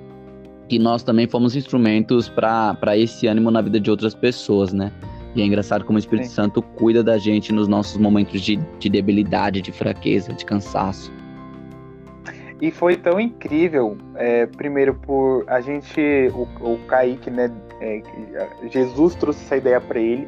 que 0.68 0.80
nós 0.80 1.04
também 1.04 1.28
fomos 1.28 1.54
instrumentos 1.54 2.28
para 2.28 2.96
esse 2.96 3.28
ânimo 3.28 3.50
na 3.52 3.62
vida 3.62 3.78
de 3.78 3.88
outras 3.88 4.14
pessoas, 4.14 4.72
né? 4.72 4.92
E 5.36 5.42
é 5.42 5.44
engraçado 5.44 5.84
como 5.84 5.96
o 5.96 6.00
Espírito 6.00 6.28
Sim. 6.28 6.34
Santo 6.34 6.60
cuida 6.60 7.04
da 7.04 7.18
gente 7.18 7.52
nos 7.52 7.68
nossos 7.68 7.96
momentos 7.98 8.40
de, 8.40 8.56
de 8.80 8.88
debilidade, 8.88 9.60
de 9.60 9.70
fraqueza, 9.70 10.32
de 10.32 10.44
cansaço. 10.44 11.12
E 12.60 12.70
foi 12.70 12.96
tão 12.96 13.20
incrível, 13.20 13.98
é, 14.14 14.46
primeiro 14.46 14.94
por 14.94 15.44
a 15.46 15.60
gente, 15.60 16.00
o, 16.32 16.72
o 16.72 16.78
Kaique, 16.86 17.30
né? 17.30 17.50
É, 17.80 18.00
Jesus 18.70 19.14
trouxe 19.14 19.44
essa 19.44 19.56
ideia 19.56 19.80
para 19.80 20.00
ele 20.00 20.26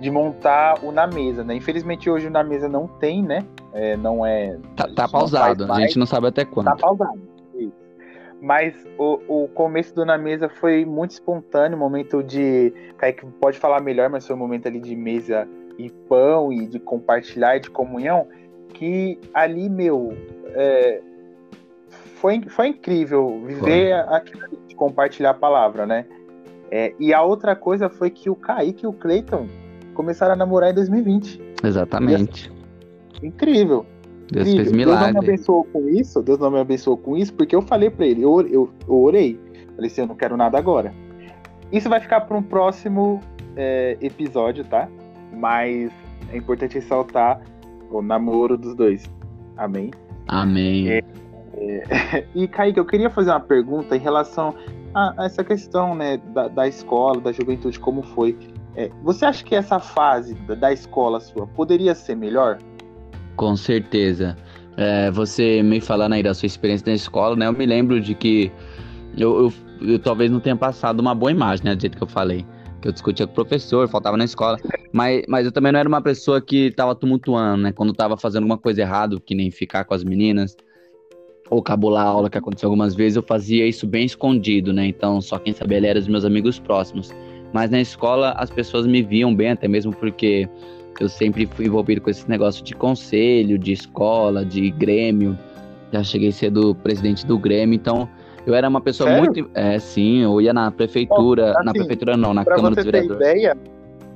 de 0.00 0.10
montar 0.10 0.82
o 0.82 0.90
na 0.90 1.06
mesa, 1.06 1.44
né? 1.44 1.54
Infelizmente 1.54 2.08
hoje 2.08 2.28
o 2.28 2.30
na 2.30 2.42
mesa 2.42 2.68
não 2.68 2.86
tem, 2.86 3.22
né? 3.22 3.44
É, 3.74 3.96
não 3.96 4.24
é. 4.24 4.58
Tá, 4.74 4.88
tá 4.88 5.08
pausado, 5.08 5.70
a 5.70 5.80
gente 5.80 5.98
não 5.98 6.06
sabe 6.06 6.28
até 6.28 6.44
quando. 6.46 6.66
Tá 6.66 6.76
pausado. 6.76 7.20
Isso. 7.54 7.72
Mas 8.40 8.74
o, 8.98 9.44
o 9.44 9.48
começo 9.48 9.94
do 9.94 10.04
na 10.04 10.16
mesa 10.16 10.48
foi 10.48 10.84
muito 10.86 11.10
espontâneo, 11.10 11.76
momento 11.76 12.22
de. 12.22 12.72
Kaique 12.96 13.26
pode 13.38 13.58
falar 13.58 13.82
melhor, 13.82 14.08
mas 14.08 14.26
foi 14.26 14.34
um 14.34 14.38
momento 14.38 14.66
ali 14.66 14.80
de 14.80 14.96
mesa 14.96 15.46
e 15.78 15.90
pão 15.90 16.50
e 16.50 16.66
de 16.66 16.78
compartilhar 16.78 17.56
e 17.56 17.60
de 17.60 17.70
comunhão. 17.70 18.26
Que 18.72 19.18
ali, 19.32 19.68
meu, 19.68 20.14
é, 20.54 21.00
foi, 22.26 22.42
foi 22.48 22.68
incrível 22.68 23.40
viver 23.46 23.92
aquilo 23.92 24.48
de 24.66 24.74
compartilhar 24.74 25.30
a 25.30 25.34
palavra, 25.34 25.86
né? 25.86 26.06
É, 26.72 26.92
e 26.98 27.14
a 27.14 27.22
outra 27.22 27.54
coisa 27.54 27.88
foi 27.88 28.10
que 28.10 28.28
o 28.28 28.34
Kaique 28.34 28.84
e 28.84 28.88
o 28.88 28.92
Clayton 28.92 29.46
começaram 29.94 30.32
a 30.32 30.36
namorar 30.36 30.72
em 30.72 30.74
2020. 30.74 31.40
Exatamente. 31.62 32.50
Assim, 33.14 33.28
incrível. 33.28 33.86
Deus 34.28 34.48
incrível. 34.48 34.64
fez 34.64 34.76
milagre. 34.76 35.04
Deus 35.04 35.14
não 35.14 35.22
me 35.22 35.28
abençoou 35.28 35.64
com 35.72 35.88
isso, 35.88 36.20
Deus 36.20 36.38
não 36.40 36.50
me 36.50 36.58
abençoou 36.58 36.96
com 36.96 37.16
isso, 37.16 37.32
porque 37.32 37.54
eu 37.54 37.62
falei 37.62 37.90
para 37.90 38.04
ele, 38.04 38.22
eu, 38.22 38.40
eu, 38.40 38.70
eu 38.88 38.94
orei. 38.94 39.38
Falei 39.76 39.88
assim, 39.88 40.00
eu 40.00 40.08
não 40.08 40.16
quero 40.16 40.36
nada 40.36 40.58
agora. 40.58 40.92
Isso 41.70 41.88
vai 41.88 42.00
ficar 42.00 42.22
para 42.22 42.36
um 42.36 42.42
próximo 42.42 43.20
é, 43.54 43.96
episódio, 44.00 44.64
tá? 44.64 44.88
Mas 45.32 45.92
é 46.32 46.36
importante 46.36 46.74
ressaltar 46.74 47.40
o 47.88 48.02
namoro 48.02 48.58
dos 48.58 48.74
dois. 48.74 49.04
Amém? 49.56 49.92
Amém. 50.26 50.88
É, 50.88 51.02
e 52.34 52.46
Kaique, 52.46 52.78
eu 52.78 52.84
queria 52.84 53.08
fazer 53.08 53.30
uma 53.30 53.40
pergunta 53.40 53.96
em 53.96 54.00
relação 54.00 54.54
a, 54.94 55.22
a 55.22 55.26
essa 55.26 55.42
questão 55.42 55.94
né, 55.94 56.18
da, 56.32 56.48
da, 56.48 56.68
escola, 56.68 57.20
da 57.20 57.32
juventude, 57.32 57.78
como 57.78 58.02
foi. 58.02 58.36
É, 58.74 58.90
você 59.02 59.24
acha 59.24 59.42
que 59.42 59.54
essa 59.54 59.80
fase 59.80 60.34
da, 60.46 60.54
da, 60.54 60.72
escola 60.72 61.18
sua 61.18 61.46
poderia 61.46 61.94
ser 61.94 62.14
melhor? 62.14 62.58
Com 63.36 63.56
certeza. 63.56 64.36
É, 64.76 65.10
você 65.10 65.62
me 65.62 65.80
falando 65.80 66.12
aí 66.12 66.22
da 66.22 66.34
sua 66.34 66.46
experiência 66.46 66.84
na 66.86 66.94
escola, 66.94 67.34
né? 67.34 67.46
Eu 67.46 67.52
me 67.52 67.64
lembro 67.64 68.00
de 68.00 68.14
que 68.14 68.52
eu, 69.16 69.44
eu, 69.44 69.52
eu 69.88 69.98
talvez 69.98 70.30
não 70.30 70.40
tenha 70.40 70.56
passado 70.56 71.00
uma 71.00 71.14
boa 71.14 71.30
imagem, 71.30 71.64
né? 71.64 71.74
Do 71.74 71.80
jeito 71.80 71.96
que 71.96 72.02
eu 72.02 72.08
falei. 72.08 72.44
Que 72.82 72.88
eu 72.88 72.92
discutia 72.92 73.26
com 73.26 73.32
o 73.32 73.34
professor, 73.34 73.88
faltava 73.88 74.18
na 74.18 74.24
escola. 74.24 74.58
Mas, 74.92 75.22
mas 75.26 75.46
eu 75.46 75.52
também 75.52 75.72
não 75.72 75.80
era 75.80 75.88
uma 75.88 76.02
pessoa 76.02 76.42
que 76.42 76.66
estava 76.66 76.94
tumultuando, 76.94 77.62
né? 77.62 77.72
Quando 77.72 77.92
estava 77.92 78.18
fazendo 78.18 78.42
alguma 78.42 78.58
coisa 78.58 78.82
errada, 78.82 79.18
que 79.18 79.34
nem 79.34 79.50
ficar 79.50 79.84
com 79.84 79.94
as 79.94 80.04
meninas 80.04 80.54
ou 81.50 81.62
cabular 81.62 82.06
a 82.06 82.08
aula 82.08 82.30
que 82.30 82.38
aconteceu 82.38 82.68
algumas 82.68 82.94
vezes, 82.94 83.16
eu 83.16 83.22
fazia 83.22 83.66
isso 83.66 83.86
bem 83.86 84.04
escondido, 84.04 84.72
né? 84.72 84.86
Então, 84.86 85.20
só 85.20 85.38
quem 85.38 85.52
sabia 85.52 85.78
eram 85.86 86.00
os 86.00 86.08
meus 86.08 86.24
amigos 86.24 86.58
próximos. 86.58 87.14
Mas 87.52 87.70
na 87.70 87.80
escola 87.80 88.32
as 88.32 88.50
pessoas 88.50 88.86
me 88.86 89.02
viam 89.02 89.34
bem, 89.34 89.50
até 89.50 89.68
mesmo 89.68 89.94
porque 89.94 90.48
eu 91.00 91.08
sempre 91.08 91.46
fui 91.46 91.66
envolvido 91.66 92.00
com 92.00 92.10
esse 92.10 92.28
negócio 92.28 92.64
de 92.64 92.74
conselho, 92.74 93.58
de 93.58 93.72
escola, 93.72 94.44
de 94.44 94.70
grêmio. 94.70 95.38
Já 95.92 96.02
cheguei 96.02 96.30
a 96.30 96.32
ser 96.32 96.50
do 96.50 96.74
presidente 96.74 97.24
do 97.24 97.38
Grêmio, 97.38 97.76
então 97.76 98.08
eu 98.44 98.54
era 98.54 98.68
uma 98.68 98.80
pessoa 98.80 99.08
Sério? 99.08 99.24
muito. 99.24 99.50
É, 99.54 99.78
sim, 99.78 100.22
eu 100.22 100.40
ia 100.40 100.52
na 100.52 100.70
prefeitura. 100.70 101.54
Bom, 101.58 101.64
na 101.64 101.70
assim, 101.70 101.78
prefeitura 101.78 102.16
não, 102.16 102.34
na 102.34 102.44
Pra 102.44 102.56
Câmara 102.56 102.74
você 102.74 102.82
dos 102.82 102.92
ter 102.92 103.02
Vereadores. 103.02 103.28
ideia, 103.28 103.56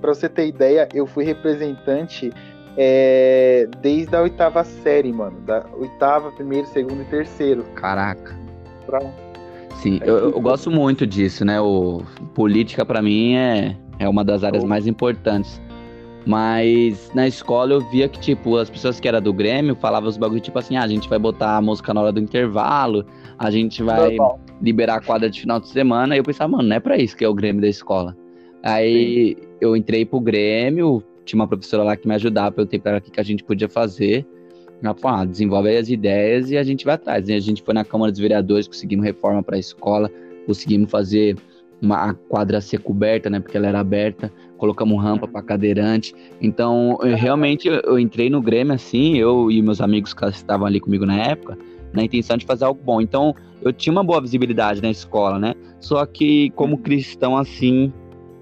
para 0.00 0.14
você 0.14 0.28
ter 0.28 0.48
ideia, 0.48 0.88
eu 0.92 1.06
fui 1.06 1.24
representante 1.24 2.32
é, 2.76 3.68
desde 3.80 4.14
a 4.14 4.22
oitava 4.22 4.64
série, 4.64 5.12
mano. 5.12 5.40
Da 5.40 5.64
oitava, 5.78 6.30
primeiro, 6.32 6.66
segundo 6.68 7.02
e 7.02 7.04
terceiro. 7.04 7.64
Caraca. 7.74 8.36
Pra... 8.86 9.00
Sim, 9.76 10.00
eu, 10.02 10.30
eu 10.30 10.40
gosto 10.40 10.70
muito 10.70 11.06
disso, 11.06 11.44
né? 11.44 11.60
O, 11.60 12.02
política 12.34 12.84
pra 12.84 13.00
mim 13.00 13.34
é, 13.34 13.76
é 13.98 14.08
uma 14.08 14.24
das 14.24 14.44
áreas 14.44 14.64
mais 14.64 14.86
importantes. 14.86 15.60
Mas 16.26 17.10
na 17.14 17.26
escola 17.26 17.72
eu 17.72 17.80
via 17.80 18.08
que, 18.08 18.20
tipo, 18.20 18.56
as 18.56 18.68
pessoas 18.68 19.00
que 19.00 19.08
eram 19.08 19.22
do 19.22 19.32
Grêmio 19.32 19.74
falavam 19.74 20.08
os 20.08 20.18
bagulho, 20.18 20.40
tipo 20.40 20.58
assim, 20.58 20.76
ah, 20.76 20.82
a 20.82 20.88
gente 20.88 21.08
vai 21.08 21.18
botar 21.18 21.56
a 21.56 21.62
música 21.62 21.94
na 21.94 22.02
hora 22.02 22.12
do 22.12 22.20
intervalo, 22.20 23.06
a 23.38 23.50
gente 23.50 23.82
vai 23.82 24.16
Normal. 24.16 24.40
liberar 24.60 24.96
a 24.96 25.00
quadra 25.00 25.30
de 25.30 25.40
final 25.40 25.58
de 25.58 25.68
semana. 25.68 26.14
E 26.14 26.18
eu 26.18 26.24
pensava, 26.24 26.52
mano, 26.52 26.68
não 26.68 26.76
é 26.76 26.80
pra 26.80 26.98
isso 26.98 27.16
que 27.16 27.24
é 27.24 27.28
o 27.28 27.34
Grêmio 27.34 27.62
da 27.62 27.68
escola. 27.68 28.14
Aí 28.62 29.34
eu 29.60 29.74
entrei 29.74 30.04
pro 30.04 30.20
Grêmio, 30.20 31.02
tinha 31.24 31.40
uma 31.40 31.46
professora 31.46 31.82
lá 31.82 31.96
que 31.96 32.06
me 32.06 32.14
ajudava, 32.14 32.48
eu 32.48 32.52
perguntei 32.52 32.78
pra 32.78 32.92
ela 32.92 32.98
o 32.98 33.02
que, 33.02 33.10
que 33.10 33.20
a 33.20 33.24
gente 33.24 33.44
podia 33.44 33.68
fazer. 33.68 34.26
Ela 34.82 34.94
falou, 34.94 35.18
ah, 35.18 35.24
desenvolve 35.24 35.68
aí 35.68 35.76
as 35.76 35.88
ideias 35.88 36.50
e 36.50 36.56
a 36.56 36.62
gente 36.62 36.84
vai 36.84 36.94
atrás. 36.94 37.28
E 37.28 37.34
a 37.34 37.40
gente 37.40 37.62
foi 37.62 37.74
na 37.74 37.84
Câmara 37.84 38.10
dos 38.10 38.20
Vereadores, 38.20 38.66
conseguimos 38.66 39.04
reforma 39.04 39.42
pra 39.42 39.58
escola, 39.58 40.10
conseguimos 40.46 40.90
fazer 40.90 41.36
uma 41.82 42.10
a 42.10 42.14
quadra 42.14 42.60
ser 42.60 42.78
coberta, 42.80 43.30
né, 43.30 43.40
porque 43.40 43.56
ela 43.56 43.66
era 43.66 43.80
aberta, 43.80 44.30
colocamos 44.58 45.02
rampa 45.02 45.26
pra 45.26 45.42
cadeirante. 45.42 46.14
Então, 46.40 46.98
eu, 47.02 47.16
realmente, 47.16 47.68
eu, 47.68 47.98
entrei 47.98 48.28
no 48.28 48.40
Grêmio 48.42 48.74
assim, 48.74 49.16
eu 49.16 49.50
e 49.50 49.62
meus 49.62 49.80
amigos 49.80 50.12
que 50.12 50.24
estavam 50.26 50.66
ali 50.66 50.78
comigo 50.78 51.06
na 51.06 51.16
época, 51.16 51.56
na 51.92 52.04
intenção 52.04 52.36
de 52.36 52.44
fazer 52.44 52.64
algo 52.64 52.80
bom. 52.82 53.00
Então, 53.00 53.34
eu 53.62 53.72
tinha 53.72 53.92
uma 53.92 54.04
boa 54.04 54.20
visibilidade 54.20 54.82
na 54.82 54.90
escola, 54.90 55.38
né? 55.38 55.54
Só 55.80 56.04
que, 56.04 56.50
como 56.50 56.78
cristão, 56.78 57.36
assim, 57.36 57.92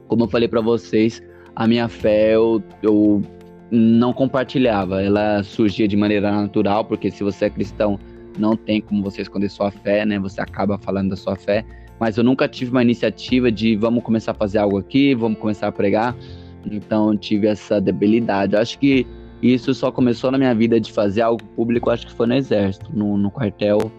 como 0.08 0.24
eu 0.24 0.28
falei 0.28 0.48
pra 0.48 0.60
vocês, 0.60 1.22
a 1.58 1.66
minha 1.66 1.88
fé 1.88 2.36
eu, 2.36 2.62
eu 2.80 3.20
não 3.68 4.12
compartilhava. 4.12 5.02
Ela 5.02 5.42
surgia 5.42 5.88
de 5.88 5.96
maneira 5.96 6.30
natural, 6.30 6.84
porque 6.84 7.10
se 7.10 7.24
você 7.24 7.46
é 7.46 7.50
cristão, 7.50 7.98
não 8.38 8.56
tem 8.56 8.80
como 8.80 9.02
você 9.02 9.22
esconder 9.22 9.48
sua 9.50 9.72
fé, 9.72 10.06
né? 10.06 10.20
Você 10.20 10.40
acaba 10.40 10.78
falando 10.78 11.10
da 11.10 11.16
sua 11.16 11.34
fé. 11.34 11.64
Mas 11.98 12.16
eu 12.16 12.22
nunca 12.22 12.46
tive 12.46 12.70
uma 12.70 12.80
iniciativa 12.80 13.50
de 13.50 13.74
vamos 13.74 14.04
começar 14.04 14.30
a 14.30 14.34
fazer 14.34 14.58
algo 14.58 14.78
aqui, 14.78 15.16
vamos 15.16 15.36
começar 15.40 15.66
a 15.66 15.72
pregar. 15.72 16.14
Então, 16.64 17.16
tive 17.16 17.48
essa 17.48 17.80
debilidade. 17.80 18.54
Eu 18.54 18.60
acho 18.60 18.78
que 18.78 19.04
isso 19.42 19.74
só 19.74 19.90
começou 19.90 20.30
na 20.30 20.38
minha 20.38 20.54
vida 20.54 20.80
de 20.80 20.92
fazer 20.92 21.22
algo 21.22 21.42
público, 21.56 21.90
acho 21.90 22.06
que 22.06 22.12
foi 22.12 22.28
no 22.28 22.34
exército, 22.34 22.88
no, 22.94 23.18
no 23.18 23.32
quartel. 23.32 23.90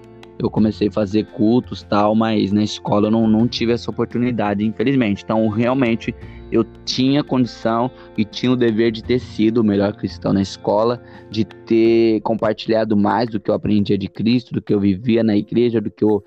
Eu 0.41 0.49
comecei 0.49 0.87
a 0.87 0.91
fazer 0.93 1.25
cultos 1.25 1.83
tal, 1.83 2.15
mas 2.15 2.53
na 2.53 2.63
escola 2.63 3.07
eu 3.07 3.11
não, 3.11 3.27
não 3.27 3.49
tive 3.49 3.73
essa 3.73 3.91
oportunidade, 3.91 4.65
infelizmente. 4.65 5.25
Então, 5.25 5.45
realmente, 5.49 6.15
eu 6.51 6.65
tinha 6.85 7.23
condição 7.23 7.91
e 8.17 8.25
tinha 8.25 8.51
o 8.51 8.55
dever 8.55 8.91
de 8.91 9.03
ter 9.03 9.19
sido 9.19 9.59
o 9.59 9.63
melhor 9.63 9.93
cristão 9.93 10.33
na 10.33 10.41
escola, 10.41 11.01
de 11.29 11.45
ter 11.45 12.21
compartilhado 12.21 12.97
mais 12.97 13.29
do 13.29 13.39
que 13.39 13.49
eu 13.49 13.55
aprendia 13.55 13.97
de 13.97 14.07
Cristo, 14.07 14.53
do 14.53 14.61
que 14.61 14.73
eu 14.73 14.79
vivia 14.79 15.23
na 15.23 15.37
igreja, 15.37 15.79
do 15.79 15.91
que 15.91 16.03
eu 16.03 16.23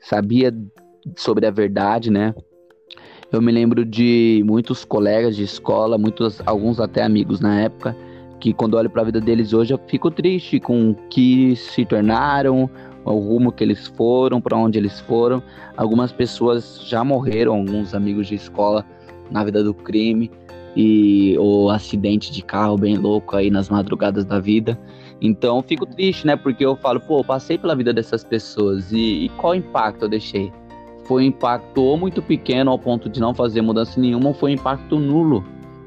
sabia 0.00 0.54
sobre 1.16 1.46
a 1.46 1.50
verdade, 1.50 2.10
né? 2.10 2.34
Eu 3.30 3.42
me 3.42 3.52
lembro 3.52 3.84
de 3.84 4.42
muitos 4.46 4.84
colegas 4.84 5.36
de 5.36 5.42
escola, 5.42 5.98
muitos, 5.98 6.40
alguns 6.46 6.80
até 6.80 7.02
amigos 7.02 7.40
na 7.40 7.60
época, 7.60 7.96
que 8.40 8.52
quando 8.52 8.74
olho 8.74 8.88
para 8.88 9.02
a 9.02 9.04
vida 9.04 9.20
deles 9.20 9.52
hoje 9.52 9.74
eu 9.74 9.80
fico 9.88 10.10
triste 10.10 10.60
com 10.60 10.90
o 10.90 10.94
que 11.08 11.56
se 11.56 11.84
tornaram, 11.84 12.70
o 13.04 13.18
rumo 13.18 13.52
que 13.52 13.62
eles 13.62 13.86
foram, 13.88 14.40
para 14.40 14.56
onde 14.56 14.78
eles 14.78 15.00
foram. 15.00 15.42
Algumas 15.76 16.12
pessoas 16.12 16.80
já 16.84 17.04
morreram, 17.04 17.54
alguns 17.54 17.94
amigos 17.94 18.26
de 18.26 18.34
escola 18.34 18.84
na 19.30 19.44
vida 19.44 19.62
do 19.62 19.74
crime 19.74 20.30
e 20.76 21.36
o 21.38 21.70
acidente 21.70 22.30
de 22.30 22.42
carro 22.42 22.76
bem 22.76 22.96
louco 22.96 23.34
aí 23.34 23.50
nas 23.50 23.70
madrugadas 23.70 24.24
da 24.24 24.38
vida. 24.38 24.78
Então 25.20 25.62
fico 25.62 25.86
triste, 25.86 26.26
né? 26.26 26.36
Porque 26.36 26.64
eu 26.64 26.76
falo, 26.76 27.00
pô, 27.00 27.20
eu 27.20 27.24
passei 27.24 27.56
pela 27.56 27.74
vida 27.74 27.92
dessas 27.92 28.22
pessoas 28.22 28.92
e, 28.92 29.24
e 29.24 29.28
qual 29.30 29.54
impacto 29.54 30.02
eu 30.02 30.08
deixei? 30.08 30.52
Foi 31.04 31.22
um 31.22 31.26
impacto 31.26 31.82
ou 31.82 31.96
muito 31.96 32.20
pequeno 32.20 32.70
ao 32.70 32.78
ponto 32.78 33.08
de 33.08 33.20
não 33.20 33.32
fazer 33.32 33.62
mudança 33.62 33.98
nenhuma, 33.98 34.28
ou 34.28 34.34
foi 34.34 34.50
um 34.50 34.54
impacto 34.54 34.98
nulo 34.98 35.42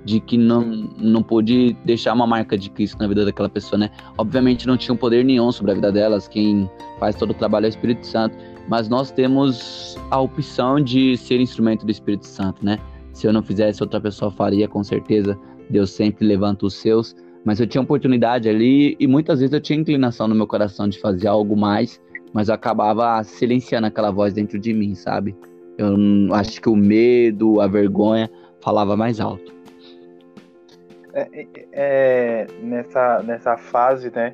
de 0.05 0.19
que 0.19 0.37
não, 0.37 0.61
não 0.97 1.21
pude 1.21 1.75
deixar 1.85 2.13
uma 2.13 2.25
marca 2.25 2.57
de 2.57 2.69
Cristo 2.69 2.97
na 2.97 3.07
vida 3.07 3.25
daquela 3.25 3.49
pessoa, 3.49 3.77
né? 3.77 3.91
Obviamente 4.17 4.65
não 4.65 4.77
tinha 4.77 4.93
um 4.93 4.97
poder 4.97 5.23
nenhum 5.23 5.51
sobre 5.51 5.71
a 5.71 5.75
vida 5.75 5.91
delas, 5.91 6.27
quem 6.27 6.69
faz 6.99 7.15
todo 7.15 7.31
o 7.31 7.33
trabalho 7.33 7.65
é 7.65 7.67
o 7.67 7.69
Espírito 7.69 8.07
Santo, 8.07 8.35
mas 8.67 8.87
nós 8.87 9.11
temos 9.11 9.97
a 10.09 10.19
opção 10.19 10.79
de 10.79 11.17
ser 11.17 11.39
instrumento 11.39 11.85
do 11.85 11.91
Espírito 11.91 12.25
Santo, 12.25 12.63
né? 12.65 12.79
Se 13.19 13.27
eu 13.27 13.33
não 13.33 13.43
fizesse, 13.43 13.83
outra 13.83 13.99
pessoa 13.99 14.31
faria, 14.31 14.65
com 14.65 14.81
certeza. 14.81 15.37
Deus 15.69 15.91
sempre 15.91 16.25
levanta 16.25 16.65
os 16.65 16.75
seus. 16.75 17.13
Mas 17.43 17.59
eu 17.59 17.67
tinha 17.67 17.81
oportunidade 17.81 18.47
ali 18.47 18.95
e 18.97 19.05
muitas 19.07 19.39
vezes 19.41 19.53
eu 19.53 19.59
tinha 19.59 19.77
inclinação 19.77 20.25
no 20.25 20.33
meu 20.33 20.47
coração 20.47 20.87
de 20.87 20.97
fazer 21.01 21.27
algo 21.27 21.55
mais, 21.57 22.01
mas 22.33 22.47
eu 22.47 22.55
acabava 22.55 23.21
silenciando 23.25 23.87
aquela 23.87 24.09
voz 24.09 24.33
dentro 24.33 24.57
de 24.57 24.73
mim, 24.73 24.95
sabe? 24.95 25.35
Eu 25.77 25.95
acho 26.33 26.61
que 26.61 26.69
o 26.69 26.75
medo, 26.77 27.59
a 27.59 27.67
vergonha 27.67 28.29
falava 28.61 28.95
mais 28.95 29.19
alto. 29.19 29.53
É, 31.13 31.27
é, 31.33 31.47
é, 31.73 32.47
nessa, 32.63 33.21
nessa 33.23 33.57
fase, 33.57 34.09
né? 34.15 34.33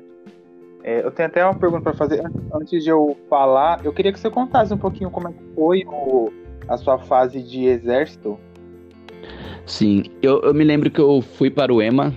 é, 0.84 1.04
eu 1.04 1.10
tenho 1.10 1.28
até 1.28 1.44
uma 1.44 1.54
pergunta 1.54 1.82
para 1.82 1.94
fazer. 1.94 2.24
An- 2.24 2.30
Antes 2.54 2.84
de 2.84 2.90
eu 2.90 3.16
falar, 3.28 3.84
eu 3.84 3.92
queria 3.92 4.12
que 4.12 4.20
você 4.20 4.30
contasse 4.30 4.72
um 4.72 4.78
pouquinho 4.78 5.10
como 5.10 5.26
é 5.28 5.32
foi 5.56 5.84
o- 5.86 6.30
a 6.68 6.76
sua 6.76 6.98
fase 6.98 7.42
de 7.42 7.64
exército. 7.64 8.38
Sim, 9.66 10.04
eu, 10.22 10.40
eu 10.42 10.54
me 10.54 10.62
lembro 10.62 10.90
que 10.90 11.00
eu 11.00 11.20
fui 11.20 11.50
para 11.50 11.74
o 11.74 11.82
EMA 11.82 12.14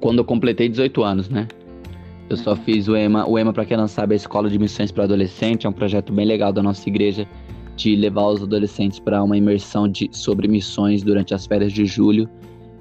quando 0.00 0.18
eu 0.18 0.24
completei 0.24 0.68
18 0.68 1.02
anos, 1.04 1.28
né? 1.28 1.46
Eu 2.28 2.36
só 2.36 2.56
fiz 2.56 2.88
o 2.88 2.96
EMA. 2.96 3.28
O 3.28 3.38
EMA, 3.38 3.52
para 3.52 3.64
quem 3.64 3.76
não 3.76 3.86
sabe, 3.86 4.14
é 4.14 4.16
a 4.16 4.16
Escola 4.16 4.50
de 4.50 4.58
Missões 4.58 4.90
para 4.90 5.04
Adolescente. 5.04 5.66
É 5.66 5.70
um 5.70 5.72
projeto 5.72 6.12
bem 6.12 6.26
legal 6.26 6.52
da 6.52 6.62
nossa 6.62 6.88
igreja 6.88 7.28
de 7.76 7.94
levar 7.94 8.26
os 8.26 8.42
adolescentes 8.42 8.98
para 8.98 9.22
uma 9.22 9.36
imersão 9.36 9.88
de, 9.88 10.08
sobre 10.12 10.48
missões 10.48 11.02
durante 11.02 11.32
as 11.32 11.46
férias 11.46 11.72
de 11.72 11.86
julho. 11.86 12.28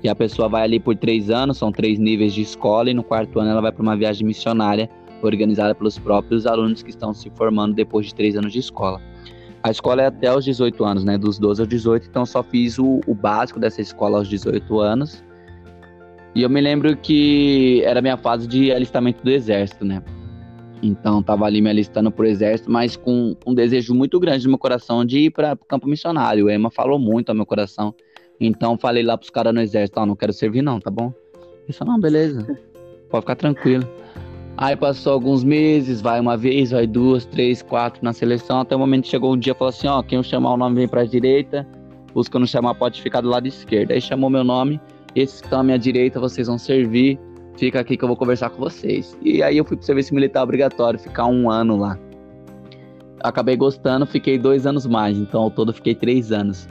E 0.04 0.10
a 0.10 0.16
pessoa 0.16 0.50
vai 0.50 0.64
ali 0.64 0.80
por 0.80 0.96
três 0.96 1.30
anos, 1.30 1.58
são 1.58 1.72
três 1.72 2.00
níveis 2.00 2.34
de 2.34 2.42
escola, 2.42 2.90
e 2.90 2.94
no 2.94 3.04
quarto 3.04 3.40
ano 3.40 3.52
ela 3.52 3.62
vai 3.62 3.72
para 3.72 3.84
uma 3.84 3.96
viagem 3.96 4.26
missionária 4.26 4.90
organizada 5.22 5.76
pelos 5.76 6.00
próprios 6.00 6.48
alunos 6.48 6.82
que 6.82 6.90
estão 6.90 7.14
se 7.14 7.30
formando 7.32 7.76
depois 7.76 8.08
de 8.08 8.16
três 8.16 8.36
anos 8.36 8.52
de 8.52 8.60
escola. 8.60 9.00
A 9.64 9.70
escola 9.70 10.02
é 10.02 10.06
até 10.08 10.36
os 10.36 10.44
18 10.44 10.84
anos, 10.84 11.04
né? 11.04 11.18
Dos 11.18 11.38
12 11.38 11.62
aos 11.62 11.70
18, 11.70 12.08
então 12.08 12.24
eu 12.24 12.26
só 12.26 12.42
fiz 12.42 12.80
o, 12.80 13.00
o 13.06 13.14
básico 13.14 13.60
dessa 13.60 13.82
escola 13.82 14.18
aos 14.18 14.28
18 14.28 14.80
anos. 14.80 15.24
E 16.34 16.42
eu 16.42 16.50
me 16.50 16.62
lembro 16.62 16.96
que 16.98 17.84
era 17.86 18.02
minha 18.02 18.18
fase 18.18 18.48
de 18.48 18.72
alistamento 18.72 19.24
do 19.24 19.30
exército, 19.30 19.86
né? 19.86 20.02
Então 20.82 21.22
tava 21.22 21.46
ali 21.46 21.62
me 21.62 21.70
alistando 21.70 22.12
pro 22.12 22.26
exército, 22.26 22.72
mas 22.72 22.96
com 22.96 23.36
um 23.46 23.54
desejo 23.54 23.94
muito 23.94 24.20
grande 24.20 24.46
no 24.46 24.52
meu 24.52 24.58
coração 24.58 25.06
de 25.06 25.20
ir 25.20 25.30
para 25.30 25.56
campo 25.68 25.88
missionário. 25.88 26.46
O 26.46 26.50
Ema 26.50 26.72
falou 26.72 26.98
muito 26.98 27.30
ao 27.30 27.36
meu 27.36 27.46
coração. 27.46 27.94
Então 28.40 28.78
falei 28.78 29.04
lá 29.04 29.16
pros 29.16 29.30
caras 29.30 29.54
no 29.54 29.62
exército, 29.62 30.00
ó, 30.00 30.06
não 30.06 30.16
quero 30.16 30.34
servir 30.34 30.64
não, 30.64 30.80
tá 30.80 30.90
bom? 30.90 31.14
Ele 31.66 31.74
falou, 31.74 31.94
não, 31.94 32.02
beleza, 32.02 32.44
pode 33.12 33.22
ficar 33.22 33.36
tranquilo. 33.36 33.88
Aí 34.62 34.76
passou 34.76 35.14
alguns 35.14 35.44
meses, 35.44 36.02
vai 36.02 36.20
uma 36.20 36.38
vez, 36.38 36.70
vai 36.70 36.86
duas, 36.86 37.26
três, 37.26 37.64
quatro 37.64 38.00
na 38.04 38.14
seleção, 38.14 38.60
até 38.60 38.76
o 38.76 38.80
momento 38.80 39.08
chegou 39.08 39.34
um 39.34 39.38
dia 39.38 39.54
e 39.54 39.56
falou 39.56 39.70
assim, 39.70 39.88
ó, 39.88 40.04
quem 40.04 40.18
eu 40.18 40.24
chamar 40.24 40.54
o 40.54 40.58
nome 40.58 40.76
vem 40.76 40.88
pra 40.88 41.04
direita, 41.04 41.68
os 42.14 42.28
que 42.28 42.36
eu 42.36 42.40
não 42.40 42.46
chamar 42.46 42.76
pode 42.76 43.02
ficar 43.02 43.22
do 43.22 43.28
lado 43.28 43.48
esquerdo. 43.48 43.90
Aí 43.90 44.00
chamou 44.00 44.30
meu 44.30 44.44
nome, 44.44 44.80
esses 45.16 45.42
que 45.42 45.48
estão 45.48 45.62
à 45.62 45.64
minha 45.64 45.80
direita, 45.80 46.20
vocês 46.20 46.46
vão 46.46 46.60
servir, 46.60 47.20
fica 47.58 47.80
aqui 47.80 47.98
que 47.98 48.04
eu 48.04 48.08
vou 48.08 48.16
conversar 48.16 48.52
com 48.52 48.60
vocês. 48.60 49.18
E 49.24 49.42
aí 49.42 49.58
eu 49.58 49.66
fui 49.66 49.76
pro 49.76 49.84
serviço 49.84 50.14
militar 50.14 50.44
obrigatório, 50.44 51.00
ficar 51.00 51.26
um 51.26 51.50
ano 51.50 51.76
lá. 51.76 51.98
Acabei 53.22 53.56
gostando, 53.56 54.06
fiquei 54.06 54.38
dois 54.38 54.68
anos 54.68 54.86
mais, 54.86 55.18
então 55.18 55.42
ao 55.42 55.50
todo 55.50 55.74
fiquei 55.74 55.96
três 55.96 56.32
anos. 56.32 56.70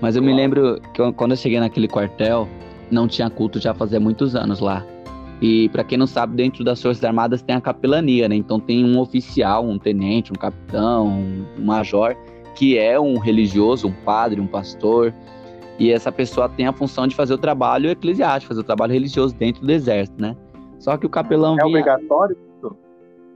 Mas 0.00 0.14
eu 0.14 0.22
me 0.22 0.32
lembro 0.32 0.80
que 0.94 1.02
eu- 1.02 1.12
quando 1.12 1.32
eu 1.32 1.36
cheguei 1.36 1.58
naquele 1.58 1.88
quartel, 1.88 2.48
não 2.92 3.08
tinha 3.08 3.28
culto 3.28 3.58
já 3.58 3.74
fazia 3.74 3.98
muitos 3.98 4.36
anos 4.36 4.60
lá. 4.60 4.86
E 5.46 5.68
pra 5.68 5.84
quem 5.84 5.98
não 5.98 6.06
sabe, 6.06 6.34
dentro 6.34 6.64
das 6.64 6.80
Forças 6.80 7.04
Armadas 7.04 7.42
tem 7.42 7.54
a 7.54 7.60
capelania, 7.60 8.26
né? 8.30 8.34
Então 8.34 8.58
tem 8.58 8.82
um 8.82 8.98
oficial, 8.98 9.62
um 9.62 9.78
tenente, 9.78 10.32
um 10.32 10.36
capitão, 10.36 11.06
um 11.06 11.44
major, 11.66 12.16
que 12.54 12.78
é 12.78 12.98
um 12.98 13.18
religioso, 13.18 13.88
um 13.88 13.92
padre, 13.92 14.40
um 14.40 14.46
pastor. 14.46 15.12
E 15.78 15.92
essa 15.92 16.10
pessoa 16.10 16.48
tem 16.48 16.66
a 16.66 16.72
função 16.72 17.06
de 17.06 17.14
fazer 17.14 17.34
o 17.34 17.38
trabalho 17.38 17.90
eclesiástico, 17.90 18.48
fazer 18.48 18.62
o 18.62 18.64
trabalho 18.64 18.94
religioso 18.94 19.34
dentro 19.34 19.66
do 19.66 19.70
exército, 19.70 20.18
né? 20.18 20.34
Só 20.78 20.96
que 20.96 21.04
o 21.04 21.10
capelão 21.10 21.56
É 21.56 21.56
vinha... 21.56 21.66
obrigatório? 21.66 22.38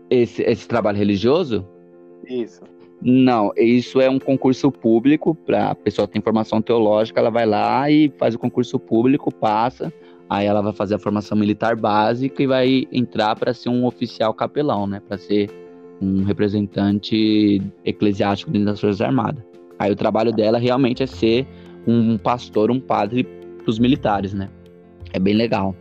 esse, 0.08 0.42
esse 0.44 0.66
trabalho 0.66 0.96
religioso? 0.96 1.62
Isso. 2.26 2.62
Não, 3.02 3.52
isso 3.54 4.00
é 4.00 4.08
um 4.08 4.18
concurso 4.18 4.72
público 4.72 5.34
para 5.34 5.72
a 5.72 5.74
pessoa 5.74 6.08
tem 6.08 6.22
formação 6.22 6.62
teológica, 6.62 7.20
ela 7.20 7.30
vai 7.30 7.44
lá 7.44 7.90
e 7.90 8.10
faz 8.16 8.34
o 8.34 8.38
concurso 8.38 8.78
público, 8.78 9.30
passa, 9.30 9.92
aí 10.28 10.46
ela 10.46 10.60
vai 10.60 10.72
fazer 10.72 10.94
a 10.94 10.98
formação 10.98 11.36
militar 11.36 11.76
básica 11.76 12.42
e 12.42 12.46
vai 12.46 12.86
entrar 12.92 13.34
para 13.36 13.54
ser 13.54 13.68
um 13.68 13.84
oficial 13.86 14.34
capelão, 14.34 14.86
né? 14.86 15.00
Para 15.06 15.18
ser 15.18 15.50
um 16.00 16.22
representante 16.24 17.62
eclesiástico 17.84 18.50
dentro 18.50 18.66
das 18.66 18.80
Forças 18.80 19.00
Armadas. 19.00 19.42
Aí 19.78 19.90
o 19.90 19.96
trabalho 19.96 20.32
dela 20.32 20.58
realmente 20.58 21.02
é 21.02 21.06
ser 21.06 21.46
um 21.86 22.18
pastor, 22.18 22.70
um 22.70 22.80
padre 22.80 23.24
para 23.24 23.70
os 23.70 23.78
militares, 23.78 24.34
né? 24.34 24.48
É 25.12 25.18
bem 25.18 25.34
legal. 25.34 25.74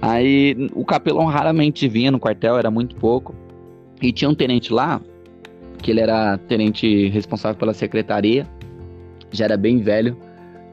Aí 0.00 0.68
o 0.74 0.84
capelão 0.84 1.26
raramente 1.26 1.88
vinha 1.88 2.10
no 2.10 2.20
quartel, 2.20 2.58
era 2.58 2.70
muito 2.70 2.94
pouco. 2.96 3.34
E 4.00 4.12
tinha 4.12 4.28
um 4.28 4.34
tenente 4.34 4.72
lá, 4.72 5.00
que 5.82 5.90
ele 5.90 6.00
era 6.00 6.38
tenente 6.38 7.08
responsável 7.08 7.58
pela 7.58 7.72
secretaria, 7.72 8.46
já 9.30 9.46
era 9.46 9.56
bem 9.56 9.78
velho, 9.78 10.16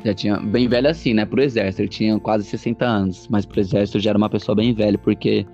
já 0.04 0.14
tinha 0.14 0.38
bem 0.38 0.68
velho 0.68 0.89
assim, 0.89 1.14
né, 1.14 1.26
pro 1.26 1.41
exército, 1.41 1.82
ele 1.82 1.89
tinha 1.89 2.20
quase 2.20 2.45
60 2.45 2.86
anos, 2.86 3.28
mas 3.30 3.45
pro 3.45 3.60
exército 3.60 3.99
já 3.99 4.10
era 4.12 4.18
uma 4.18 4.30
pessoa 4.30 4.56
bem 4.56 4.74
velha, 4.74 4.97
porque 4.97 5.45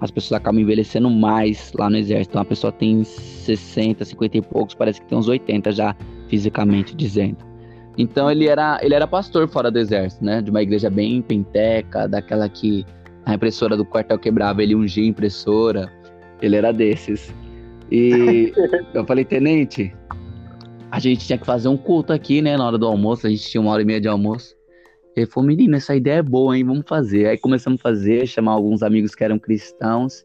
as 0.00 0.10
pessoas 0.10 0.40
acabam 0.40 0.60
envelhecendo 0.60 1.08
mais 1.08 1.72
lá 1.78 1.88
no 1.88 1.96
exército. 1.96 2.32
Então 2.32 2.42
a 2.42 2.44
pessoa 2.44 2.72
tem 2.72 3.02
60, 3.04 4.04
50 4.04 4.36
e 4.36 4.42
poucos, 4.42 4.74
parece 4.74 5.00
que 5.00 5.06
tem 5.06 5.16
uns 5.16 5.28
80 5.28 5.72
já 5.72 5.96
fisicamente 6.28 6.94
dizendo. 6.94 7.38
Então 7.96 8.30
ele 8.30 8.46
era, 8.46 8.78
ele 8.82 8.94
era 8.94 9.06
pastor 9.06 9.48
fora 9.48 9.70
do 9.70 9.78
exército, 9.78 10.24
né? 10.24 10.42
De 10.42 10.50
uma 10.50 10.62
igreja 10.62 10.90
bem 10.90 11.22
penteca, 11.22 12.08
daquela 12.08 12.48
que 12.48 12.84
a 13.24 13.34
impressora 13.34 13.76
do 13.76 13.84
quartel 13.84 14.18
quebrava, 14.18 14.62
ele 14.62 14.74
ungia 14.74 15.04
a 15.04 15.06
impressora. 15.06 15.90
Ele 16.42 16.56
era 16.56 16.72
desses. 16.72 17.32
E 17.90 18.52
eu 18.92 19.04
falei, 19.06 19.24
tenente, 19.24 19.94
a 20.94 21.00
gente 21.00 21.26
tinha 21.26 21.36
que 21.36 21.44
fazer 21.44 21.66
um 21.66 21.76
culto 21.76 22.12
aqui, 22.12 22.40
né? 22.40 22.56
Na 22.56 22.64
hora 22.64 22.78
do 22.78 22.86
almoço, 22.86 23.26
a 23.26 23.30
gente 23.30 23.50
tinha 23.50 23.60
uma 23.60 23.72
hora 23.72 23.82
e 23.82 23.84
meia 23.84 24.00
de 24.00 24.06
almoço. 24.06 24.54
Ele 25.16 25.26
falou, 25.26 25.48
menino, 25.48 25.74
essa 25.74 25.96
ideia 25.96 26.18
é 26.18 26.22
boa, 26.22 26.56
hein? 26.56 26.62
Vamos 26.62 26.84
fazer. 26.86 27.26
Aí 27.26 27.36
começamos 27.36 27.80
a 27.80 27.82
fazer, 27.82 28.28
chamar 28.28 28.52
alguns 28.52 28.80
amigos 28.80 29.12
que 29.12 29.24
eram 29.24 29.36
cristãos. 29.36 30.24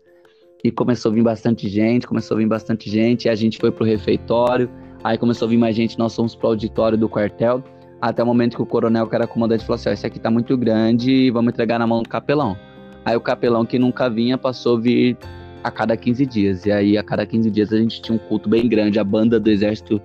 E 0.64 0.70
começou 0.70 1.12
a 1.12 1.16
vir 1.16 1.24
bastante 1.24 1.68
gente, 1.68 2.06
começou 2.06 2.36
a 2.36 2.38
vir 2.38 2.48
bastante 2.48 2.88
gente. 2.88 3.26
E 3.26 3.30
a 3.30 3.34
gente 3.34 3.58
foi 3.58 3.72
pro 3.72 3.84
refeitório. 3.84 4.70
Aí 5.04 5.18
começou 5.18 5.48
a 5.48 5.50
vir 5.50 5.58
mais 5.58 5.76
gente, 5.76 5.98
nós 5.98 6.16
fomos 6.16 6.36
pro 6.36 6.50
auditório 6.50 6.96
do 6.96 7.10
quartel. 7.10 7.64
Até 8.00 8.22
o 8.22 8.26
momento 8.28 8.56
que 8.56 8.62
o 8.62 8.66
coronel, 8.66 9.08
que 9.08 9.16
era 9.16 9.26
comandante, 9.26 9.66
falou 9.66 9.76
assim: 9.76 9.90
ó, 9.90 9.92
esse 9.92 10.06
aqui 10.06 10.20
tá 10.20 10.30
muito 10.30 10.56
grande 10.56 11.32
vamos 11.32 11.52
entregar 11.52 11.80
na 11.80 11.88
mão 11.88 12.04
do 12.04 12.10
capelão. 12.10 12.56
Aí 13.04 13.16
o 13.16 13.22
capelão, 13.22 13.66
que 13.66 13.80
nunca 13.80 14.08
vinha, 14.08 14.38
passou 14.38 14.78
a 14.78 14.80
vir 14.80 15.18
a 15.64 15.72
cada 15.72 15.98
15 15.98 16.26
dias. 16.28 16.66
E 16.68 16.72
aí, 16.72 16.96
a 16.96 17.04
cada 17.04 17.26
15 17.26 17.50
dias, 17.50 17.74
a 17.74 17.78
gente 17.78 18.04
tinha 18.04 18.16
um 18.16 18.20
culto 18.20 18.48
bem 18.48 18.70
grande. 18.70 19.00
A 19.00 19.04
banda 19.04 19.40
do 19.40 19.50
exército 19.50 20.00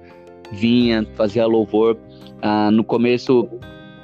vinha, 0.54 1.06
fazia 1.14 1.46
louvor. 1.46 1.96
Ah, 2.42 2.70
no 2.70 2.84
começo, 2.84 3.48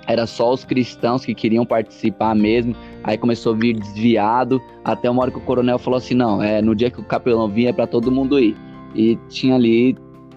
era 0.07 0.27
só 0.27 0.53
os 0.53 0.65
cristãos 0.65 1.25
que 1.25 1.35
queriam 1.35 1.65
participar 1.65 2.35
mesmo. 2.35 2.75
Aí 3.05 3.17
começou 3.17 3.55
a 3.55 3.57
vir 3.57 3.79
desviado, 3.79 4.61
até 4.85 5.09
uma 5.09 5.23
hora 5.23 5.31
que 5.31 5.39
o 5.39 5.43
coronel 5.43 5.79
falou 5.79 5.99
assim: 5.99 6.15
não, 6.15 6.43
é 6.43 6.61
no 6.61 6.75
dia 6.75 6.91
que 6.91 7.01
o 7.01 7.05
capelão 7.05 7.49
vinha 7.49 7.71
é 7.71 7.73
para 7.73 7.87
todo 7.87 8.11
mundo 8.11 8.39
ir. 8.39 8.57
E 8.95 9.17
tinha 9.29 9.55
ali 9.55 9.97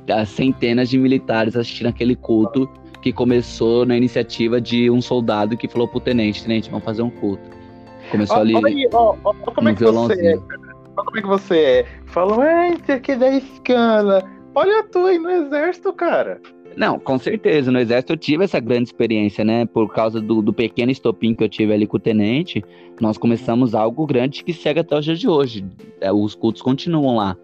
ah, 0.09 0.26
centenas 0.26 0.89
de 0.89 0.97
militares 0.97 1.55
assistindo 1.55 1.88
aquele 1.88 2.16
culto 2.16 2.70
que 3.01 3.11
começou 3.11 3.86
na 3.86 3.97
iniciativa 3.97 4.61
de 4.61 4.89
um 4.89 5.01
soldado 5.01 5.57
que 5.57 5.68
falou 5.68 5.88
pro 5.88 5.99
tenente: 5.99 6.43
tenente, 6.43 6.70
vamos 6.70 6.86
fazer 6.86 7.01
um 7.01 7.09
culto. 7.09 7.43
Começou 8.11 8.38
ali. 8.38 8.55
Olha 8.55 8.68
aí, 8.68 8.89
ó, 8.93 9.16
ó, 9.24 9.34
como 9.34 9.70
é 9.70 9.74
que 9.76 9.84
você 9.84 10.28
é. 10.28 10.36
Olha 10.36 11.05
como 11.05 11.18
é 11.18 11.22
que 11.22 11.28
você 11.28 11.57
é. 11.57 11.86
Falou, 12.05 12.43
esse 12.43 12.91
aqui 12.91 13.16
da 13.16 13.30
escala. 13.30 14.24
Olha 14.56 14.84
tu 14.84 14.99
aí 14.99 15.18
no 15.18 15.30
exército, 15.30 15.91
cara. 15.93 16.39
Não, 16.76 16.99
com 16.99 17.18
certeza. 17.18 17.72
No 17.72 17.80
exército 17.80 18.14
eu 18.14 18.18
tive 18.18 18.43
essa 18.43 18.60
grande 18.60 18.89
experiência, 18.89 19.43
né? 19.43 19.66
Por 19.66 19.91
causa 19.93 20.20
do, 20.20 20.41
do 20.41 20.54
pequeno 20.54 20.91
estopim 20.91 21.34
que 21.34 21.43
eu 21.43 21.49
tive 21.49 21.74
ali 21.74 21.88
com 21.88 21.97
o 21.97 21.99
tenente, 21.99 22.64
nós 22.99 23.18
começamos 23.18 23.76
algo 23.76 24.06
grande 24.06 24.43
que 24.43 24.54
segue 24.54 24.80
até 24.80 24.97
os 24.97 25.06
dias 25.06 25.20
de 25.20 25.28
hoje. 25.28 25.66
É, 26.01 26.12
os 26.12 26.36
cultos 26.36 26.62
continuam 26.62 27.18
lá. 27.18 27.38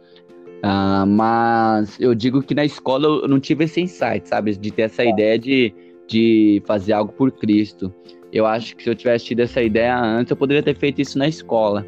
Uh, 0.59 1.07
mas 1.07 1.97
eu 1.99 2.13
digo 2.13 2.41
que 2.43 2.53
na 2.53 2.65
escola 2.65 3.05
eu 3.05 3.27
não 3.27 3.39
tive 3.39 3.63
esse 3.63 3.81
insight, 3.81 4.27
sabe? 4.27 4.55
De 4.55 4.71
ter 4.71 4.83
essa 4.83 5.05
ideia 5.05 5.39
de, 5.39 5.73
de 6.07 6.61
fazer 6.65 6.93
algo 6.93 7.13
por 7.13 7.31
Cristo. 7.31 7.93
Eu 8.31 8.45
acho 8.45 8.75
que 8.75 8.83
se 8.83 8.89
eu 8.89 8.95
tivesse 8.95 9.25
tido 9.25 9.39
essa 9.39 9.61
ideia 9.61 9.97
antes, 9.97 10.31
eu 10.31 10.37
poderia 10.37 10.61
ter 10.61 10.75
feito 10.75 11.01
isso 11.01 11.17
na 11.17 11.27
escola. 11.27 11.85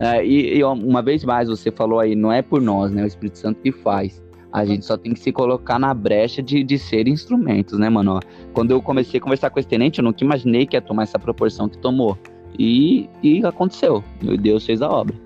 Uh, 0.00 0.22
e, 0.24 0.58
e 0.58 0.64
uma 0.64 1.02
vez 1.02 1.24
mais, 1.24 1.48
você 1.48 1.70
falou 1.70 1.98
aí, 1.98 2.14
não 2.14 2.32
é 2.32 2.42
por 2.42 2.62
nós, 2.62 2.92
né? 2.92 3.02
O 3.02 3.06
Espírito 3.06 3.38
Santo 3.38 3.60
que 3.60 3.72
faz. 3.72 4.22
A 4.52 4.64
gente 4.64 4.84
só 4.84 4.98
tem 4.98 5.14
que 5.14 5.20
se 5.20 5.32
colocar 5.32 5.78
na 5.78 5.94
brecha 5.94 6.42
de, 6.42 6.62
de 6.62 6.78
ser 6.78 7.08
instrumentos, 7.08 7.78
né, 7.78 7.88
mano? 7.88 8.20
Quando 8.52 8.70
eu 8.70 8.82
comecei 8.82 9.18
a 9.18 9.22
conversar 9.22 9.48
com 9.48 9.58
esse 9.58 9.68
tenente, 9.68 9.98
eu 9.98 10.04
nunca 10.04 10.22
imaginei 10.22 10.66
que 10.66 10.76
ia 10.76 10.82
tomar 10.82 11.04
essa 11.04 11.18
proporção 11.18 11.68
que 11.68 11.78
tomou. 11.78 12.18
E, 12.58 13.08
e 13.22 13.44
aconteceu. 13.46 14.04
E 14.20 14.36
Deus 14.36 14.66
fez 14.66 14.82
a 14.82 14.90
obra. 14.90 15.16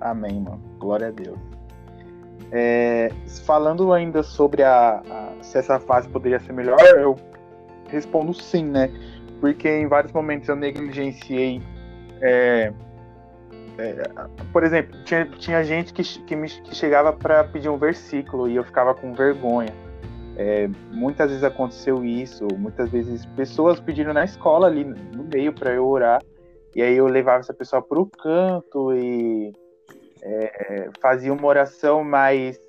Amém, 0.00 0.40
mano. 0.40 0.60
Glória 0.78 1.08
a 1.08 1.10
Deus. 1.12 1.38
É, 2.50 3.12
falando 3.44 3.92
ainda 3.92 4.22
sobre 4.22 4.62
a, 4.62 5.02
a, 5.08 5.32
se 5.42 5.58
essa 5.58 5.78
fase 5.78 6.08
poderia 6.08 6.40
ser 6.40 6.52
melhor, 6.52 6.80
eu 6.96 7.14
respondo 7.88 8.32
sim, 8.34 8.64
né? 8.64 8.90
Porque 9.40 9.68
em 9.68 9.86
vários 9.86 10.12
momentos 10.12 10.48
eu 10.48 10.56
negligenciei 10.56 11.62
é, 12.20 12.72
é, 13.78 14.10
por 14.52 14.64
exemplo, 14.64 14.98
tinha, 15.04 15.24
tinha 15.26 15.62
gente 15.62 15.92
que, 15.92 16.02
que, 16.02 16.34
me, 16.34 16.48
que 16.48 16.74
chegava 16.74 17.12
para 17.12 17.44
pedir 17.44 17.68
um 17.68 17.78
versículo 17.78 18.48
e 18.48 18.56
eu 18.56 18.64
ficava 18.64 18.92
com 18.94 19.14
vergonha. 19.14 19.72
É, 20.36 20.68
muitas 20.92 21.30
vezes 21.30 21.44
aconteceu 21.44 22.04
isso, 22.04 22.46
muitas 22.56 22.90
vezes 22.90 23.24
pessoas 23.26 23.80
pediram 23.80 24.12
na 24.12 24.24
escola 24.24 24.66
ali 24.66 24.84
no 24.84 25.24
meio 25.24 25.52
para 25.52 25.72
eu 25.72 25.86
orar, 25.86 26.22
e 26.74 26.82
aí 26.82 26.96
eu 26.96 27.06
levava 27.06 27.40
essa 27.40 27.54
pessoa 27.54 27.82
para 27.82 27.98
o 27.98 28.06
canto 28.06 28.92
e 28.92 29.52
é, 30.22 30.90
fazia 31.00 31.32
uma 31.32 31.46
oração, 31.46 32.04
mas 32.04 32.60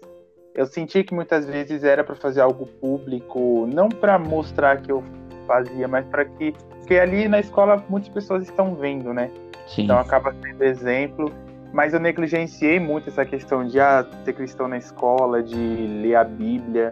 eu 0.55 0.66
senti 0.66 1.03
que 1.03 1.14
muitas 1.14 1.45
vezes 1.45 1.84
era 1.84 2.03
para 2.03 2.16
fazer 2.16 2.41
algo 2.41 2.66
público, 2.66 3.68
não 3.68 3.88
para 3.89 4.18
mostrar 4.18 4.82
que 4.82 4.91
eu 4.91 5.03
fazia, 5.45 5.88
mas 5.88 6.05
para 6.05 6.26
que 6.26 6.53
porque 6.80 6.95
ali 6.95 7.28
na 7.28 7.39
escola 7.39 7.84
muitas 7.88 8.10
pessoas 8.10 8.43
estão 8.43 8.74
vendo, 8.74 9.14
né? 9.14 9.30
Sim. 9.70 9.84
Então 9.84 9.97
acaba 9.97 10.34
sendo 10.41 10.63
exemplo. 10.63 11.32
Mas 11.72 11.93
eu 11.93 11.99
negligenciei 11.99 12.80
muito 12.80 13.09
essa 13.09 13.24
questão 13.24 13.65
de 13.65 13.80
ah, 13.80 14.05
ser 14.26 14.34
cristão 14.34 14.67
na 14.67 14.78
escola, 14.78 15.43
de 15.43 15.55
ler 15.55 16.15
a 16.15 16.24
Bíblia, 16.24 16.91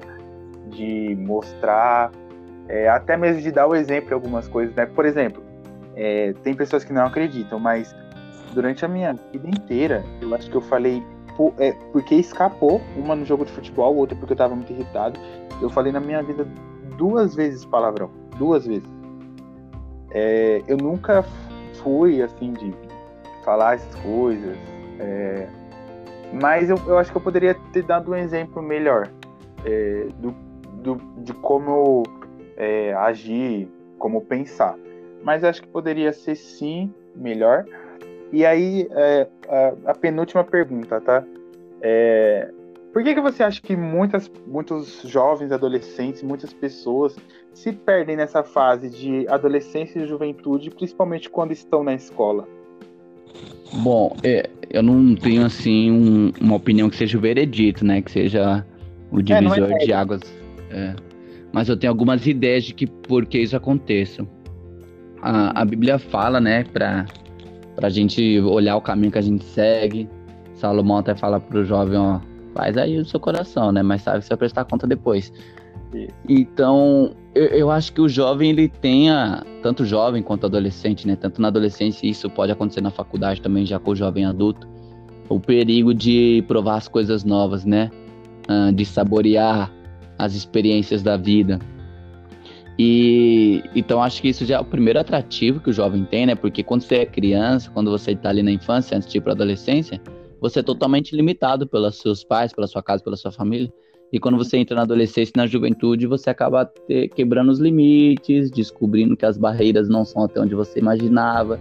de 0.70 1.16
mostrar, 1.20 2.12
é, 2.68 2.88
até 2.88 3.18
mesmo 3.18 3.42
de 3.42 3.52
dar 3.52 3.66
o 3.66 3.74
exemplo 3.74 4.12
em 4.12 4.14
algumas 4.14 4.48
coisas, 4.48 4.76
né? 4.76 4.86
Por 4.86 5.06
exemplo, 5.06 5.42
é, 5.96 6.34
tem 6.44 6.54
pessoas 6.54 6.84
que 6.84 6.94
não 6.94 7.08
acreditam, 7.08 7.60
mas 7.60 7.96
durante 8.54 8.86
a 8.86 8.88
minha 8.88 9.14
vida 9.32 9.48
inteira, 9.48 10.04
eu 10.22 10.34
acho 10.36 10.50
que 10.50 10.58
eu 10.58 10.62
falei 10.62 11.04
por, 11.36 11.54
é, 11.58 11.72
porque 11.92 12.14
escapou, 12.14 12.80
uma 12.96 13.16
no 13.16 13.26
jogo 13.26 13.46
de 13.46 13.52
futebol, 13.52 13.96
outra 13.96 14.16
porque 14.16 14.34
eu 14.34 14.36
estava 14.36 14.56
muito 14.56 14.72
irritado. 14.72 15.20
Eu 15.60 15.72
falei 15.72 15.92
na 15.92 16.00
minha 16.00 16.22
vida 16.22 16.46
duas 16.98 17.36
vezes 17.36 17.66
palavrão, 17.66 18.12
duas 18.38 18.68
vezes. 18.68 18.88
É, 20.12 20.62
eu 20.68 20.78
nunca 20.78 21.24
fui, 21.82 22.22
assim, 22.22 22.54
de 22.54 22.74
falar 23.44 23.76
essas 23.76 23.96
coisas. 23.96 24.58
É, 25.00 25.48
mas 26.34 26.70
eu, 26.70 26.78
eu 26.88 26.98
acho 26.98 27.12
que 27.12 27.18
eu 27.18 27.22
poderia 27.22 27.56
ter 27.72 27.84
dado 27.84 28.12
um 28.12 28.16
exemplo 28.16 28.62
melhor 28.62 29.10
é, 29.66 30.08
do, 30.20 30.32
do, 30.82 30.96
de 31.18 31.34
como 31.34 32.04
é, 32.56 32.94
agir, 32.94 33.70
como 33.98 34.22
pensar. 34.22 34.76
Mas 35.24 35.44
acho 35.44 35.62
que 35.62 35.68
poderia 35.68 36.14
ser 36.14 36.36
sim 36.36 36.94
melhor. 37.16 37.66
E 38.32 38.46
aí, 38.46 38.88
é, 38.92 39.28
a, 39.48 39.92
a, 39.92 39.96
penúltima 39.96 40.44
pergunta, 40.44 41.00
tá? 41.00 41.24
É, 41.82 42.52
por 42.98 43.04
que, 43.04 43.14
que 43.14 43.22
você 43.22 43.44
acha 43.44 43.62
que 43.62 43.78
muitas, 43.78 44.32
muitos 44.48 45.04
jovens, 45.06 45.52
adolescentes, 45.52 46.24
muitas 46.24 46.52
pessoas 46.52 47.16
se 47.54 47.72
perdem 47.72 48.18
nessa 48.18 48.42
fase 48.42 48.90
de 48.90 49.28
adolescência 49.30 50.00
e 50.00 50.08
juventude, 50.08 50.72
principalmente 50.72 51.30
quando 51.30 51.52
estão 51.52 51.84
na 51.84 51.94
escola? 51.94 52.48
Bom, 53.84 54.18
é, 54.24 54.50
eu 54.72 54.82
não 54.82 55.14
tenho 55.14 55.46
assim 55.46 55.92
um, 55.92 56.32
uma 56.42 56.56
opinião 56.56 56.90
que 56.90 56.96
seja 56.96 57.20
o 57.20 57.22
veredito, 57.22 57.86
né? 57.86 58.02
Que 58.02 58.10
seja 58.10 58.66
o 59.12 59.20
é, 59.20 59.22
divisor 59.22 59.70
é, 59.70 59.74
é 59.74 59.78
de 59.78 59.94
águas. 59.94 60.22
É. 60.72 60.96
Mas 61.54 61.70
eu 61.70 61.78
tenho 61.78 61.94
algumas 61.94 62.26
ideias 62.26 62.64
de 62.64 62.74
que 62.74 62.88
por 62.88 63.28
que 63.28 63.38
isso 63.38 63.56
aconteça. 63.56 64.28
A, 65.22 65.62
a 65.62 65.64
Bíblia 65.66 66.00
fala, 66.00 66.42
né, 66.42 66.64
para 66.64 67.06
a 67.80 67.90
gente 67.90 68.40
olhar 68.40 68.76
o 68.76 68.82
caminho 68.82 69.12
que 69.12 69.20
a 69.20 69.22
gente 69.22 69.46
segue. 69.46 70.10
Salomão 70.56 70.98
até 70.98 71.14
fala 71.14 71.40
para 71.40 71.60
o 71.60 71.64
jovem, 71.64 72.00
ó, 72.00 72.20
faz 72.58 72.76
aí 72.76 72.98
o 72.98 73.06
seu 73.06 73.20
coração, 73.20 73.72
né? 73.72 73.84
Mas 73.84 74.02
sabe 74.02 74.20
que 74.20 74.26
você 74.26 74.30
vai 74.30 74.38
prestar 74.40 74.66
conta 74.66 74.88
depois. 74.88 75.32
Então, 76.28 77.12
eu, 77.36 77.46
eu, 77.46 77.72
acho 77.72 77.94
que 77.94 78.02
o 78.02 78.10
jovem, 78.10 78.50
ele 78.50 78.68
tenha, 78.68 79.46
tanto 79.62 79.86
jovem 79.86 80.24
quanto 80.24 80.48
adolescente, 80.48 81.08
né? 81.08 81.16
Tanto 81.16 81.40
na 81.40 81.50
adolescência, 81.50 82.08
isso 82.08 82.28
pode 82.32 82.52
acontecer 82.52 82.82
na 82.82 82.90
faculdade 82.90 83.42
também, 83.42 83.64
já 83.64 83.78
com 83.78 83.92
o 83.92 83.96
jovem 83.96 84.26
adulto. 84.26 84.68
O 85.30 85.40
perigo 85.40 85.94
de 85.94 86.44
provar 86.48 86.78
as 86.78 86.88
coisas 86.88 87.24
novas, 87.24 87.64
né? 87.64 87.92
Uh, 88.50 88.72
de 88.74 88.84
saborear 88.86 89.72
as 90.18 90.34
experiências 90.34 91.04
da 91.04 91.16
vida. 91.16 91.60
E 92.80 93.64
então 93.76 94.02
acho 94.02 94.22
que 94.22 94.30
isso 94.30 94.46
já 94.46 94.58
é 94.58 94.60
o 94.60 94.66
primeiro 94.66 95.00
atrativo 95.00 95.60
que 95.60 95.70
o 95.70 95.74
jovem 95.74 96.04
tem, 96.06 96.26
né? 96.26 96.36
Porque 96.36 96.64
quando 96.64 96.82
você 96.82 96.96
é 96.98 97.06
criança, 97.06 97.70
quando 97.72 97.92
você 97.92 98.12
está 98.12 98.30
ali 98.30 98.42
na 98.42 98.52
infância, 98.52 98.98
antes 98.98 99.10
de 99.10 99.18
ir 99.18 99.22
para 99.22 99.34
adolescência, 99.34 100.02
você 100.40 100.60
é 100.60 100.64
totalmente 100.64 101.16
limitado 101.16 101.68
pelos 101.68 101.98
seus 101.98 102.24
pais, 102.24 102.54
pela 102.54 102.68
sua 102.68 102.84
casa, 102.84 103.04
pela 103.04 103.16
sua 103.16 103.32
família. 103.32 103.72
E 104.12 104.20
quando 104.20 104.38
você 104.38 104.58
entra 104.58 104.76
na 104.76 104.84
adolescência 104.84 105.34
e 105.36 105.38
na 105.38 105.46
juventude, 105.46 106.08
você 106.08 106.30
acaba 106.30 106.72
quebrando 107.16 107.52
os 107.52 107.60
limites, 107.60 108.50
descobrindo 108.50 109.18
que 109.18 109.26
as 109.26 109.38
barreiras 109.38 109.90
não 109.90 110.06
são 110.06 110.24
até 110.24 110.40
onde 110.40 110.56
você 110.56 110.80
imaginava. 110.80 111.60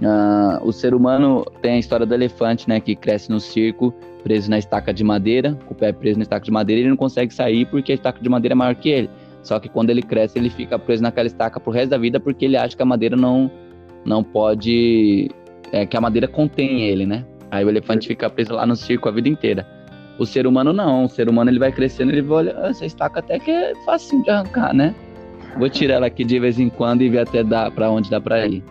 Uh, 0.00 0.66
o 0.66 0.72
ser 0.72 0.94
humano 0.94 1.44
tem 1.60 1.74
a 1.74 1.78
história 1.78 2.04
do 2.04 2.14
elefante, 2.14 2.68
né, 2.68 2.80
que 2.80 2.94
cresce 2.96 3.30
no 3.30 3.38
circo, 3.38 3.94
preso 4.22 4.50
na 4.50 4.58
estaca 4.58 4.92
de 4.92 5.04
madeira, 5.04 5.56
o 5.70 5.74
pé 5.74 5.92
preso 5.92 6.18
na 6.18 6.22
estaca 6.22 6.44
de 6.44 6.50
madeira, 6.50 6.80
ele 6.80 6.90
não 6.90 6.96
consegue 6.96 7.32
sair 7.32 7.66
porque 7.66 7.92
a 7.92 7.94
estaca 7.94 8.20
de 8.20 8.28
madeira 8.28 8.54
é 8.54 8.56
maior 8.56 8.74
que 8.74 8.88
ele. 8.88 9.10
Só 9.42 9.58
que 9.58 9.68
quando 9.68 9.90
ele 9.90 10.02
cresce, 10.02 10.38
ele 10.38 10.50
fica 10.50 10.78
preso 10.78 11.02
naquela 11.02 11.26
estaca 11.26 11.58
pro 11.58 11.72
resto 11.72 11.90
da 11.90 11.98
vida 11.98 12.20
porque 12.20 12.44
ele 12.44 12.56
acha 12.56 12.76
que 12.76 12.82
a 12.82 12.86
madeira 12.86 13.16
não, 13.16 13.50
não 14.04 14.22
pode. 14.22 15.28
É, 15.72 15.86
que 15.86 15.96
a 15.96 16.00
madeira 16.00 16.28
contém 16.28 16.82
ele, 16.82 17.06
né? 17.06 17.24
Aí 17.52 17.66
o 17.66 17.68
elefante 17.68 18.08
fica 18.08 18.30
preso 18.30 18.54
lá 18.54 18.66
no 18.66 18.74
circo 18.74 19.10
a 19.10 19.12
vida 19.12 19.28
inteira. 19.28 19.66
O 20.18 20.24
ser 20.24 20.46
humano 20.46 20.72
não. 20.72 21.04
O 21.04 21.08
ser 21.08 21.28
humano 21.28 21.50
ele 21.50 21.58
vai 21.58 21.70
crescendo, 21.70 22.10
ele 22.10 22.22
vai 22.22 22.38
olhar, 22.38 22.56
ah, 22.56 22.68
essa 22.68 22.86
estaca 22.86 23.20
até 23.20 23.38
que 23.38 23.50
é 23.50 23.74
fácil 23.84 24.22
de 24.22 24.30
arrancar, 24.30 24.74
né? 24.74 24.94
Vou 25.58 25.68
tirar 25.68 25.96
ela 25.96 26.06
aqui 26.06 26.24
de 26.24 26.40
vez 26.40 26.58
em 26.58 26.70
quando 26.70 27.02
e 27.02 27.10
ver 27.10 27.18
até 27.18 27.44
dar 27.44 27.70
para 27.70 27.90
onde 27.90 28.10
dá 28.10 28.18
para 28.18 28.46
ir. 28.46 28.64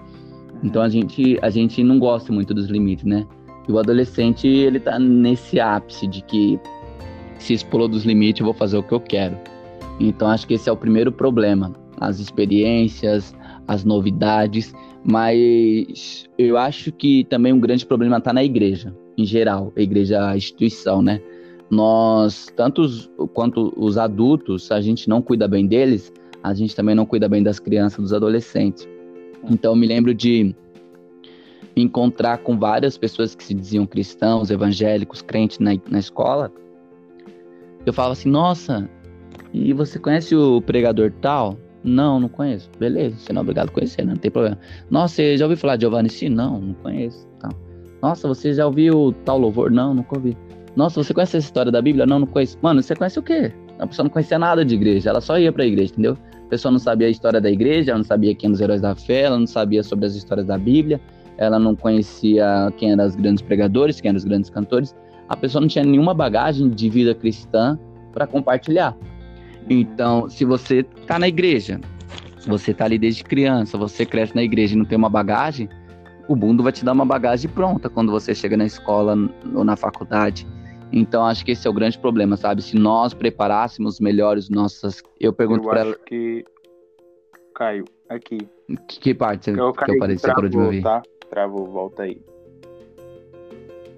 Então 0.63 0.81
a 0.81 0.89
gente 0.89 1.37
a 1.43 1.49
gente 1.51 1.83
não 1.83 1.99
gosta 1.99 2.33
muito 2.33 2.55
dos 2.55 2.69
limites, 2.69 3.05
né? 3.05 3.27
E 3.69 3.71
o 3.71 3.77
adolescente 3.77 4.47
ele 4.47 4.79
tá 4.79 4.97
nesse 4.97 5.59
ápice 5.59 6.07
de 6.07 6.23
que 6.23 6.59
se 7.37 7.53
expulou 7.53 7.87
dos 7.87 8.03
limites, 8.03 8.39
eu 8.39 8.45
vou 8.45 8.53
fazer 8.53 8.77
o 8.77 8.83
que 8.83 8.93
eu 8.93 8.99
quero. 8.99 9.37
Então 9.99 10.27
acho 10.27 10.47
que 10.47 10.55
esse 10.55 10.67
é 10.67 10.71
o 10.71 10.77
primeiro 10.77 11.11
problema, 11.11 11.71
as 12.01 12.19
experiências, 12.19 13.33
as 13.67 13.85
novidades, 13.85 14.73
mas 15.03 16.27
eu 16.37 16.57
acho 16.57 16.91
que 16.91 17.23
também 17.25 17.53
um 17.53 17.59
grande 17.59 17.85
problema 17.85 18.17
está 18.17 18.33
na 18.33 18.43
igreja, 18.43 18.93
em 19.15 19.23
geral, 19.23 19.71
a 19.77 19.81
igreja 19.81 20.27
a 20.27 20.35
instituição, 20.35 21.01
né? 21.01 21.21
Nós, 21.69 22.51
tanto 22.55 22.81
os, 22.81 23.09
quanto 23.33 23.71
os 23.77 23.97
adultos, 23.97 24.71
a 24.71 24.81
gente 24.81 25.07
não 25.07 25.21
cuida 25.21 25.47
bem 25.47 25.67
deles, 25.67 26.11
a 26.43 26.55
gente 26.55 26.75
também 26.75 26.95
não 26.95 27.05
cuida 27.05 27.29
bem 27.29 27.43
das 27.43 27.59
crianças, 27.59 27.99
dos 27.99 28.13
adolescentes. 28.13 28.89
Então 29.49 29.73
eu 29.73 29.75
me 29.75 29.85
lembro 29.85 30.13
de 30.13 30.55
me 31.75 31.83
encontrar 31.83 32.39
com 32.39 32.57
várias 32.57 32.97
pessoas 32.97 33.35
que 33.35 33.43
se 33.43 33.53
diziam 33.53 33.85
cristãos, 33.85 34.49
evangélicos, 34.49 35.21
crentes 35.21 35.59
na, 35.59 35.71
na 35.89 35.99
escola. 35.99 36.51
Eu 37.85 37.93
falava 37.93 38.13
assim, 38.13 38.29
nossa, 38.29 38.89
e 39.53 39.71
você 39.71 39.99
conhece 39.99 40.35
o 40.35 40.61
pregador 40.61 41.11
tal? 41.21 41.57
Não, 41.83 42.19
não 42.19 42.29
conheço. 42.29 42.69
Beleza, 42.79 43.17
você 43.17 43.33
não 43.33 43.39
é 43.39 43.43
obrigado 43.43 43.69
a 43.69 43.71
conhecer, 43.71 44.03
né? 44.03 44.13
não 44.13 44.19
tem 44.19 44.29
problema. 44.29 44.57
Nossa, 44.89 45.15
você 45.15 45.37
já 45.37 45.45
ouviu 45.45 45.57
falar 45.57 45.75
de 45.75 45.81
Giovanni? 45.81 46.09
Não, 46.29 46.59
não 46.59 46.73
conheço. 46.75 47.27
Tá. 47.39 47.49
Nossa, 48.01 48.27
você 48.27 48.53
já 48.53 48.65
ouviu 48.65 49.13
tal 49.25 49.37
louvor? 49.37 49.71
Não, 49.71 49.93
nunca 49.93 50.15
ouvi. 50.15 50.37
Nossa, 50.75 51.03
você 51.03 51.13
conhece 51.13 51.37
essa 51.37 51.45
história 51.45 51.71
da 51.71 51.81
Bíblia? 51.81 52.05
Não, 52.05 52.19
não 52.19 52.27
conheço. 52.27 52.57
Mano, 52.61 52.81
você 52.81 52.95
conhece 52.95 53.19
o 53.19 53.23
quê? 53.23 53.51
A 53.79 53.87
pessoa 53.87 54.03
não 54.03 54.11
conhecia 54.11 54.37
nada 54.37 54.63
de 54.63 54.75
igreja, 54.75 55.09
ela 55.09 55.19
só 55.19 55.39
ia 55.39 55.51
pra 55.51 55.65
igreja, 55.65 55.91
entendeu? 55.91 56.15
A 56.45 56.49
pessoa 56.49 56.71
não 56.71 56.79
sabia 56.79 57.07
a 57.07 57.09
história 57.09 57.41
da 57.41 57.49
igreja, 57.49 57.91
ela 57.91 57.97
não 57.97 58.05
sabia 58.05 58.35
quem 58.35 58.47
eram 58.47 58.53
os 58.53 58.61
heróis 58.61 58.81
da 58.81 58.95
fé, 58.95 59.21
ela 59.21 59.39
não 59.39 59.47
sabia 59.47 59.81
sobre 59.81 60.05
as 60.05 60.13
histórias 60.13 60.45
da 60.45 60.57
Bíblia, 60.57 61.01
ela 61.37 61.57
não 61.57 61.75
conhecia 61.75 62.71
quem 62.77 62.91
eram 62.91 63.05
os 63.05 63.15
grandes 63.15 63.41
pregadores, 63.41 63.99
quem 63.99 64.09
eram 64.09 64.17
os 64.17 64.23
grandes 64.23 64.49
cantores. 64.51 64.95
A 65.27 65.35
pessoa 65.35 65.61
não 65.61 65.67
tinha 65.67 65.83
nenhuma 65.83 66.13
bagagem 66.13 66.69
de 66.69 66.89
vida 66.89 67.15
cristã 67.15 67.79
para 68.13 68.27
compartilhar. 68.27 68.95
Então, 69.69 70.29
se 70.29 70.43
você 70.43 70.83
tá 70.83 71.17
na 71.17 71.27
igreja, 71.27 71.79
você 72.47 72.73
tá 72.73 72.85
ali 72.85 72.97
desde 72.97 73.23
criança, 73.23 73.77
você 73.77 74.05
cresce 74.05 74.35
na 74.35 74.43
igreja 74.43 74.75
e 74.75 74.77
não 74.77 74.85
tem 74.85 74.97
uma 74.97 75.09
bagagem, 75.09 75.69
o 76.27 76.35
mundo 76.35 76.63
vai 76.63 76.71
te 76.71 76.83
dar 76.83 76.93
uma 76.93 77.05
bagagem 77.05 77.49
pronta 77.49 77.89
quando 77.89 78.11
você 78.11 78.33
chega 78.33 78.57
na 78.57 78.65
escola 78.65 79.15
ou 79.53 79.63
na 79.63 79.75
faculdade. 79.75 80.47
Então, 80.91 81.25
acho 81.25 81.45
que 81.45 81.51
esse 81.51 81.65
é 81.67 81.69
o 81.69 81.73
grande 81.73 81.97
problema, 81.97 82.35
sabe? 82.35 82.61
Se 82.61 82.75
nós 82.75 83.13
preparássemos 83.13 83.99
melhor 83.99 84.37
os 84.37 84.49
nossos. 84.49 85.01
Eu 85.19 85.31
pergunto 85.31 85.63
para 85.63 85.81
ela. 85.81 85.95
que. 86.05 86.43
Caio, 87.55 87.85
aqui. 88.09 88.39
Que, 88.87 88.99
que 88.99 89.13
parte 89.13 89.49
eu, 89.51 89.71
que 89.73 89.91
eu 89.91 89.97
parei? 89.99 90.17
Você 90.17 90.27
parou 90.27 90.49
de 90.49 90.57
me 90.57 90.63
ouvir? 90.63 90.81
Tá? 90.81 91.01
Travou, 91.29 91.65
volta 91.65 92.03
aí. 92.03 92.21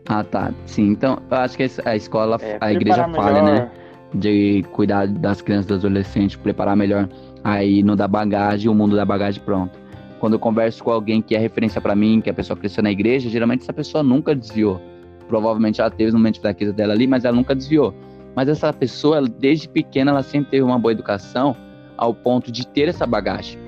Ah, 0.08 0.24
tá. 0.24 0.54
Sim, 0.66 0.90
então, 0.90 1.18
eu 1.32 1.38
acho 1.38 1.58
que 1.58 1.64
a 1.86 1.96
escola, 1.96 2.38
é, 2.42 2.58
a 2.60 2.72
igreja 2.74 3.08
falha, 3.10 3.42
melhor... 3.42 3.60
né? 3.60 3.83
De 4.14 4.64
cuidar 4.72 5.08
das 5.08 5.42
crianças 5.42 5.66
e 5.66 5.70
dos 5.70 5.86
adolescentes, 5.86 6.36
preparar 6.36 6.76
melhor 6.76 7.10
aí 7.44 7.82
no 7.84 7.96
da 7.96 8.08
bagagem, 8.08 8.70
o 8.70 8.74
mundo 8.74 8.96
da 8.96 9.06
bagagem 9.06 9.42
pronto. 9.44 9.78
Quando 10.20 10.34
eu 10.34 10.40
converso 10.40 10.84
com 10.84 10.92
alguém 10.92 11.22
que 11.22 11.36
é 11.36 11.40
referência 11.40 11.82
para 11.82 11.96
mim, 11.96 12.22
que 12.22 12.30
a 12.30 12.34
pessoa 12.34 12.56
cresceu 12.56 12.82
na 12.82 12.92
igreja, 12.92 13.30
geralmente 13.30 13.64
essa 13.64 13.74
pessoa 13.74 14.04
nunca 14.04 14.34
desviou. 14.34 14.80
Provavelmente 15.28 15.82
ela 15.82 15.90
teve 15.90 16.12
um 16.12 16.18
momento 16.18 16.36
de 16.36 16.42
fraqueza 16.42 16.72
dela 16.72 16.94
ali, 16.94 17.08
mas 17.08 17.26
ela 17.26 17.36
nunca 17.36 17.54
desviou. 17.54 17.94
Mas 18.36 18.48
essa 18.48 18.72
pessoa, 18.72 19.22
desde 19.22 19.68
pequena, 19.68 20.12
ela 20.12 20.24
sempre 20.24 20.52
teve 20.52 20.64
uma 20.64 20.80
boa 20.80 20.92
educação 20.92 21.56
ao 21.98 22.14
ponto 22.14 22.52
de 22.52 22.66
ter 22.66 22.88
essa 22.88 23.06
bagagem. 23.06 23.60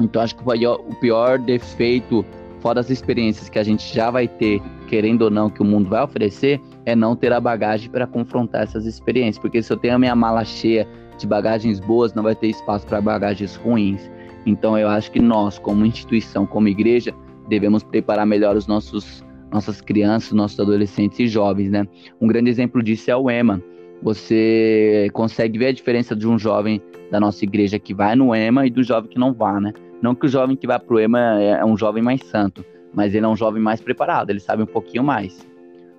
Então 0.00 0.22
acho 0.22 0.34
que 0.36 0.42
o 0.42 0.94
pior 1.00 1.38
defeito, 1.38 2.24
fora 2.60 2.80
as 2.80 2.88
experiências 2.88 3.48
que 3.48 3.58
a 3.58 3.62
gente 3.62 3.94
já 3.94 4.10
vai 4.10 4.26
ter, 4.26 4.62
querendo 4.88 5.22
ou 5.22 5.30
não, 5.30 5.50
que 5.50 5.60
o 5.60 5.64
mundo 5.64 5.88
vai 5.88 6.02
oferecer, 6.02 6.60
é 6.86 6.96
não 6.96 7.14
ter 7.14 7.32
a 7.32 7.40
bagagem 7.40 7.90
para 7.90 8.06
confrontar 8.06 8.62
essas 8.62 8.86
experiências. 8.86 9.38
Porque 9.38 9.62
se 9.62 9.72
eu 9.72 9.76
tenho 9.76 9.94
a 9.94 9.98
minha 9.98 10.16
mala 10.16 10.44
cheia 10.44 10.88
de 11.18 11.26
bagagens 11.26 11.78
boas, 11.78 12.14
não 12.14 12.22
vai 12.22 12.34
ter 12.34 12.48
espaço 12.48 12.86
para 12.86 13.00
bagagens 13.00 13.56
ruins. 13.56 14.10
Então 14.46 14.78
eu 14.78 14.88
acho 14.88 15.10
que 15.12 15.20
nós, 15.20 15.58
como 15.58 15.84
instituição, 15.84 16.46
como 16.46 16.68
igreja, 16.68 17.14
devemos 17.48 17.82
preparar 17.82 18.26
melhor 18.26 18.56
os 18.56 18.66
nossos 18.66 19.24
nossas 19.50 19.80
crianças, 19.80 20.32
nossos 20.32 20.60
adolescentes 20.60 21.18
e 21.18 21.26
jovens, 21.26 21.70
né? 21.70 21.86
Um 22.20 22.26
grande 22.26 22.50
exemplo 22.50 22.82
disso 22.82 23.10
é 23.10 23.16
o 23.16 23.30
EMA. 23.30 23.62
Você 24.02 25.08
consegue 25.14 25.58
ver 25.58 25.66
a 25.68 25.72
diferença 25.72 26.14
de 26.14 26.28
um 26.28 26.38
jovem 26.38 26.82
da 27.10 27.18
nossa 27.18 27.44
igreja 27.44 27.78
que 27.78 27.94
vai 27.94 28.14
no 28.14 28.34
EMA 28.34 28.66
e 28.66 28.70
do 28.70 28.82
jovem 28.82 29.10
que 29.10 29.18
não 29.18 29.32
vá, 29.32 29.58
né? 29.58 29.72
Não 30.02 30.14
que 30.14 30.26
o 30.26 30.28
jovem 30.28 30.54
que 30.54 30.66
vai 30.66 30.78
pro 30.78 31.00
EMA 31.00 31.42
é 31.42 31.64
um 31.64 31.78
jovem 31.78 32.02
mais 32.02 32.22
santo, 32.24 32.62
mas 32.94 33.14
ele 33.14 33.24
é 33.24 33.28
um 33.28 33.36
jovem 33.36 33.62
mais 33.62 33.80
preparado, 33.80 34.30
ele 34.30 34.40
sabe 34.40 34.62
um 34.62 34.66
pouquinho 34.66 35.04
mais 35.04 35.46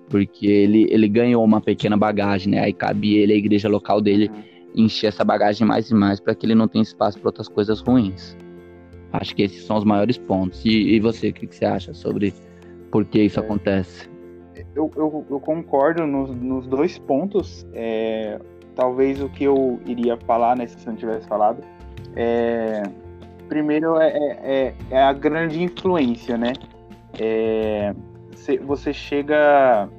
porque 0.09 0.47
ele, 0.47 0.87
ele 0.89 1.07
ganhou 1.07 1.43
uma 1.43 1.61
pequena 1.61 1.95
bagagem, 1.95 2.51
né? 2.51 2.59
Aí 2.59 2.73
cabe 2.73 3.15
ele, 3.15 3.33
a 3.33 3.35
igreja 3.35 3.69
local 3.69 4.01
dele, 4.01 4.29
encher 4.75 5.07
essa 5.07 5.23
bagagem 5.23 5.65
mais 5.65 5.89
e 5.89 5.93
mais 5.93 6.19
para 6.19 6.35
que 6.35 6.45
ele 6.45 6.55
não 6.55 6.67
tenha 6.67 6.81
espaço 6.81 7.19
para 7.19 7.29
outras 7.29 7.47
coisas 7.47 7.79
ruins. 7.79 8.35
Acho 9.13 9.35
que 9.35 9.43
esses 9.43 9.63
são 9.63 9.77
os 9.77 9.83
maiores 9.83 10.17
pontos. 10.17 10.65
E, 10.65 10.95
e 10.95 10.99
você, 10.99 11.29
o 11.29 11.33
que, 11.33 11.47
que, 11.47 11.55
você 11.55 11.65
acha 11.65 11.93
sobre 11.93 12.33
por 12.91 13.05
que 13.05 13.21
isso 13.21 13.39
é, 13.39 13.43
acontece? 13.43 14.09
Eu, 14.75 14.91
eu, 14.95 15.25
eu 15.29 15.39
concordo 15.39 16.05
nos, 16.05 16.29
nos, 16.31 16.67
dois 16.67 16.97
pontos. 16.99 17.65
É, 17.73 18.39
talvez 18.75 19.21
o 19.21 19.29
que 19.29 19.43
eu 19.43 19.79
iria 19.85 20.17
falar, 20.17 20.57
né, 20.57 20.67
se 20.67 20.79
você 20.79 20.89
não 20.89 20.97
tivesse 20.97 21.27
falado, 21.27 21.63
é, 22.15 22.83
primeiro 23.47 23.97
é, 23.97 24.09
é, 24.09 24.37
é, 24.43 24.73
é 24.91 25.01
a 25.01 25.13
grande 25.13 25.61
influência, 25.61 26.37
né? 26.37 26.53
É, 27.19 27.93
você 28.65 28.93
chega 28.93 29.89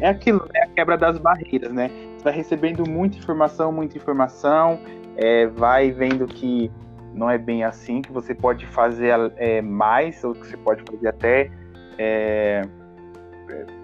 é 0.00 0.08
aquilo, 0.08 0.46
é 0.54 0.64
a 0.64 0.68
quebra 0.68 0.96
das 0.96 1.18
barreiras, 1.18 1.72
né? 1.72 1.90
Você 2.16 2.24
vai 2.24 2.32
recebendo 2.32 2.88
muita 2.88 3.16
informação, 3.16 3.72
muita 3.72 3.96
informação, 3.96 4.78
é, 5.16 5.46
vai 5.46 5.90
vendo 5.90 6.26
que 6.26 6.70
não 7.14 7.28
é 7.28 7.36
bem 7.36 7.64
assim, 7.64 8.00
que 8.00 8.12
você 8.12 8.34
pode 8.34 8.64
fazer 8.66 9.12
é, 9.36 9.60
mais, 9.60 10.22
ou 10.22 10.34
que 10.34 10.46
você 10.46 10.56
pode 10.56 10.82
fazer 10.88 11.08
até 11.08 11.50
é, 11.98 12.62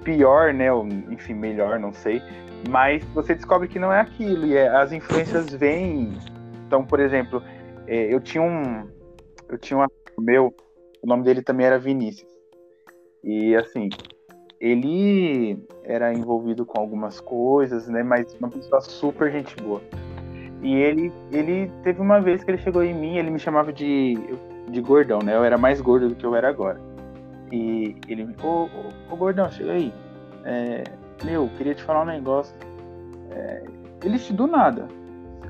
pior, 0.05 0.55
né? 0.55 0.72
Ou, 0.72 0.87
enfim, 0.87 1.35
melhor, 1.35 1.80
não 1.80 1.93
sei. 1.93 2.22
Mas 2.68 3.05
você 3.07 3.35
descobre 3.35 3.66
que 3.66 3.78
não 3.78 3.93
é 3.93 4.01
aquilo, 4.01 4.47
e 4.47 4.57
é, 4.57 4.68
as 4.68 4.93
influências 4.93 5.53
vêm. 5.53 6.16
Então, 6.66 6.85
por 6.85 7.01
exemplo, 7.01 7.43
é, 7.87 8.12
eu 8.12 8.20
tinha 8.20 8.43
um. 8.43 8.89
Eu 9.49 9.59
tinha 9.59 9.78
um 9.78 9.82
amigo 9.82 10.20
meu, 10.20 10.55
o 11.03 11.07
nome 11.07 11.24
dele 11.24 11.43
também 11.43 11.66
era 11.66 11.78
Vinícius. 11.78 12.34
E 13.25 13.57
assim, 13.57 13.89
ele 14.61 15.59
era 15.83 16.12
envolvido 16.12 16.64
com 16.66 16.79
algumas 16.79 17.20
coisas, 17.20 17.89
né? 17.89 18.03
Mas 18.03 18.35
uma 18.39 18.51
pessoa 18.51 18.81
super 18.83 19.33
gente 19.33 19.57
boa. 19.57 19.81
E 20.62 20.75
ele, 20.75 21.12
ele 21.33 21.70
teve 21.83 22.01
uma 22.01 22.20
vez 22.20 22.45
que 22.45 22.51
ele 22.51 22.59
chegou 22.59 22.83
em 22.83 22.95
mim, 22.95 23.16
ele 23.16 23.31
me 23.31 23.39
chamava 23.39 23.72
de, 23.72 24.14
de 24.70 24.81
gordão, 24.81 25.18
né? 25.18 25.35
Eu 25.35 25.45
era 25.45 25.59
mais 25.59 25.81
gordo 25.81 26.09
do 26.09 26.14
que 26.14 26.25
eu 26.25 26.35
era 26.35 26.49
agora. 26.49 26.81
E 27.51 27.97
ele 28.09 28.25
me, 28.25 28.35
ô, 28.43 28.64
ô, 28.64 28.68
ô 29.11 29.16
gordão, 29.16 29.51
chega 29.51 29.72
aí. 29.72 29.93
É, 30.45 30.85
meu, 31.25 31.49
queria 31.57 31.75
te 31.75 31.83
falar 31.83 32.03
um 32.03 32.07
negócio. 32.07 32.55
É, 33.31 33.62
ele 34.03 34.18
te 34.18 34.33
do 34.33 34.47
nada. 34.47 34.87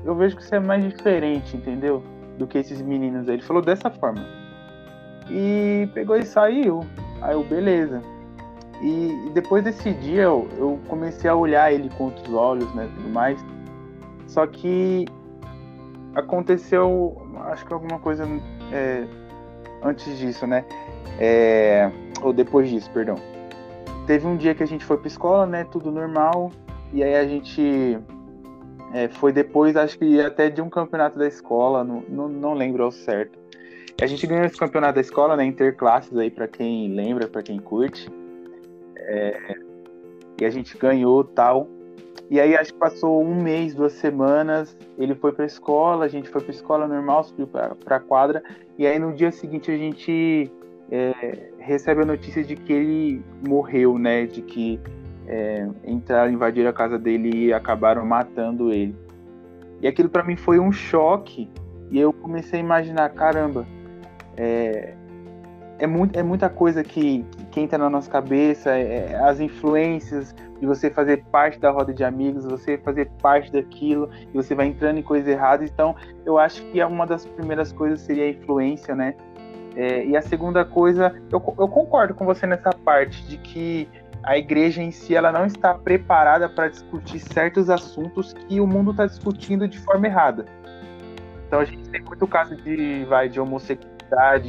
Eu 0.03 0.15
vejo 0.15 0.35
que 0.37 0.43
você 0.43 0.55
é 0.55 0.59
mais 0.59 0.83
diferente, 0.83 1.57
entendeu? 1.57 2.03
Do 2.37 2.45
que 2.45 2.57
esses 2.57 2.81
meninos 2.81 3.27
aí. 3.27 3.35
Ele 3.35 3.43
falou 3.43 3.61
dessa 3.61 3.89
forma. 3.89 4.25
E 5.29 5.89
pegou 5.93 6.15
e 6.15 6.25
saiu. 6.25 6.81
Aí 7.25 7.33
eu, 7.33 7.43
beleza. 7.43 8.01
E 8.81 9.31
depois 9.33 9.63
desse 9.63 9.91
dia 9.93 10.23
eu, 10.23 10.47
eu 10.57 10.79
comecei 10.87 11.27
a 11.27 11.35
olhar 11.35 11.73
ele 11.73 11.89
com 11.97 12.05
outros 12.05 12.31
olhos, 12.31 12.71
né, 12.75 12.87
tudo 12.95 13.09
mais. 13.09 13.43
Só 14.27 14.45
que 14.45 15.05
aconteceu, 16.13 17.17
acho 17.47 17.65
que 17.65 17.73
alguma 17.73 17.97
coisa 17.97 18.27
é, 18.71 19.05
antes 19.83 20.17
disso, 20.19 20.45
né? 20.45 20.65
É, 21.19 21.89
ou 22.21 22.31
depois 22.31 22.69
disso, 22.69 22.91
perdão. 22.91 23.15
teve 24.05 24.27
um 24.27 24.37
dia 24.37 24.53
que 24.53 24.61
a 24.61 24.67
gente 24.67 24.85
foi 24.85 24.97
pra 24.97 25.07
escola, 25.07 25.47
né? 25.47 25.63
Tudo 25.63 25.91
normal. 25.91 26.51
E 26.93 27.03
aí 27.03 27.15
a 27.15 27.25
gente 27.25 27.97
é, 28.93 29.07
foi 29.07 29.33
depois, 29.33 29.75
acho 29.75 29.97
que 29.97 30.21
até 30.21 30.49
de 30.49 30.61
um 30.61 30.69
campeonato 30.69 31.17
da 31.17 31.27
escola, 31.27 31.83
não, 31.83 32.03
não, 32.07 32.29
não 32.29 32.53
lembro 32.53 32.83
ao 32.83 32.91
certo. 32.91 33.44
A 34.01 34.05
gente 34.07 34.27
ganhou 34.27 34.45
esse 34.45 34.57
campeonato 34.57 34.95
da 34.95 35.01
escola, 35.01 35.37
né? 35.37 35.45
Interclasses 35.45 36.15
aí, 36.17 36.29
para 36.29 36.47
quem 36.47 36.89
lembra, 36.93 37.27
para 37.27 37.41
quem 37.41 37.59
curte. 37.59 38.09
É, 38.97 39.55
e 40.41 40.45
a 40.45 40.49
gente 40.49 40.77
ganhou 40.77 41.23
tal. 41.23 41.69
E 42.29 42.39
aí 42.39 42.55
acho 42.55 42.73
que 42.73 42.79
passou 42.79 43.23
um 43.23 43.41
mês, 43.41 43.75
duas 43.75 43.93
semanas, 43.93 44.75
ele 44.97 45.13
foi 45.13 45.31
pra 45.31 45.45
escola, 45.45 46.05
a 46.05 46.07
gente 46.07 46.27
foi 46.29 46.41
pra 46.41 46.51
escola 46.51 46.87
normal, 46.87 47.23
subiu 47.23 47.45
pra, 47.45 47.75
pra 47.75 47.99
quadra, 47.99 48.41
e 48.79 48.87
aí 48.87 48.97
no 48.97 49.13
dia 49.13 49.31
seguinte 49.31 49.71
a 49.71 49.77
gente 49.77 50.51
é, 50.91 51.51
recebe 51.59 52.01
a 52.01 52.05
notícia 52.05 52.43
de 52.43 52.55
que 52.55 52.73
ele 52.73 53.21
morreu, 53.47 53.99
né? 53.99 54.25
De 54.25 54.41
que 54.41 54.79
é, 55.27 55.67
entraram, 55.85 56.33
invadiram 56.33 56.69
a 56.69 56.73
casa 56.73 56.97
dele 56.97 57.45
e 57.45 57.53
acabaram 57.53 58.05
matando 58.05 58.71
ele. 58.71 58.95
E 59.81 59.87
aquilo 59.87 60.09
para 60.09 60.23
mim 60.23 60.35
foi 60.35 60.59
um 60.59 60.71
choque, 60.71 61.47
e 61.91 61.99
eu 61.99 62.11
comecei 62.11 62.59
a 62.59 62.63
imaginar, 62.63 63.09
caramba, 63.09 63.67
é, 64.37 64.93
é, 65.79 65.87
muito, 65.87 66.17
é 66.17 66.23
muita 66.23 66.49
coisa 66.49 66.83
que, 66.83 67.25
que 67.51 67.59
entra 67.59 67.77
na 67.77 67.89
nossa 67.89 68.09
cabeça, 68.09 68.71
é, 68.71 69.11
é, 69.11 69.15
as 69.15 69.39
influências 69.39 70.35
de 70.59 70.65
você 70.65 70.89
fazer 70.89 71.23
parte 71.31 71.59
da 71.59 71.69
roda 71.69 71.93
de 71.93 72.03
amigos, 72.03 72.45
você 72.45 72.77
fazer 72.77 73.09
parte 73.21 73.51
daquilo, 73.51 74.09
e 74.33 74.37
você 74.37 74.55
vai 74.55 74.67
entrando 74.67 74.97
em 74.97 75.03
coisas 75.03 75.27
erradas. 75.27 75.69
Então, 75.69 75.95
eu 76.25 76.37
acho 76.37 76.63
que 76.71 76.81
uma 76.83 77.05
das 77.05 77.25
primeiras 77.25 77.71
coisas 77.71 78.01
seria 78.01 78.25
a 78.25 78.29
influência, 78.29 78.95
né? 78.95 79.15
É, 79.75 80.05
e 80.05 80.15
a 80.15 80.21
segunda 80.21 80.63
coisa, 80.63 81.13
eu, 81.29 81.43
eu 81.59 81.67
concordo 81.67 82.13
com 82.13 82.25
você 82.25 82.47
nessa 82.47 82.69
parte 82.71 83.25
de 83.27 83.37
que 83.37 83.89
a 84.23 84.37
igreja 84.37 84.81
em 84.81 84.89
si 84.89 85.15
ela 85.15 85.31
não 85.31 85.45
está 85.45 85.73
preparada 85.73 86.49
para 86.49 86.69
discutir 86.69 87.19
certos 87.19 87.69
assuntos 87.69 88.33
que 88.33 88.59
o 88.59 88.65
mundo 88.65 88.91
está 88.91 89.05
discutindo 89.05 89.67
de 89.67 89.77
forma 89.79 90.07
errada. 90.07 90.45
Então 91.47 91.59
a 91.59 91.65
gente 91.65 91.87
tem 91.89 92.01
muito 92.01 92.25
caso 92.25 92.55
de, 92.55 93.05
vai, 93.05 93.29
de 93.29 93.39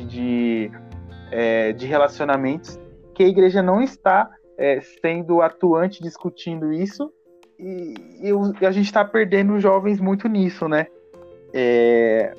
de, 0.06 0.70
é, 1.30 1.72
de 1.72 1.86
relacionamentos, 1.86 2.78
que 3.14 3.22
a 3.22 3.28
igreja 3.28 3.62
não 3.62 3.82
está 3.82 4.30
é, 4.58 4.80
sendo 5.02 5.40
atuante 5.42 6.02
discutindo 6.02 6.72
isso 6.72 7.10
e, 7.58 7.94
e, 8.20 8.66
a 8.66 8.70
gente 8.70 8.86
está 8.86 9.04
perdendo 9.04 9.58
jovens 9.58 9.98
muito 10.00 10.28
nisso, 10.28 10.68
né? 10.68 10.86
É, 11.52 12.34